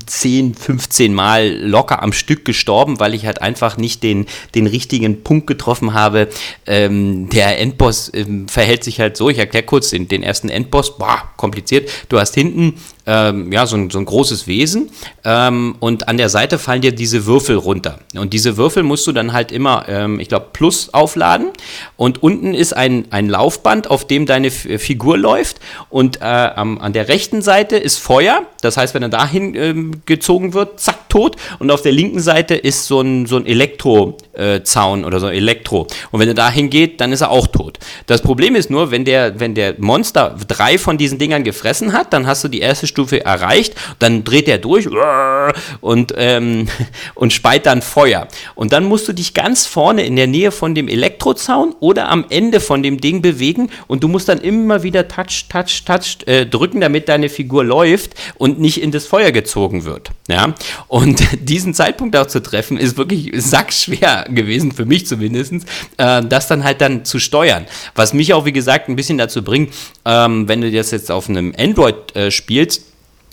10, 0.06 0.54
15 0.54 1.14
Mal 1.14 1.56
locker 1.62 2.04
am 2.04 2.12
Stück 2.12 2.44
gestorben, 2.44 3.00
weil 3.00 3.14
ich 3.14 3.26
halt 3.26 3.42
einfach 3.42 3.78
nicht 3.78 4.04
den, 4.04 4.26
den 4.54 4.68
richtigen 4.68 5.24
Punkt 5.24 5.48
getroffen 5.48 5.94
habe. 5.94 6.28
Ähm, 6.68 7.30
der 7.30 7.58
Endboss 7.58 8.12
ähm, 8.14 8.50
verhält 8.50 8.84
sich 8.84 9.00
halt 9.00 9.16
so, 9.16 9.30
ich 9.30 9.38
erkläre 9.38 9.64
kurz 9.64 9.92
den, 9.92 10.10
den 10.10 10.22
ersten 10.22 10.50
Endboss, 10.50 10.98
boah, 10.98 11.32
kompliziert. 11.38 11.90
Du 12.10 12.20
hast 12.20 12.36
hinten 12.36 12.74
ähm, 13.06 13.52
ja, 13.52 13.66
so 13.66 13.76
ein, 13.78 13.90
so 13.90 14.00
ein 14.00 14.06
großes 14.06 14.48
Wesen. 14.48 14.90
Ähm, 15.24 15.76
und 15.80 16.08
an 16.08 16.18
der 16.18 16.30
Seite 16.30 16.58
fallen 16.58 16.82
dir 16.82 16.92
diese 16.92 17.26
Würfel 17.26 17.56
runter. 17.56 18.00
Und 18.16 18.34
diese 18.34 18.58
Würfel 18.58 18.84
musst 18.84 19.06
du 19.08 19.12
dann 19.12 19.34
halt 19.34 19.52
immer, 19.52 19.86
ähm, 19.88 20.20
ich 20.20 20.30
glaube, 20.30 20.48
plus 20.54 20.94
aufladen. 20.94 21.50
Und 21.98 22.24
unten 22.24 22.54
ist 22.54 22.74
ein, 22.74 23.06
ein 23.12 23.30
Laufband, 23.30 23.90
auf 23.90 24.08
dem 24.08 24.26
deine 24.26 24.48
F 24.48 24.66
äh, 24.66 24.78
Figur 24.78 25.18
läuft. 25.18 25.60
Und 25.90 26.22
äh, 26.22 26.24
am, 26.24 26.80
an 26.80 26.94
der 26.94 27.08
rechten 27.08 27.42
Seite 27.42 27.78
ist 27.78 27.98
Feuer, 27.98 28.44
das 28.62 28.78
heißt, 28.78 28.94
wenn 28.94 29.04
er 29.04 29.10
dahin 29.10 29.56
ähm, 29.56 30.02
gezogen 30.06 30.54
wird, 30.54 30.80
zack, 30.80 31.10
tot. 31.10 31.36
Und 31.60 31.72
auf 31.72 31.82
der 31.82 31.92
linken 31.92 32.20
Seite 32.20 32.56
ist 32.56 32.88
so 32.88 33.02
ein, 33.02 33.26
so 33.26 33.38
ein 33.38 33.46
Elektrozaun 33.46 34.16
äh, 34.38 34.62
oder 35.06 35.20
so 35.20 35.28
Elektro 35.30 35.88
und 36.12 36.20
wenn 36.20 36.28
er 36.28 36.34
dahin 36.34 36.70
geht, 36.70 37.02
dann 37.02 37.12
ist 37.12 37.22
er 37.22 37.32
auch 37.32 37.48
tot. 37.48 37.80
Das 38.08 38.22
Problem 38.22 38.56
ist 38.56 38.70
nur, 38.70 38.92
wenn 38.92 39.06
der, 39.06 39.40
wenn 39.40 39.56
der 39.56 39.76
Monster 39.78 40.36
drei 40.48 40.78
von 40.78 40.98
diesen 40.98 41.18
Dingern 41.18 41.44
gefressen 41.44 41.94
hat, 41.94 42.14
dann 42.14 42.28
hast 42.28 42.44
du 42.44 42.48
die 42.48 42.60
erste 42.60 42.88
Stufe 42.88 43.24
erreicht, 43.24 43.76
dann 44.00 44.24
dreht 44.24 44.48
er 44.48 44.58
durch 44.58 44.88
und, 45.82 46.14
ähm, 46.18 46.68
und 47.16 47.34
speit 47.34 47.66
dann 47.66 47.82
Feuer. 47.82 48.28
Und 48.56 48.74
dann 48.74 48.86
musst 48.86 49.08
du 49.08 49.14
dich 49.14 49.34
ganz 49.34 49.66
vorne 49.66 50.06
in 50.06 50.16
der 50.16 50.28
Nähe 50.28 50.52
von 50.52 50.76
dem 50.76 50.88
Elektrozaun 50.88 51.76
oder 51.80 52.10
am 52.10 52.26
Ende 52.30 52.60
von 52.60 52.84
dem 52.84 53.00
Ding 53.00 53.22
bewegen 53.22 53.70
und 53.88 54.04
du 54.04 54.08
musst 54.08 54.30
dann 54.30 54.40
immer 54.40 54.84
wieder 54.84 55.08
Touch, 55.08 55.46
Touch, 55.50 55.84
Touch 55.86 56.28
äh, 56.28 56.46
drücken, 56.46 56.82
damit 56.82 57.10
deine 57.10 57.30
Figur 57.30 57.64
läuft 57.64 58.16
und 58.36 58.60
nicht 58.60 58.82
in 58.82 58.92
das 58.92 59.06
Feuer 59.06 59.32
gezogen 59.32 59.86
wird. 59.86 60.12
Ja? 60.28 60.54
Und 60.88 61.24
diesen 61.42 61.74
Zeitpunkt 61.74 62.16
auch 62.16 62.28
zu 62.28 62.42
treffen, 62.42 62.78
ist 62.78 62.98
wirklich 62.98 63.32
sackschwer 63.36 64.25
gewesen, 64.30 64.72
für 64.72 64.86
mich 64.86 65.08
zumindest, 65.08 65.54
äh, 65.98 66.24
das 66.24 66.48
dann 66.48 66.64
halt 66.64 66.82
dann 66.82 67.06
zu 67.06 67.20
steuern. 67.20 67.66
Was 67.96 68.14
mich 68.14 68.34
auch, 68.34 68.46
wie 68.46 68.54
gesagt, 68.54 68.90
ein 68.90 68.96
bisschen 68.96 69.18
dazu 69.18 69.44
bringt, 69.44 69.74
ähm, 70.06 70.48
wenn 70.48 70.62
du 70.62 70.72
das 70.72 70.92
jetzt 70.92 71.12
auf 71.12 71.30
einem 71.30 71.54
Android 71.58 72.16
äh, 72.16 72.32
spielst, 72.32 72.84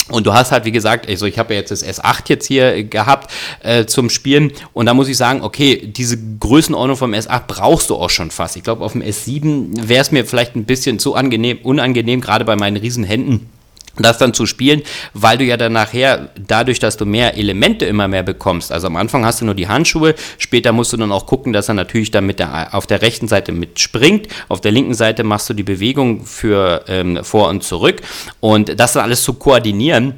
und 0.09 0.27
du 0.27 0.33
hast 0.33 0.51
halt, 0.51 0.65
wie 0.65 0.73
gesagt, 0.73 1.09
also 1.09 1.27
ich 1.27 1.39
habe 1.39 1.55
ja 1.55 1.61
jetzt 1.61 1.71
das 1.71 1.87
S8 1.87 2.25
jetzt 2.27 2.47
hier 2.47 2.83
gehabt 2.85 3.31
äh, 3.63 3.87
zum 3.87 4.11
Spielen 4.11 4.53
und 4.73 4.87
da 4.87 4.95
muss 4.95 5.07
ich 5.07 5.17
sagen, 5.17 5.43
okay, 5.43 5.77
diese 5.97 6.19
Größenordnung 6.41 6.97
vom 6.97 7.15
S8 7.15 7.43
brauchst 7.47 7.89
du 7.89 7.95
auch 7.95 8.11
schon 8.11 8.33
fast. 8.33 8.57
Ich 8.57 8.65
glaube, 8.65 8.85
auf 8.85 8.93
dem 8.93 9.03
S7 9.03 9.89
wäre 9.89 10.03
es 10.03 10.11
mir 10.11 10.27
vielleicht 10.27 10.57
ein 10.57 10.65
bisschen 10.65 10.99
zu 10.99 11.15
angenehm, 11.15 11.59
unangenehm, 11.63 12.21
gerade 12.21 12.45
bei 12.45 12.57
meinen 12.57 12.77
riesen 12.77 13.05
Händen 13.05 13.49
das 13.99 14.19
dann 14.19 14.35
zu 14.35 14.47
spielen, 14.47 14.83
weil 15.13 15.39
du 15.39 15.45
ja 15.45 15.57
dann 15.57 15.73
nachher, 15.73 16.31
dadurch, 16.47 16.79
dass 16.79 16.97
du 16.97 17.05
mehr 17.05 17.37
Elemente 17.37 17.85
immer 17.85 18.09
mehr 18.09 18.23
bekommst, 18.23 18.73
also 18.73 18.87
am 18.87 18.97
Anfang 18.97 19.25
hast 19.25 19.41
du 19.41 19.45
nur 19.45 19.55
die 19.55 19.69
Handschuhe, 19.69 20.15
später 20.39 20.73
musst 20.73 20.93
du 20.93 20.97
dann 20.97 21.13
auch 21.13 21.27
gucken, 21.27 21.53
dass 21.53 21.69
er 21.69 21.75
natürlich 21.75 22.11
dann 22.11 22.27
mit 22.27 22.39
der, 22.39 22.75
auf 22.75 22.87
der 22.87 23.03
rechten 23.03 23.29
Seite 23.29 23.53
mitspringt, 23.53 24.29
auf 24.49 24.61
der 24.61 24.73
linken 24.73 24.95
Seite 24.95 25.25
machst 25.25 25.51
du 25.51 25.55
die 25.55 25.63
Bewegung 25.63 26.25
für 26.25 26.85
ähm, 26.89 27.23
vor 27.23 27.49
und 27.49 27.63
zurück 27.63 28.01
und 28.41 28.79
das 28.79 28.95
dann 28.95 29.03
alles 29.03 29.23
zu 29.23 29.35
koordinieren, 29.35 30.15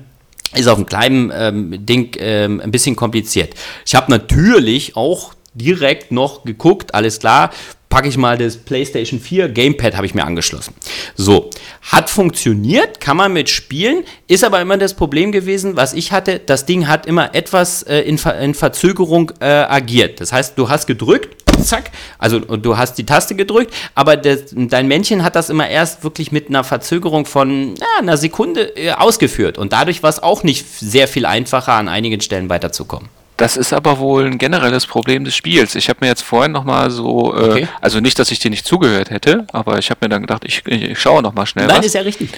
ist 0.55 0.69
auf 0.69 0.77
einem 0.77 0.87
kleinen 0.87 1.33
ähm, 1.35 1.87
Ding 1.87 2.17
ähm, 2.19 2.61
ein 2.61 2.71
bisschen 2.71 2.95
kompliziert. 2.97 3.55
Ich 3.85 3.95
habe 3.95 4.11
natürlich 4.11 4.97
auch 4.97 5.35
direkt 5.55 6.13
noch 6.13 6.45
geguckt, 6.45 6.95
alles 6.95 7.19
klar, 7.21 7.51
packe 7.95 8.09
ich 8.09 8.17
mal 8.17 8.37
das 8.37 8.57
PlayStation 8.57 9.21
4 9.21 9.51
Gamepad 9.51 9.95
habe 9.95 10.05
ich 10.05 10.15
mir 10.15 10.25
angeschlossen. 10.25 10.75
So, 11.15 11.51
hat 11.81 12.11
funktioniert, 12.11 12.99
kann 12.99 13.17
man 13.17 13.33
mitspielen, 13.33 14.03
ist 14.27 14.43
aber 14.43 14.61
immer 14.61 14.77
das 14.77 14.95
Problem 14.95 15.31
gewesen, 15.31 15.77
was 15.77 15.95
ich 15.95 16.11
hatte, 16.11 16.41
das 16.41 16.67
Ding 16.67 16.89
hat 16.89 17.07
immer 17.07 17.37
etwas 17.37 17.85
äh, 17.85 18.01
in, 18.01 18.19
Ver 18.19 18.37
in, 18.41 18.55
Verzögerung 18.55 19.31
äh, 19.39 19.45
agiert. 19.45 20.21
Das 20.21 20.33
heißt, 20.33 20.59
du 20.59 20.69
hast 20.69 20.89
gedrückt, 20.89 21.37
zack, 21.63 21.93
also 22.19 22.41
du 22.41 22.77
hast 22.77 22.99
die 22.99 23.07
Taste 23.07 23.37
gedrückt, 23.37 23.73
aber 23.95 24.17
das, 24.17 24.47
dein 24.51 24.89
Männchen 24.89 25.23
hat 25.23 25.37
das 25.37 25.49
immer 25.49 25.69
erst 25.69 26.03
wirklich 26.03 26.33
mit 26.33 26.49
einer 26.49 26.65
Verzögerung 26.65 27.27
von 27.27 27.77
ja, 27.77 27.87
einer 28.01 28.17
Sekunde 28.17 28.77
äh, 28.77 28.91
ausgeführt 28.91 29.57
und 29.57 29.73
dadurch 29.73 30.03
war 30.03 30.11
es 30.11 30.21
auch 30.21 30.43
nicht 30.43 30.67
sehr 30.81 31.07
viel 31.07 31.27
einfacher, 31.27 31.75
an 31.75 31.89
einigen 31.89 32.21
Stellen 32.21 32.49
weiterzukommen. 32.49 33.09
Das 33.37 33.57
ist 33.57 33.73
aber 33.73 33.99
wohl 33.99 34.27
ein 34.27 34.39
generelles 34.39 34.87
Problem 34.87 35.25
des 35.25 35.35
Spiels. 35.35 35.75
Ich 35.75 35.89
habe 35.89 35.99
mir 36.03 36.07
jetzt 36.07 36.23
vorhin 36.23 36.53
nochmal 36.53 36.91
so, 36.91 37.35
äh, 37.35 37.51
okay. 37.51 37.69
also 37.81 37.99
nicht, 37.99 38.19
dass 38.19 38.31
ich 38.31 38.39
dir 38.39 38.51
nicht 38.51 38.65
zugehört 38.65 39.11
hätte, 39.11 39.47
aber 39.53 39.79
ich 39.79 39.91
habe 39.91 39.99
mir 40.03 40.09
dann 40.09 40.23
gedacht, 40.23 40.45
ich, 40.45 40.63
ich, 40.67 40.83
ich 40.83 41.01
schaue 41.01 41.21
nochmal 41.23 41.47
schnell. 41.47 41.67
Nein, 41.67 41.79
was. 41.79 41.87
ist 41.87 41.95
ja 41.95 42.03
richtig. 42.03 42.31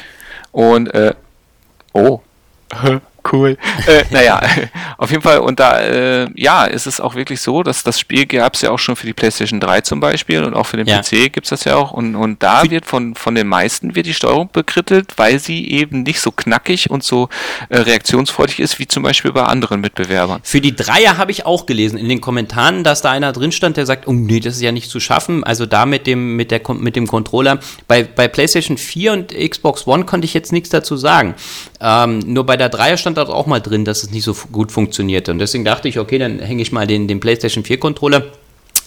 Und, 0.53 0.93
äh, 0.95 1.13
oh, 1.93 2.23
cool. 3.33 3.57
Äh, 3.87 4.05
naja, 4.11 4.41
auf 4.99 5.11
jeden 5.11 5.23
Fall. 5.23 5.39
Und 5.39 5.61
da, 5.61 5.81
äh, 5.81 6.29
ja, 6.35 6.65
ist 6.65 6.87
es 6.87 7.01
auch 7.01 7.15
wirklich 7.15 7.41
so, 7.41 7.63
dass 7.63 7.83
das 7.83 8.01
Spiel 8.01 8.27
gab 8.27 8.55
es 8.55 8.63
ja 8.63 8.71
auch 8.71 8.79
schon 8.79 8.97
für 8.97 9.07
die 9.07 9.13
PlayStation 9.13 9.61
3 9.61 9.83
zum 9.83 10.01
Beispiel 10.01 10.45
und 10.45 10.55
auch 10.55 10.67
für 10.67 10.77
den 10.77 10.87
ja. 10.87 11.01
PC 11.01 11.33
gibt 11.33 11.45
es 11.45 11.51
das 11.51 11.65
ja 11.65 11.77
auch. 11.77 11.93
Und, 11.93 12.15
und 12.17 12.43
da 12.43 12.69
wird 12.71 12.87
von, 12.87 13.15
von 13.15 13.35
den 13.35 13.47
meisten 13.47 13.95
wird 13.95 14.07
die 14.07 14.15
Steuerung 14.15 14.51
bekrittelt, 14.53 15.15
weil 15.17 15.39
sie 15.39 15.71
eben 15.71 16.03
nicht 16.03 16.21
so 16.21 16.31
knackig 16.31 16.91
und 16.91 17.03
so 17.03 17.29
äh, 17.69 17.79
reaktionsfreudig 17.79 18.61
ist, 18.61 18.79
wie 18.79 18.87
zum 18.87 19.03
Beispiel 19.03 19.33
bei 19.33 19.45
anderen 19.45 19.81
Mitbewerbern. 19.81 20.41
Für 20.43 20.61
die 20.61 20.75
Dreier 20.75 21.17
habe 21.17 21.31
ich 21.31 21.47
auch 21.47 21.67
gelesen 21.67 21.99
in 21.99 22.09
den 22.09 22.21
Kommentaren, 22.21 22.85
dass 22.85 23.03
da 23.03 23.11
einer 23.11 23.33
drin 23.33 23.53
stand, 23.53 23.77
der 23.77 23.87
sagt, 23.87 24.07
oh 24.07 24.13
nee, 24.13 24.41
das 24.41 24.57
ist 24.57 24.63
ja 24.63 24.73
nicht 24.73 24.91
zu 24.91 25.01
schaffen. 25.01 25.45
Also 25.45 25.67
da 25.67 25.87
mit 25.87 26.07
dem, 26.07 26.37
mit 26.37 26.51
der, 26.51 26.61
mit 26.75 26.97
dem 26.97 27.07
Controller. 27.07 27.59
Bei, 27.89 28.03
bei 28.03 28.29
PlayStation 28.29 28.79
4 28.79 29.13
und 29.13 29.35
Xbox 29.35 29.87
One 29.87 30.05
konnte 30.05 30.25
ich 30.25 30.35
jetzt 30.35 30.53
nichts 30.53 30.71
dazu 30.71 30.97
sagen. 30.97 31.35
Ähm, 31.81 32.21
nur 32.21 32.45
bei 32.47 32.57
der 32.57 32.69
Dreier 32.69 32.97
stand 32.97 33.16
da 33.17 33.25
auch 33.29 33.47
mal 33.47 33.61
drin, 33.61 33.85
dass 33.85 34.03
es 34.03 34.11
nicht 34.11 34.25
so 34.25 34.35
gut 34.53 34.73
funktionierte. 34.73 35.31
Und 35.31 35.39
deswegen 35.39 35.65
dachte 35.65 35.89
ich, 35.89 35.99
okay, 35.99 36.19
dann 36.19 36.39
hänge 36.39 36.63
ich 36.63 36.73
mal 36.73 36.87
den, 36.87 37.09
den 37.09 37.21
PlayStation 37.21 37.65
4 37.65 37.79
Controller 37.79 38.27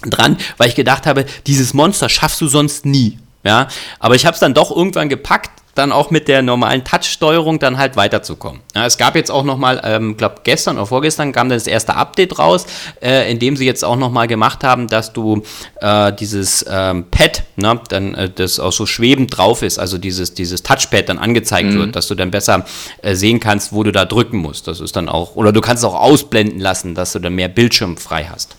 dran, 0.03 0.37
weil 0.57 0.69
ich 0.69 0.75
gedacht 0.75 1.05
habe, 1.05 1.25
dieses 1.47 1.73
Monster 1.73 2.09
schaffst 2.09 2.39
du 2.41 2.47
sonst 2.47 2.85
nie. 2.85 3.17
Ja, 3.43 3.69
aber 3.99 4.15
ich 4.15 4.25
habe 4.25 4.33
es 4.33 4.41
dann 4.41 4.53
doch 4.53 4.75
irgendwann 4.75 5.07
gepackt, 5.07 5.58
dann 5.79 5.91
auch 5.91 6.11
mit 6.11 6.27
der 6.27 6.41
normalen 6.41 6.83
Touch-Steuerung 6.83 7.57
dann 7.57 7.77
halt 7.77 7.95
weiterzukommen. 7.95 8.61
Ja, 8.75 8.85
es 8.85 8.97
gab 8.97 9.15
jetzt 9.15 9.31
auch 9.31 9.43
nochmal, 9.43 9.81
ähm, 9.83 10.17
glaube 10.17 10.41
gestern 10.43 10.77
oder 10.77 10.85
vorgestern 10.85 11.31
kam 11.31 11.49
das 11.49 11.67
erste 11.67 11.95
Update 11.95 12.37
raus, 12.37 12.65
äh, 13.01 13.31
in 13.31 13.39
dem 13.39 13.55
sie 13.55 13.65
jetzt 13.65 13.83
auch 13.85 13.95
nochmal 13.95 14.27
gemacht 14.27 14.63
haben, 14.63 14.87
dass 14.87 15.13
du 15.13 15.41
äh, 15.79 16.11
dieses 16.13 16.65
ähm, 16.69 17.05
Pad, 17.09 17.43
ne, 17.55 17.79
dann 17.87 18.13
äh, 18.13 18.29
das 18.29 18.59
auch 18.59 18.73
so 18.73 18.85
schwebend 18.85 19.37
drauf 19.37 19.63
ist, 19.63 19.79
also 19.79 19.97
dieses, 19.97 20.33
dieses 20.33 20.61
Touchpad 20.61 21.07
dann 21.07 21.17
angezeigt 21.17 21.69
mhm. 21.69 21.79
wird, 21.79 21.95
dass 21.95 22.07
du 22.07 22.15
dann 22.15 22.29
besser 22.29 22.65
äh, 23.01 23.15
sehen 23.15 23.39
kannst, 23.39 23.71
wo 23.71 23.83
du 23.83 23.91
da 23.91 24.03
drücken 24.03 24.37
musst. 24.37 24.67
Das 24.67 24.81
ist 24.81 24.97
dann 24.97 25.07
auch, 25.07 25.35
oder 25.35 25.53
du 25.53 25.61
kannst 25.61 25.83
es 25.83 25.89
auch 25.89 25.99
ausblenden 25.99 26.59
lassen, 26.59 26.93
dass 26.93 27.13
du 27.13 27.19
dann 27.19 27.33
mehr 27.33 27.47
Bildschirm 27.47 27.95
frei 27.95 28.27
hast. 28.29 28.57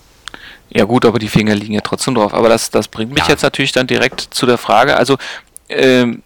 Ja 0.70 0.84
gut, 0.84 1.04
aber 1.04 1.18
die 1.18 1.28
Finger 1.28 1.54
liegen 1.54 1.74
ja 1.74 1.80
trotzdem 1.80 2.14
drauf. 2.14 2.32
Aber 2.32 2.48
das, 2.48 2.70
das 2.70 2.88
bringt 2.88 3.12
mich 3.12 3.24
ja. 3.24 3.30
jetzt 3.30 3.42
natürlich 3.42 3.72
dann 3.72 3.86
direkt 3.86 4.28
zu 4.30 4.46
der 4.46 4.56
Frage, 4.56 4.96
also 4.96 5.18
ähm, 5.68 6.22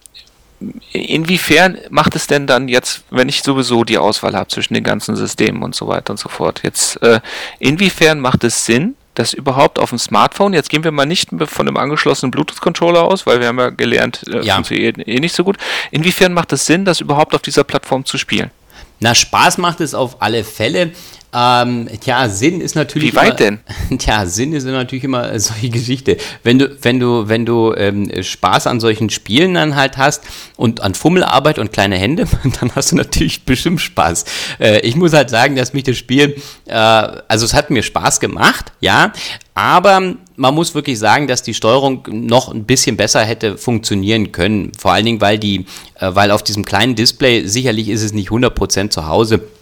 inwiefern 0.91 1.77
macht 1.89 2.15
es 2.15 2.27
denn 2.27 2.47
dann 2.47 2.67
jetzt, 2.67 3.03
wenn 3.09 3.29
ich 3.29 3.43
sowieso 3.43 3.83
die 3.83 3.97
Auswahl 3.97 4.35
habe 4.35 4.47
zwischen 4.49 4.73
den 4.73 4.83
ganzen 4.83 5.15
Systemen 5.15 5.63
und 5.63 5.75
so 5.75 5.87
weiter 5.87 6.11
und 6.11 6.17
so 6.17 6.29
fort, 6.29 6.61
jetzt 6.63 7.01
äh, 7.01 7.19
inwiefern 7.59 8.19
macht 8.19 8.43
es 8.43 8.65
Sinn, 8.65 8.95
das 9.15 9.33
überhaupt 9.33 9.79
auf 9.79 9.89
dem 9.89 9.99
Smartphone, 9.99 10.53
jetzt 10.53 10.69
gehen 10.69 10.83
wir 10.83 10.91
mal 10.91 11.05
nicht 11.05 11.29
von 11.45 11.67
einem 11.67 11.77
angeschlossenen 11.77 12.31
Bluetooth-Controller 12.31 13.03
aus, 13.03 13.25
weil 13.25 13.39
wir 13.39 13.47
haben 13.47 13.59
ja 13.59 13.69
gelernt, 13.69 14.23
äh, 14.27 14.41
ja. 14.41 14.55
funktioniert 14.55 15.07
eh 15.07 15.19
nicht 15.19 15.35
so 15.35 15.43
gut. 15.43 15.57
Inwiefern 15.91 16.33
macht 16.33 16.51
es 16.53 16.65
Sinn, 16.65 16.85
das 16.85 16.99
überhaupt 16.99 17.33
auf 17.33 17.41
dieser 17.41 17.63
Plattform 17.63 18.05
zu 18.05 18.17
spielen? 18.17 18.51
Na, 18.99 19.15
Spaß 19.15 19.57
macht 19.57 19.81
es 19.81 19.93
auf 19.93 20.21
alle 20.21 20.43
Fälle. 20.43 20.91
Ähm, 21.37 21.89
tja, 21.99 22.29
Sinn 22.29 22.61
ist 22.61 22.75
natürlich. 22.75 23.11
Wie 23.11 23.15
weit 23.17 23.41
immer, 23.41 23.59
denn? 23.89 23.97
Tja, 23.99 24.25
Sinn 24.25 24.53
ist 24.53 24.63
natürlich 24.63 25.03
immer 25.03 25.37
solche 25.37 25.69
Geschichte. 25.69 26.15
Wenn 26.43 26.59
du, 26.59 26.77
wenn 26.81 26.97
du, 27.01 27.27
wenn 27.27 27.45
du 27.45 27.73
ähm, 27.75 28.09
Spaß 28.23 28.67
an 28.67 28.79
solchen 28.79 29.09
Spielen 29.09 29.55
dann 29.55 29.75
halt 29.75 29.97
hast 29.97 30.23
und 30.55 30.81
an 30.81 30.93
Fummelarbeit 30.93 31.59
und 31.59 31.73
kleine 31.73 31.97
Hände, 31.97 32.25
dann 32.61 32.73
hast 32.73 32.93
du 32.93 32.95
natürlich 32.95 33.43
bestimmt 33.43 33.81
Spaß. 33.81 34.23
Äh, 34.61 34.79
ich 34.79 34.95
muss 34.95 35.11
halt 35.11 35.29
sagen, 35.29 35.57
dass 35.57 35.73
mich 35.73 35.83
das 35.83 35.97
Spiel, 35.97 36.41
äh, 36.67 36.73
also 36.73 37.45
es 37.45 37.53
hat 37.53 37.69
mir 37.69 37.83
Spaß 37.83 38.21
gemacht, 38.21 38.71
ja, 38.79 39.11
aber 39.55 40.15
man 40.37 40.53
muss 40.53 40.73
wirklich 40.73 40.99
sagen, 40.99 41.27
dass 41.27 41.43
die 41.43 41.53
Steuerung 41.53 42.03
noch 42.09 42.53
ein 42.53 42.63
bisschen 42.63 42.95
besser 42.95 43.21
hätte 43.23 43.57
funktionieren 43.57 44.31
können. 44.31 44.71
Vor 44.77 44.93
allen 44.93 45.05
Dingen, 45.05 45.21
weil 45.21 45.37
die, 45.37 45.65
äh, 45.99 46.11
weil 46.13 46.31
auf 46.31 46.43
diesem 46.43 46.63
kleinen 46.63 46.95
Display 46.95 47.45
sicherlich 47.45 47.89
ist 47.89 48.03
es 48.03 48.13
nicht 48.13 48.29
100% 48.29 48.89
zu 48.89 49.07
Hause 49.07 49.35
äh, 49.35 49.54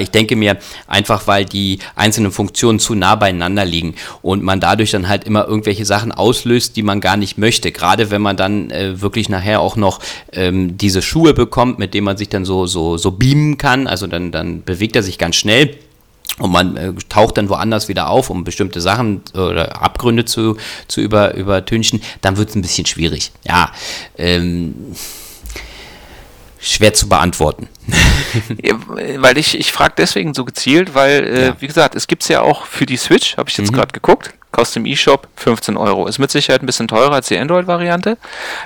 ich 0.00 0.10
denke 0.10 0.36
mir 0.36 0.58
einfach, 0.86 1.26
weil 1.26 1.44
die 1.44 1.78
einzelnen 1.94 2.32
Funktionen 2.32 2.78
zu 2.78 2.94
nah 2.94 3.14
beieinander 3.14 3.64
liegen 3.64 3.94
und 4.22 4.42
man 4.42 4.60
dadurch 4.60 4.90
dann 4.90 5.08
halt 5.08 5.24
immer 5.24 5.46
irgendwelche 5.46 5.84
Sachen 5.84 6.12
auslöst, 6.12 6.76
die 6.76 6.82
man 6.82 7.00
gar 7.00 7.16
nicht 7.16 7.38
möchte. 7.38 7.72
Gerade 7.72 8.10
wenn 8.10 8.22
man 8.22 8.36
dann 8.36 8.70
äh, 8.70 9.00
wirklich 9.00 9.28
nachher 9.28 9.60
auch 9.60 9.76
noch 9.76 10.00
ähm, 10.32 10.76
diese 10.76 11.02
Schuhe 11.02 11.34
bekommt, 11.34 11.78
mit 11.78 11.94
denen 11.94 12.04
man 12.04 12.16
sich 12.16 12.28
dann 12.28 12.44
so, 12.44 12.66
so, 12.66 12.96
so 12.96 13.12
beamen 13.12 13.58
kann. 13.58 13.86
Also 13.86 14.06
dann, 14.06 14.32
dann 14.32 14.62
bewegt 14.64 14.96
er 14.96 15.02
sich 15.02 15.18
ganz 15.18 15.36
schnell. 15.36 15.76
Und 16.38 16.52
man 16.52 16.76
äh, 16.76 16.92
taucht 17.08 17.36
dann 17.36 17.48
woanders 17.48 17.88
wieder 17.88 18.08
auf, 18.08 18.30
um 18.30 18.44
bestimmte 18.44 18.80
Sachen 18.80 19.20
oder 19.34 19.82
Abgründe 19.82 20.24
zu, 20.24 20.56
zu 20.88 21.00
über, 21.00 21.34
übertünchen, 21.34 22.00
dann 22.22 22.38
wird 22.38 22.48
es 22.48 22.54
ein 22.54 22.62
bisschen 22.62 22.86
schwierig. 22.86 23.32
Ja, 23.44 23.72
ähm, 24.16 24.74
schwer 26.60 26.94
zu 26.94 27.08
beantworten. 27.08 27.68
weil 29.18 29.38
ich, 29.38 29.58
ich 29.58 29.72
frage 29.72 29.94
deswegen 29.96 30.34
so 30.34 30.44
gezielt, 30.44 30.94
weil, 30.94 31.26
äh, 31.26 31.46
ja. 31.46 31.56
wie 31.60 31.66
gesagt, 31.66 31.94
es 31.94 32.06
gibt 32.06 32.22
es 32.22 32.28
ja 32.28 32.42
auch 32.42 32.66
für 32.66 32.86
die 32.86 32.96
Switch, 32.96 33.36
habe 33.36 33.48
ich 33.48 33.56
jetzt 33.56 33.72
mhm. 33.72 33.76
gerade 33.76 33.92
geguckt, 33.92 34.34
kostet 34.52 34.78
im 34.78 34.86
eShop 34.86 35.28
15 35.36 35.76
Euro. 35.76 36.06
Ist 36.06 36.18
mit 36.18 36.30
Sicherheit 36.30 36.62
ein 36.62 36.66
bisschen 36.66 36.88
teurer 36.88 37.12
als 37.12 37.28
die 37.28 37.38
Android-Variante. 37.38 38.18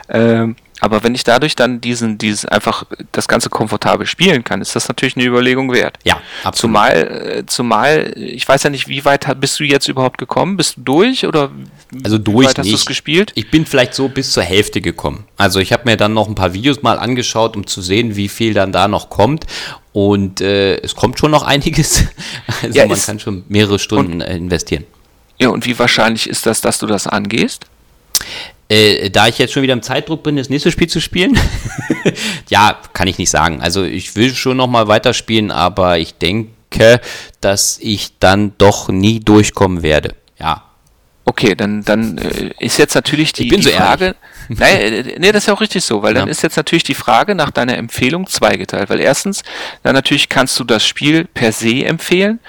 Ähm, 0.09 0.57
aber 0.85 1.03
wenn 1.03 1.15
ich 1.15 1.25
dadurch 1.25 1.57
dann 1.57 1.81
diesen, 1.81 2.19
dieses 2.19 2.45
einfach 2.45 2.85
das 3.13 3.27
Ganze 3.27 3.49
komfortabel 3.49 4.07
spielen 4.07 4.45
kann, 4.45 4.61
ist 4.61 4.77
das 4.77 4.87
natürlich 4.87 5.17
eine 5.17 5.25
Überlegung 5.25 5.73
wert. 5.73 5.97
Ja, 6.05 6.21
absolut. 6.43 6.59
Zumal, 6.59 6.93
äh, 6.93 7.47
zumal, 7.47 8.13
ich 8.19 8.47
weiß 8.47 8.65
ja 8.65 8.69
nicht, 8.69 8.87
wie 8.87 9.03
weit 9.07 9.41
bist 9.41 9.59
du 9.59 9.65
jetzt 9.65 9.89
überhaupt 9.89 10.19
gekommen? 10.19 10.59
Bist 10.59 10.77
du 10.77 10.83
durch 10.83 11.27
oder 11.27 11.51
also 12.05 12.19
durch 12.19 12.45
wie 12.45 12.49
weit 12.51 12.59
hast 12.59 12.71
du 12.71 12.75
es 12.75 12.85
gespielt? 12.85 13.33
Ich 13.35 13.51
bin 13.51 13.65
vielleicht 13.65 13.95
so 13.95 14.09
bis 14.09 14.33
zur 14.33 14.43
Hälfte 14.43 14.83
gekommen. 14.83 15.25
Also 15.39 15.59
ich 15.59 15.73
habe 15.73 15.85
mir 15.87 15.97
dann 15.97 16.13
noch 16.13 16.29
ein 16.29 16.35
paar 16.35 16.53
Videos 16.53 16.83
mal 16.83 16.99
angeschaut, 16.99 17.57
um 17.57 17.67
zu 17.67 17.81
sehen, 17.81 18.15
wie 18.15 18.29
viel 18.29 18.53
dann 18.53 18.71
da 18.71 18.87
noch 18.87 19.09
kommt. 19.09 19.47
Und 19.95 20.43
äh, 20.43 20.77
es 20.83 20.95
kommt 20.95 21.19
schon 21.19 21.31
noch 21.31 21.43
einiges. 21.45 22.05
Also 22.61 22.79
ja, 22.79 22.87
man 22.87 23.01
kann 23.01 23.19
schon 23.19 23.45
mehrere 23.49 23.79
Stunden 23.79 24.21
investieren. 24.21 24.85
Ja, 25.39 25.49
und 25.49 25.65
wie 25.65 25.79
wahrscheinlich 25.79 26.29
ist 26.29 26.45
das, 26.45 26.61
dass 26.61 26.79
du 26.79 26.87
das 26.87 27.07
angehst? 27.07 27.65
Äh, 28.69 29.11
da 29.11 29.29
ich 29.29 29.39
jetzt 29.39 29.53
schon 29.53 29.63
wieder 29.63 29.75
im 29.75 29.83
Zeitdruck 29.83 30.23
bin, 30.23 30.37
das 30.37 30.49
nächste 30.49 30.71
Spiel 30.71 30.89
zu 30.89 31.01
spielen, 31.01 31.39
ja, 32.49 32.79
kann 32.93 33.09
ich 33.09 33.19
nicht 33.19 33.31
sagen. 33.31 33.61
Also 33.61 33.85
ich 33.85 34.17
will 34.17 34.35
schon 34.35 34.57
noch 34.57 34.69
mal 34.69 34.89
weiterspielen, 34.89 35.51
aber 35.51 35.99
ich 35.99 36.15
denke, 36.15 37.01
dass 37.41 37.79
ich 37.81 38.19
dann 38.19 38.53
doch 38.57 38.89
nie 38.89 39.21
durchkommen 39.21 39.83
werde. 39.83 40.15
Ja. 40.39 40.63
Okay, 41.27 41.55
dann, 41.55 41.85
dann 41.85 42.19
äh, 42.19 42.51
ist 42.59 42.79
jetzt 42.79 42.95
natürlich 42.95 43.33
die, 43.33 43.45
ich 43.45 43.49
bin 43.51 43.61
die 43.61 43.69
so 43.69 43.71
Frage. 43.71 44.15
Nein, 44.49 44.77
äh, 44.77 45.17
nee, 45.19 45.33
das 45.33 45.45
ist 45.45 45.47
ja 45.49 45.55
auch 45.55 45.61
richtig 45.61 45.85
so, 45.85 46.03
weil 46.03 46.15
ja. 46.15 46.21
dann 46.21 46.29
ist 46.29 46.43
jetzt 46.43 46.57
natürlich 46.57 46.85
die 46.85 46.95
Frage 46.95 47.35
nach 47.35 47.51
deiner 47.51 47.77
Empfehlung 47.77 48.27
zweigeteilt. 48.27 48.91
Weil 48.91 49.01
erstens, 49.01 49.43
dann 49.83 49.95
natürlich 49.95 50.29
kannst 50.29 50.59
du 50.59 50.65
das 50.65 50.87
Spiel 50.87 51.25
per 51.25 51.53
se 51.53 51.85
empfehlen 51.85 52.41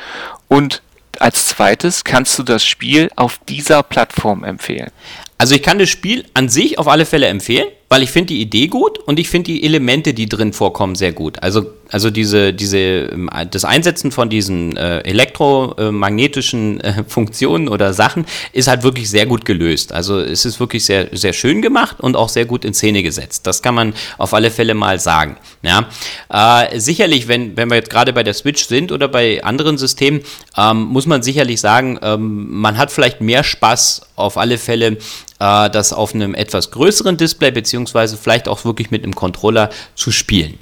und 0.47 0.81
als 1.19 1.47
zweites 1.47 2.03
kannst 2.03 2.37
du 2.37 2.43
das 2.43 2.65
Spiel 2.65 3.09
auf 3.15 3.39
dieser 3.47 3.83
Plattform 3.83 4.43
empfehlen. 4.43 4.91
Also 5.37 5.53
ich 5.53 5.61
kann 5.61 5.79
das 5.79 5.89
Spiel 5.89 6.25
an 6.33 6.47
sich 6.47 6.79
auf 6.79 6.87
alle 6.87 7.05
Fälle 7.05 7.27
empfehlen, 7.27 7.67
weil 7.89 8.01
ich 8.01 8.09
finde 8.09 8.33
die 8.33 8.41
Idee 8.41 8.67
gut 8.67 8.99
und 8.99 9.19
ich 9.19 9.29
finde 9.29 9.51
die 9.51 9.63
Elemente, 9.63 10.13
die 10.13 10.27
drin 10.27 10.53
vorkommen, 10.53 10.95
sehr 10.95 11.11
gut. 11.11 11.43
Also, 11.43 11.67
also 11.89 12.09
diese, 12.09 12.53
diese, 12.53 12.77
ähm, 12.77 13.29
das 13.51 13.63
Einsetzen 13.63 14.11
von 14.11 14.29
diesen 14.29 14.75
äh, 14.75 14.99
elektromagnetischen 14.99 16.79
äh, 16.81 17.03
Funktionen 17.07 17.67
oder 17.67 17.93
Sachen 17.93 18.25
ist 18.53 18.67
halt 18.67 18.83
wirklich 18.83 19.09
sehr 19.09 19.25
gut 19.25 19.45
gelöst. 19.45 19.91
Also 19.91 20.19
es 20.19 20.45
ist 20.45 20.59
wirklich 20.59 20.83
sehr, 20.83 21.09
sehr 21.11 21.33
schön 21.33 21.61
gemacht 21.61 21.99
und 21.99 22.15
auch 22.15 22.29
sehr 22.29 22.45
gut 22.45 22.65
in 22.65 22.73
Szene 22.73 23.03
gesetzt. 23.03 23.45
Das 23.45 23.61
kann 23.61 23.75
man 23.75 23.93
auf 24.17 24.33
alle 24.33 24.51
Fälle 24.51 24.73
mal 24.73 24.99
sagen. 24.99 25.37
Ja? 25.61 25.87
Äh, 26.29 26.79
sicherlich, 26.79 27.27
wenn, 27.27 27.55
wenn 27.55 27.69
wir 27.69 27.75
jetzt 27.75 27.89
gerade 27.89 28.13
bei 28.13 28.23
der 28.23 28.33
Switch 28.33 28.65
sind 28.65 28.91
oder 28.91 29.07
bei 29.07 29.43
anderen 29.43 29.77
Systemen, 29.77 30.21
ähm, 30.57 30.81
muss 30.81 31.05
man 31.05 31.21
sicherlich 31.21 31.61
sagen, 31.61 31.99
ähm, 32.01 32.47
man 32.49 32.77
hat 32.77 32.91
vielleicht 32.91 33.21
mehr 33.21 33.43
Spaß 33.43 34.01
auf 34.15 34.37
alle 34.37 34.57
Fälle 34.57 34.97
äh, 35.39 35.69
das 35.69 35.93
auf 35.93 36.13
einem 36.13 36.35
etwas 36.35 36.71
größeren 36.71 37.17
Display 37.17 37.51
beziehungsweise 37.51 38.17
vielleicht 38.17 38.47
auch 38.47 38.65
wirklich 38.65 38.91
mit 38.91 39.03
einem 39.03 39.15
Controller 39.15 39.69
zu 39.95 40.11
spielen. 40.11 40.57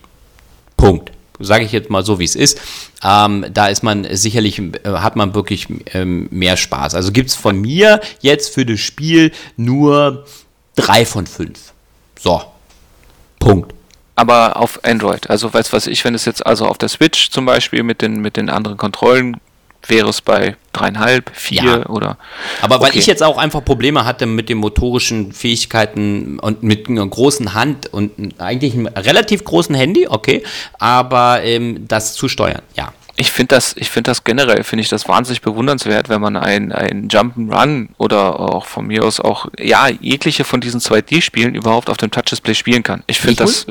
Punkt. 0.77 1.11
Sage 1.39 1.65
ich 1.65 1.71
jetzt 1.71 1.89
mal 1.89 2.05
so, 2.05 2.19
wie 2.19 2.25
es 2.25 2.35
ist. 2.35 2.61
Ähm, 3.03 3.45
da 3.51 3.67
ist 3.67 3.81
man 3.83 4.07
sicherlich, 4.15 4.59
äh, 4.59 4.71
hat 4.85 5.15
man 5.15 5.33
wirklich 5.33 5.67
ähm, 5.93 6.27
mehr 6.31 6.57
Spaß. 6.57 6.93
Also 6.93 7.11
gibt 7.11 7.29
es 7.29 7.35
von 7.35 7.59
mir 7.59 8.01
jetzt 8.21 8.53
für 8.53 8.65
das 8.65 8.79
Spiel 8.79 9.31
nur 9.57 10.25
drei 10.75 11.05
von 11.05 11.25
fünf. 11.25 11.73
So. 12.19 12.41
Punkt 13.39 13.73
aber 14.15 14.57
auf 14.57 14.79
Android. 14.83 15.29
Also 15.29 15.53
weiß 15.53 15.73
was 15.73 15.87
ich, 15.87 16.03
wenn 16.05 16.15
es 16.15 16.25
jetzt 16.25 16.45
also 16.45 16.65
auf 16.65 16.77
der 16.77 16.89
Switch 16.89 17.29
zum 17.29 17.45
Beispiel 17.45 17.83
mit 17.83 18.01
den 18.01 18.21
mit 18.21 18.37
den 18.37 18.49
anderen 18.49 18.77
Kontrollen 18.77 19.37
wäre 19.87 20.09
es 20.09 20.21
bei 20.21 20.55
dreieinhalb, 20.71 21.31
vier 21.33 21.63
ja. 21.63 21.85
oder. 21.87 22.17
Aber 22.61 22.79
weil 22.81 22.89
okay. 22.89 22.99
ich 22.99 23.05
jetzt 23.05 23.21
auch 23.21 23.37
einfach 23.37 23.63
Probleme 23.63 24.05
hatte 24.05 24.25
mit 24.25 24.49
den 24.49 24.57
motorischen 24.57 25.31
Fähigkeiten 25.31 26.39
und 26.39 26.63
mit 26.63 26.89
einer 26.89 27.05
großen 27.05 27.53
Hand 27.53 27.87
und 27.87 28.11
eigentlich 28.39 28.73
einem 28.73 28.87
relativ 28.87 29.43
großen 29.43 29.75
Handy, 29.75 30.07
okay, 30.07 30.43
aber 30.79 31.43
ähm, 31.43 31.87
das 31.87 32.13
zu 32.13 32.27
steuern, 32.27 32.61
ja. 32.75 32.93
Ich 33.15 33.31
finde 33.31 33.55
das, 33.55 33.75
ich 33.77 33.91
finde 33.91 34.09
das 34.09 34.23
generell, 34.23 34.63
finde 34.63 34.81
ich 34.81 34.89
das 34.89 35.07
wahnsinnig 35.07 35.41
bewundernswert, 35.41 36.09
wenn 36.09 36.19
man 36.19 36.35
ein, 36.35 36.71
ein 36.71 37.09
Jump'n'Run 37.09 37.89
oder 37.99 38.39
auch 38.39 38.65
von 38.65 38.87
mir 38.87 39.03
aus 39.03 39.19
auch, 39.19 39.47
ja, 39.59 39.87
jegliche 39.87 40.43
von 40.43 40.61
diesen 40.61 40.79
2D-Spielen 40.79 41.53
überhaupt 41.53 41.91
auf 41.91 41.97
dem 41.97 42.09
Touch-Display 42.09 42.55
spielen 42.55 42.81
kann. 42.81 43.03
Ich 43.05 43.19
finde 43.19 43.43
das 43.43 43.67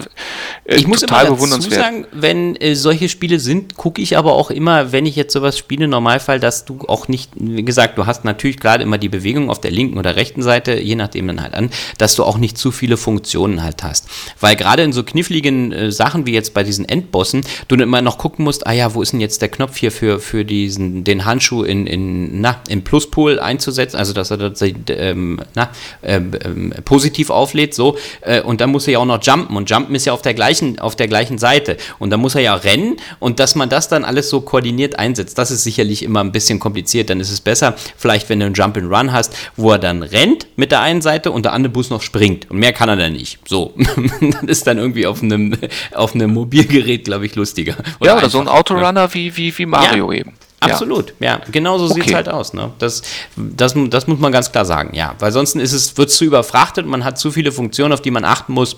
äh, 0.64 0.76
ich 0.76 0.86
muss 0.86 1.00
total 1.00 1.26
immer 1.26 1.34
bewundernswert. 1.34 1.80
Sagen, 1.80 2.06
wenn 2.12 2.54
äh, 2.56 2.76
solche 2.76 3.08
Spiele 3.08 3.40
sind, 3.40 3.76
gucke 3.76 4.00
ich 4.00 4.16
aber 4.16 4.34
auch 4.34 4.52
immer, 4.52 4.92
wenn 4.92 5.06
ich 5.06 5.16
jetzt 5.16 5.32
sowas 5.32 5.58
spiele, 5.58 5.84
im 5.86 5.90
Normalfall, 5.90 6.38
dass 6.38 6.64
du 6.64 6.78
auch 6.86 7.08
nicht, 7.08 7.32
wie 7.34 7.64
gesagt, 7.64 7.98
du 7.98 8.06
hast 8.06 8.24
natürlich 8.24 8.60
gerade 8.60 8.84
immer 8.84 8.98
die 8.98 9.08
Bewegung 9.08 9.50
auf 9.50 9.60
der 9.60 9.72
linken 9.72 9.98
oder 9.98 10.14
rechten 10.14 10.42
Seite, 10.42 10.78
je 10.78 10.94
nachdem 10.94 11.26
dann 11.26 11.42
halt 11.42 11.54
an, 11.54 11.70
dass 11.98 12.14
du 12.14 12.22
auch 12.22 12.38
nicht 12.38 12.56
zu 12.58 12.70
viele 12.70 12.96
Funktionen 12.96 13.64
halt 13.64 13.82
hast. 13.82 14.06
Weil 14.38 14.54
gerade 14.54 14.84
in 14.84 14.92
so 14.92 15.02
kniffligen 15.02 15.72
äh, 15.72 15.90
Sachen 15.90 16.26
wie 16.26 16.32
jetzt 16.32 16.54
bei 16.54 16.62
diesen 16.62 16.88
Endbossen, 16.88 17.44
du 17.66 17.74
immer 17.74 18.02
noch 18.02 18.18
gucken 18.18 18.44
musst, 18.44 18.66
ah 18.68 18.72
ja, 18.72 18.94
wo 18.94 19.02
ist 19.02 19.12
denn 19.12 19.20
jetzt 19.20 19.31
der 19.38 19.48
Knopf 19.48 19.76
hier 19.76 19.92
für, 19.92 20.18
für 20.18 20.44
diesen, 20.44 21.04
den 21.04 21.24
Handschuh 21.24 21.62
in, 21.62 21.86
in, 21.86 22.40
na, 22.40 22.60
im 22.68 22.82
Pluspol 22.82 23.38
einzusetzen, 23.38 23.96
also 23.96 24.12
dass 24.12 24.30
er 24.30 24.36
das 24.36 24.62
ähm, 24.88 25.40
na, 25.54 25.70
ähm, 26.02 26.32
ähm, 26.44 26.74
positiv 26.84 27.30
auflädt, 27.30 27.74
so, 27.74 27.96
äh, 28.22 28.40
und 28.42 28.60
dann 28.60 28.70
muss 28.70 28.86
er 28.86 28.94
ja 28.94 28.98
auch 28.98 29.04
noch 29.04 29.22
jumpen 29.22 29.56
und 29.56 29.70
jumpen 29.70 29.94
ist 29.94 30.04
ja 30.04 30.12
auf 30.12 30.22
der 30.22 30.34
gleichen, 30.34 30.78
auf 30.78 30.96
der 30.96 31.08
gleichen 31.08 31.38
Seite. 31.38 31.76
Und 31.98 32.10
dann 32.10 32.20
muss 32.20 32.34
er 32.34 32.42
ja 32.42 32.54
rennen 32.54 32.96
und 33.18 33.40
dass 33.40 33.54
man 33.54 33.68
das 33.68 33.88
dann 33.88 34.04
alles 34.04 34.28
so 34.30 34.40
koordiniert 34.40 34.98
einsetzt, 34.98 35.38
das 35.38 35.50
ist 35.50 35.64
sicherlich 35.64 36.02
immer 36.02 36.20
ein 36.20 36.32
bisschen 36.32 36.58
kompliziert, 36.58 37.10
dann 37.10 37.20
ist 37.20 37.30
es 37.30 37.40
besser, 37.40 37.74
vielleicht 37.96 38.28
wenn 38.28 38.40
du 38.40 38.46
einen 38.46 38.54
Jump 38.54 38.76
and 38.76 38.92
Run 38.92 39.12
hast, 39.12 39.36
wo 39.56 39.70
er 39.70 39.78
dann 39.78 40.02
rennt 40.02 40.46
mit 40.56 40.72
der 40.72 40.80
einen 40.80 41.02
Seite 41.02 41.30
und 41.30 41.44
der 41.44 41.52
andere 41.52 41.72
Bus 41.72 41.90
noch 41.90 42.02
springt. 42.02 42.50
Und 42.50 42.58
mehr 42.58 42.72
kann 42.72 42.88
er 42.88 42.96
dann 42.96 43.12
nicht, 43.12 43.38
so, 43.46 43.74
das 44.20 44.42
ist 44.44 44.66
dann 44.66 44.78
irgendwie 44.78 45.06
auf 45.06 45.22
einem, 45.22 45.56
auf 45.94 46.14
einem 46.14 46.32
Mobilgerät, 46.32 47.04
glaube 47.04 47.26
ich, 47.26 47.34
lustiger. 47.34 47.76
Oder 48.00 48.10
ja, 48.10 48.18
oder 48.18 48.30
so 48.30 48.40
ein 48.40 48.48
Autorunner 48.48 49.12
wie, 49.14 49.21
wie, 49.36 49.56
wie 49.56 49.66
Mario 49.66 50.10
ja. 50.10 50.20
eben. 50.20 50.32
Absolut, 50.60 51.14
ja. 51.18 51.40
Genau 51.50 51.76
so 51.78 51.86
okay. 51.86 51.94
sieht 51.94 52.06
es 52.06 52.14
halt 52.14 52.28
aus. 52.28 52.52
Ne? 52.52 52.70
Das, 52.78 53.02
das, 53.36 53.74
das 53.88 54.06
muss 54.06 54.18
man 54.20 54.30
ganz 54.30 54.52
klar 54.52 54.64
sagen, 54.64 54.94
ja. 54.94 55.14
Weil 55.18 55.32
sonst 55.32 55.56
ist 55.56 55.72
es, 55.72 55.96
wird 55.96 56.08
es 56.08 56.16
zu 56.16 56.24
überfrachtet, 56.24 56.86
man 56.86 57.04
hat 57.04 57.18
zu 57.18 57.32
viele 57.32 57.50
Funktionen, 57.50 57.92
auf 57.92 58.00
die 58.00 58.12
man 58.12 58.24
achten 58.24 58.52
muss. 58.52 58.76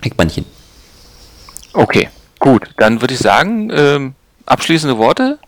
Kriegt 0.00 0.18
man 0.18 0.26
nicht 0.26 0.34
hin. 0.34 0.44
Okay, 1.72 2.08
gut. 2.38 2.70
Dann 2.76 3.00
würde 3.00 3.14
ich 3.14 3.20
sagen, 3.20 3.70
ähm, 3.72 4.14
abschließende 4.46 4.98
Worte? 4.98 5.38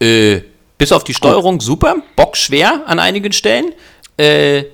Äh, 0.00 0.42
bis 0.76 0.92
auf 0.92 1.04
die 1.04 1.14
Steuerung, 1.14 1.60
super. 1.60 1.96
Bock 2.16 2.36
schwer 2.36 2.82
an 2.86 2.98
einigen 2.98 3.32
Stellen. 3.32 3.72
Äh, 4.18 4.64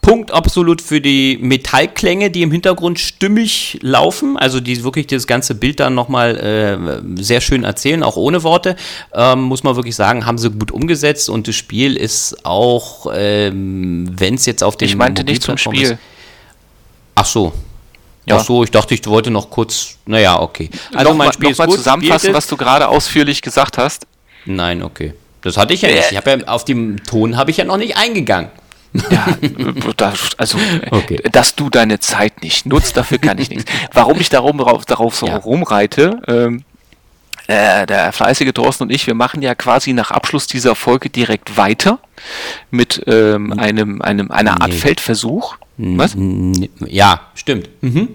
Punkt 0.00 0.30
absolut 0.30 0.80
für 0.80 1.00
die 1.00 1.38
Metallklänge, 1.40 2.30
die 2.30 2.42
im 2.42 2.50
Hintergrund 2.50 2.98
stimmig 2.98 3.78
laufen, 3.82 4.36
also 4.36 4.60
die 4.60 4.82
wirklich 4.82 5.06
das 5.06 5.26
ganze 5.26 5.54
Bild 5.54 5.80
dann 5.80 5.94
nochmal 5.94 6.36
äh, 6.36 7.22
sehr 7.22 7.40
schön 7.40 7.64
erzählen, 7.64 8.02
auch 8.02 8.16
ohne 8.16 8.42
Worte, 8.42 8.76
ähm, 9.12 9.42
muss 9.42 9.62
man 9.62 9.76
wirklich 9.76 9.94
sagen, 9.94 10.24
haben 10.24 10.38
sie 10.38 10.50
gut 10.50 10.70
umgesetzt 10.70 11.28
und 11.28 11.48
das 11.48 11.54
Spiel 11.54 11.96
ist 11.96 12.44
auch, 12.44 13.12
ähm, 13.14 14.10
wenn 14.18 14.34
es 14.34 14.46
jetzt 14.46 14.64
auf 14.64 14.76
den 14.76 14.88
Ich 14.88 14.96
meinte 14.96 15.22
nicht 15.22 15.42
zum 15.42 15.58
Spiel. 15.58 15.82
Ist, 15.82 15.96
ach 17.14 17.26
so. 17.26 17.52
Ja. 18.26 18.36
Ach 18.36 18.44
so, 18.44 18.62
ich 18.64 18.70
dachte, 18.70 18.94
ich 18.94 19.06
wollte 19.06 19.30
noch 19.30 19.50
kurz, 19.50 19.96
naja, 20.06 20.40
okay. 20.40 20.70
Also 20.94 21.10
noch 21.10 21.16
mein 21.16 21.32
Spiel 21.32 21.50
noch 21.50 21.58
mal 21.58 21.70
zusammenfassen, 21.70 22.32
was 22.34 22.46
du 22.46 22.56
gerade 22.56 22.88
ausführlich 22.88 23.42
gesagt 23.42 23.78
hast. 23.78 24.06
Nein, 24.44 24.82
okay. 24.82 25.14
Das 25.42 25.56
hatte 25.56 25.72
ich 25.72 25.82
ja 25.82 25.88
nicht. 25.88 26.10
Ich 26.10 26.16
habe 26.16 26.30
ja 26.30 26.48
auf 26.48 26.64
dem 26.64 27.02
Ton 27.04 27.36
habe 27.36 27.50
ich 27.50 27.56
ja 27.56 27.64
noch 27.64 27.78
nicht 27.78 27.96
eingegangen. 27.96 28.50
Ja, 29.10 29.26
also, 30.36 30.58
okay. 30.90 31.20
dass 31.30 31.54
du 31.54 31.70
deine 31.70 32.00
Zeit 32.00 32.42
nicht 32.42 32.66
nutzt, 32.66 32.96
dafür 32.96 33.18
kann 33.18 33.38
ich 33.38 33.50
nichts. 33.50 33.70
Warum 33.92 34.20
ich 34.20 34.28
darum, 34.28 34.58
darauf, 34.58 34.84
darauf 34.84 35.14
so 35.14 35.26
ja. 35.26 35.36
rumreite, 35.36 36.20
ähm, 36.26 36.64
äh, 37.46 37.86
der 37.86 38.12
fleißige 38.12 38.52
Thorsten 38.52 38.84
und 38.84 38.90
ich, 38.90 39.06
wir 39.06 39.14
machen 39.14 39.42
ja 39.42 39.54
quasi 39.54 39.92
nach 39.92 40.10
Abschluss 40.10 40.46
dieser 40.46 40.74
Folge 40.74 41.10
direkt 41.10 41.56
weiter 41.56 41.98
mit 42.70 43.02
ähm, 43.06 43.52
einem, 43.58 44.02
einem, 44.02 44.30
einer 44.30 44.60
Art 44.60 44.70
nee. 44.70 44.76
Feldversuch. 44.76 45.56
Was? 45.76 46.14
Ja, 46.86 47.22
stimmt. 47.34 47.70
Mhm. 47.80 48.08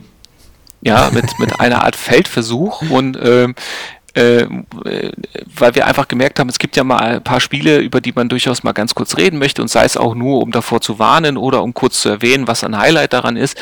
Ja, 0.82 1.10
mit, 1.12 1.40
mit 1.40 1.60
einer 1.60 1.84
Art 1.84 1.96
Feldversuch 1.96 2.84
und 2.90 3.18
ähm, 3.22 3.56
äh, 4.16 4.48
weil 5.58 5.76
wir 5.76 5.86
einfach 5.86 6.08
gemerkt 6.08 6.40
haben, 6.40 6.50
es 6.50 6.60
gibt 6.60 6.76
ja 6.76 6.84
mal 6.84 7.16
ein 7.16 7.24
paar 7.24 7.40
Spiele, 7.40 7.80
über 7.80 8.02
die 8.02 8.14
man 8.14 8.30
durchaus 8.30 8.64
mal 8.64 8.72
ganz 8.72 8.96
kurz 8.96 9.18
reden 9.18 9.38
möchte 9.40 9.62
und 9.62 9.68
sei 9.68 9.84
es 9.86 9.98
auch 9.98 10.16
nur, 10.16 10.42
um 10.42 10.52
davor 10.52 10.82
zu 10.82 11.00
warnen 11.00 11.38
oder 11.38 11.62
um 11.62 11.74
kurz 11.74 12.02
zu 12.02 12.10
erwähnen, 12.10 12.48
was 12.48 12.64
ein 12.64 12.78
Highlight 12.78 13.14
daran 13.14 13.36
ist, 13.36 13.58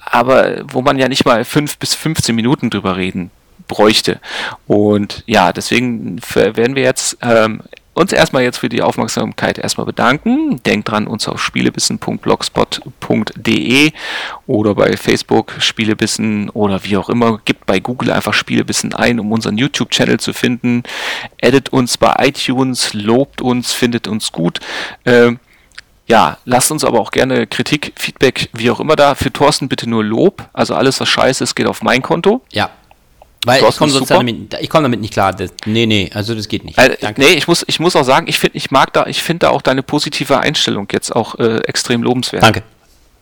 aber 0.00 0.62
wo 0.72 0.82
man 0.82 0.98
ja 0.98 1.08
nicht 1.08 1.24
mal 1.24 1.44
fünf 1.44 1.78
bis 1.78 1.94
15 1.94 2.34
Minuten 2.34 2.70
drüber 2.70 2.96
reden 2.96 3.30
bräuchte. 3.66 4.18
Und 4.66 5.22
ja, 5.26 5.52
deswegen 5.52 6.18
werden 6.34 6.74
wir 6.74 6.82
jetzt 6.82 7.18
ähm, 7.20 7.60
uns 7.98 8.12
erstmal 8.12 8.44
jetzt 8.44 8.58
für 8.58 8.68
die 8.68 8.82
Aufmerksamkeit 8.82 9.58
erstmal 9.58 9.86
bedanken. 9.86 10.62
Denkt 10.62 10.90
dran, 10.90 11.08
uns 11.08 11.26
auf 11.28 11.42
spielebissen.blogspot.de 11.42 13.92
oder 14.46 14.74
bei 14.74 14.96
Facebook 14.96 15.54
Spielebissen 15.58 16.48
oder 16.50 16.84
wie 16.84 16.96
auch 16.96 17.08
immer. 17.08 17.40
Gibt 17.44 17.66
bei 17.66 17.80
Google 17.80 18.12
einfach 18.12 18.34
Spielebissen 18.34 18.94
ein, 18.94 19.18
um 19.18 19.32
unseren 19.32 19.58
YouTube-Channel 19.58 20.20
zu 20.20 20.32
finden. 20.32 20.84
Edit 21.38 21.70
uns 21.70 21.98
bei 21.98 22.14
iTunes, 22.20 22.94
lobt 22.94 23.42
uns, 23.42 23.72
findet 23.72 24.06
uns 24.06 24.30
gut. 24.32 24.60
Ähm, 25.04 25.40
ja, 26.06 26.38
lasst 26.46 26.70
uns 26.70 26.84
aber 26.84 27.00
auch 27.00 27.10
gerne 27.10 27.46
Kritik, 27.46 27.92
Feedback, 27.96 28.48
wie 28.54 28.70
auch 28.70 28.80
immer 28.80 28.96
da. 28.96 29.14
Für 29.14 29.30
Thorsten 29.32 29.68
bitte 29.68 29.90
nur 29.90 30.02
Lob. 30.02 30.48
Also 30.54 30.74
alles, 30.74 30.98
was 31.00 31.08
scheiße 31.08 31.44
ist, 31.44 31.54
geht 31.54 31.66
auf 31.66 31.82
mein 31.82 32.00
Konto. 32.00 32.40
Ja, 32.50 32.70
weil 33.44 33.62
ich 33.62 33.76
komme 33.76 33.92
damit, 33.92 34.68
komm 34.68 34.82
damit 34.82 35.00
nicht 35.00 35.12
klar. 35.12 35.32
Das, 35.32 35.50
nee, 35.64 35.86
nee, 35.86 36.10
also 36.12 36.34
das 36.34 36.48
geht 36.48 36.64
nicht. 36.64 36.78
Äh, 36.78 36.96
Danke. 37.00 37.20
Nee, 37.20 37.34
ich 37.34 37.46
muss, 37.46 37.64
ich 37.66 37.78
muss 37.80 37.94
auch 37.96 38.04
sagen, 38.04 38.26
ich 38.28 38.38
finde, 38.38 38.56
ich 38.56 38.70
mag 38.70 38.92
da, 38.92 39.06
ich 39.06 39.22
finde 39.22 39.46
da 39.46 39.50
auch 39.50 39.62
deine 39.62 39.82
positive 39.82 40.40
Einstellung 40.40 40.88
jetzt 40.92 41.14
auch 41.14 41.36
äh, 41.38 41.58
extrem 41.58 42.02
lobenswert. 42.02 42.42
Danke. 42.42 42.62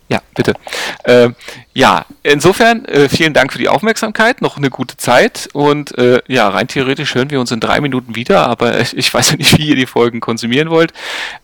Ja, 0.08 0.22
bitte. 0.36 0.54
Äh, 1.02 1.30
ja, 1.74 2.06
insofern 2.22 2.84
äh, 2.84 3.08
vielen 3.08 3.34
Dank 3.34 3.52
für 3.52 3.58
die 3.58 3.68
Aufmerksamkeit, 3.68 4.40
noch 4.40 4.56
eine 4.56 4.70
gute 4.70 4.96
Zeit 4.96 5.48
und 5.52 5.98
äh, 5.98 6.20
ja, 6.28 6.48
rein 6.48 6.68
theoretisch 6.68 7.16
hören 7.16 7.30
wir 7.30 7.40
uns 7.40 7.50
in 7.50 7.58
drei 7.58 7.80
Minuten 7.80 8.14
wieder, 8.14 8.46
aber 8.46 8.80
ich 8.92 9.12
weiß 9.12 9.32
ja 9.32 9.36
nicht, 9.36 9.58
wie 9.58 9.66
ihr 9.66 9.74
die 9.74 9.86
Folgen 9.86 10.20
konsumieren 10.20 10.70
wollt. 10.70 10.92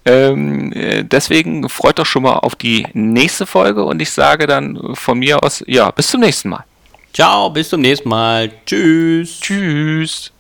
Ähm, 0.04 0.72
äh, 0.72 1.02
deswegen 1.02 1.68
freut 1.68 1.98
euch 1.98 2.06
schon 2.06 2.22
mal 2.22 2.34
auf 2.34 2.54
die 2.54 2.86
nächste 2.92 3.46
Folge 3.46 3.82
und 3.82 4.00
ich 4.00 4.12
sage 4.12 4.46
dann 4.46 4.94
von 4.94 5.18
mir 5.18 5.42
aus, 5.42 5.64
ja, 5.66 5.90
bis 5.90 6.06
zum 6.06 6.20
nächsten 6.20 6.50
Mal. 6.50 6.64
Ciao, 7.12 7.50
bis 7.50 7.68
zum 7.68 7.82
nächsten 7.82 8.08
Mal. 8.08 8.50
Tschüss. 8.64 9.38
Tschüss. 9.40 10.32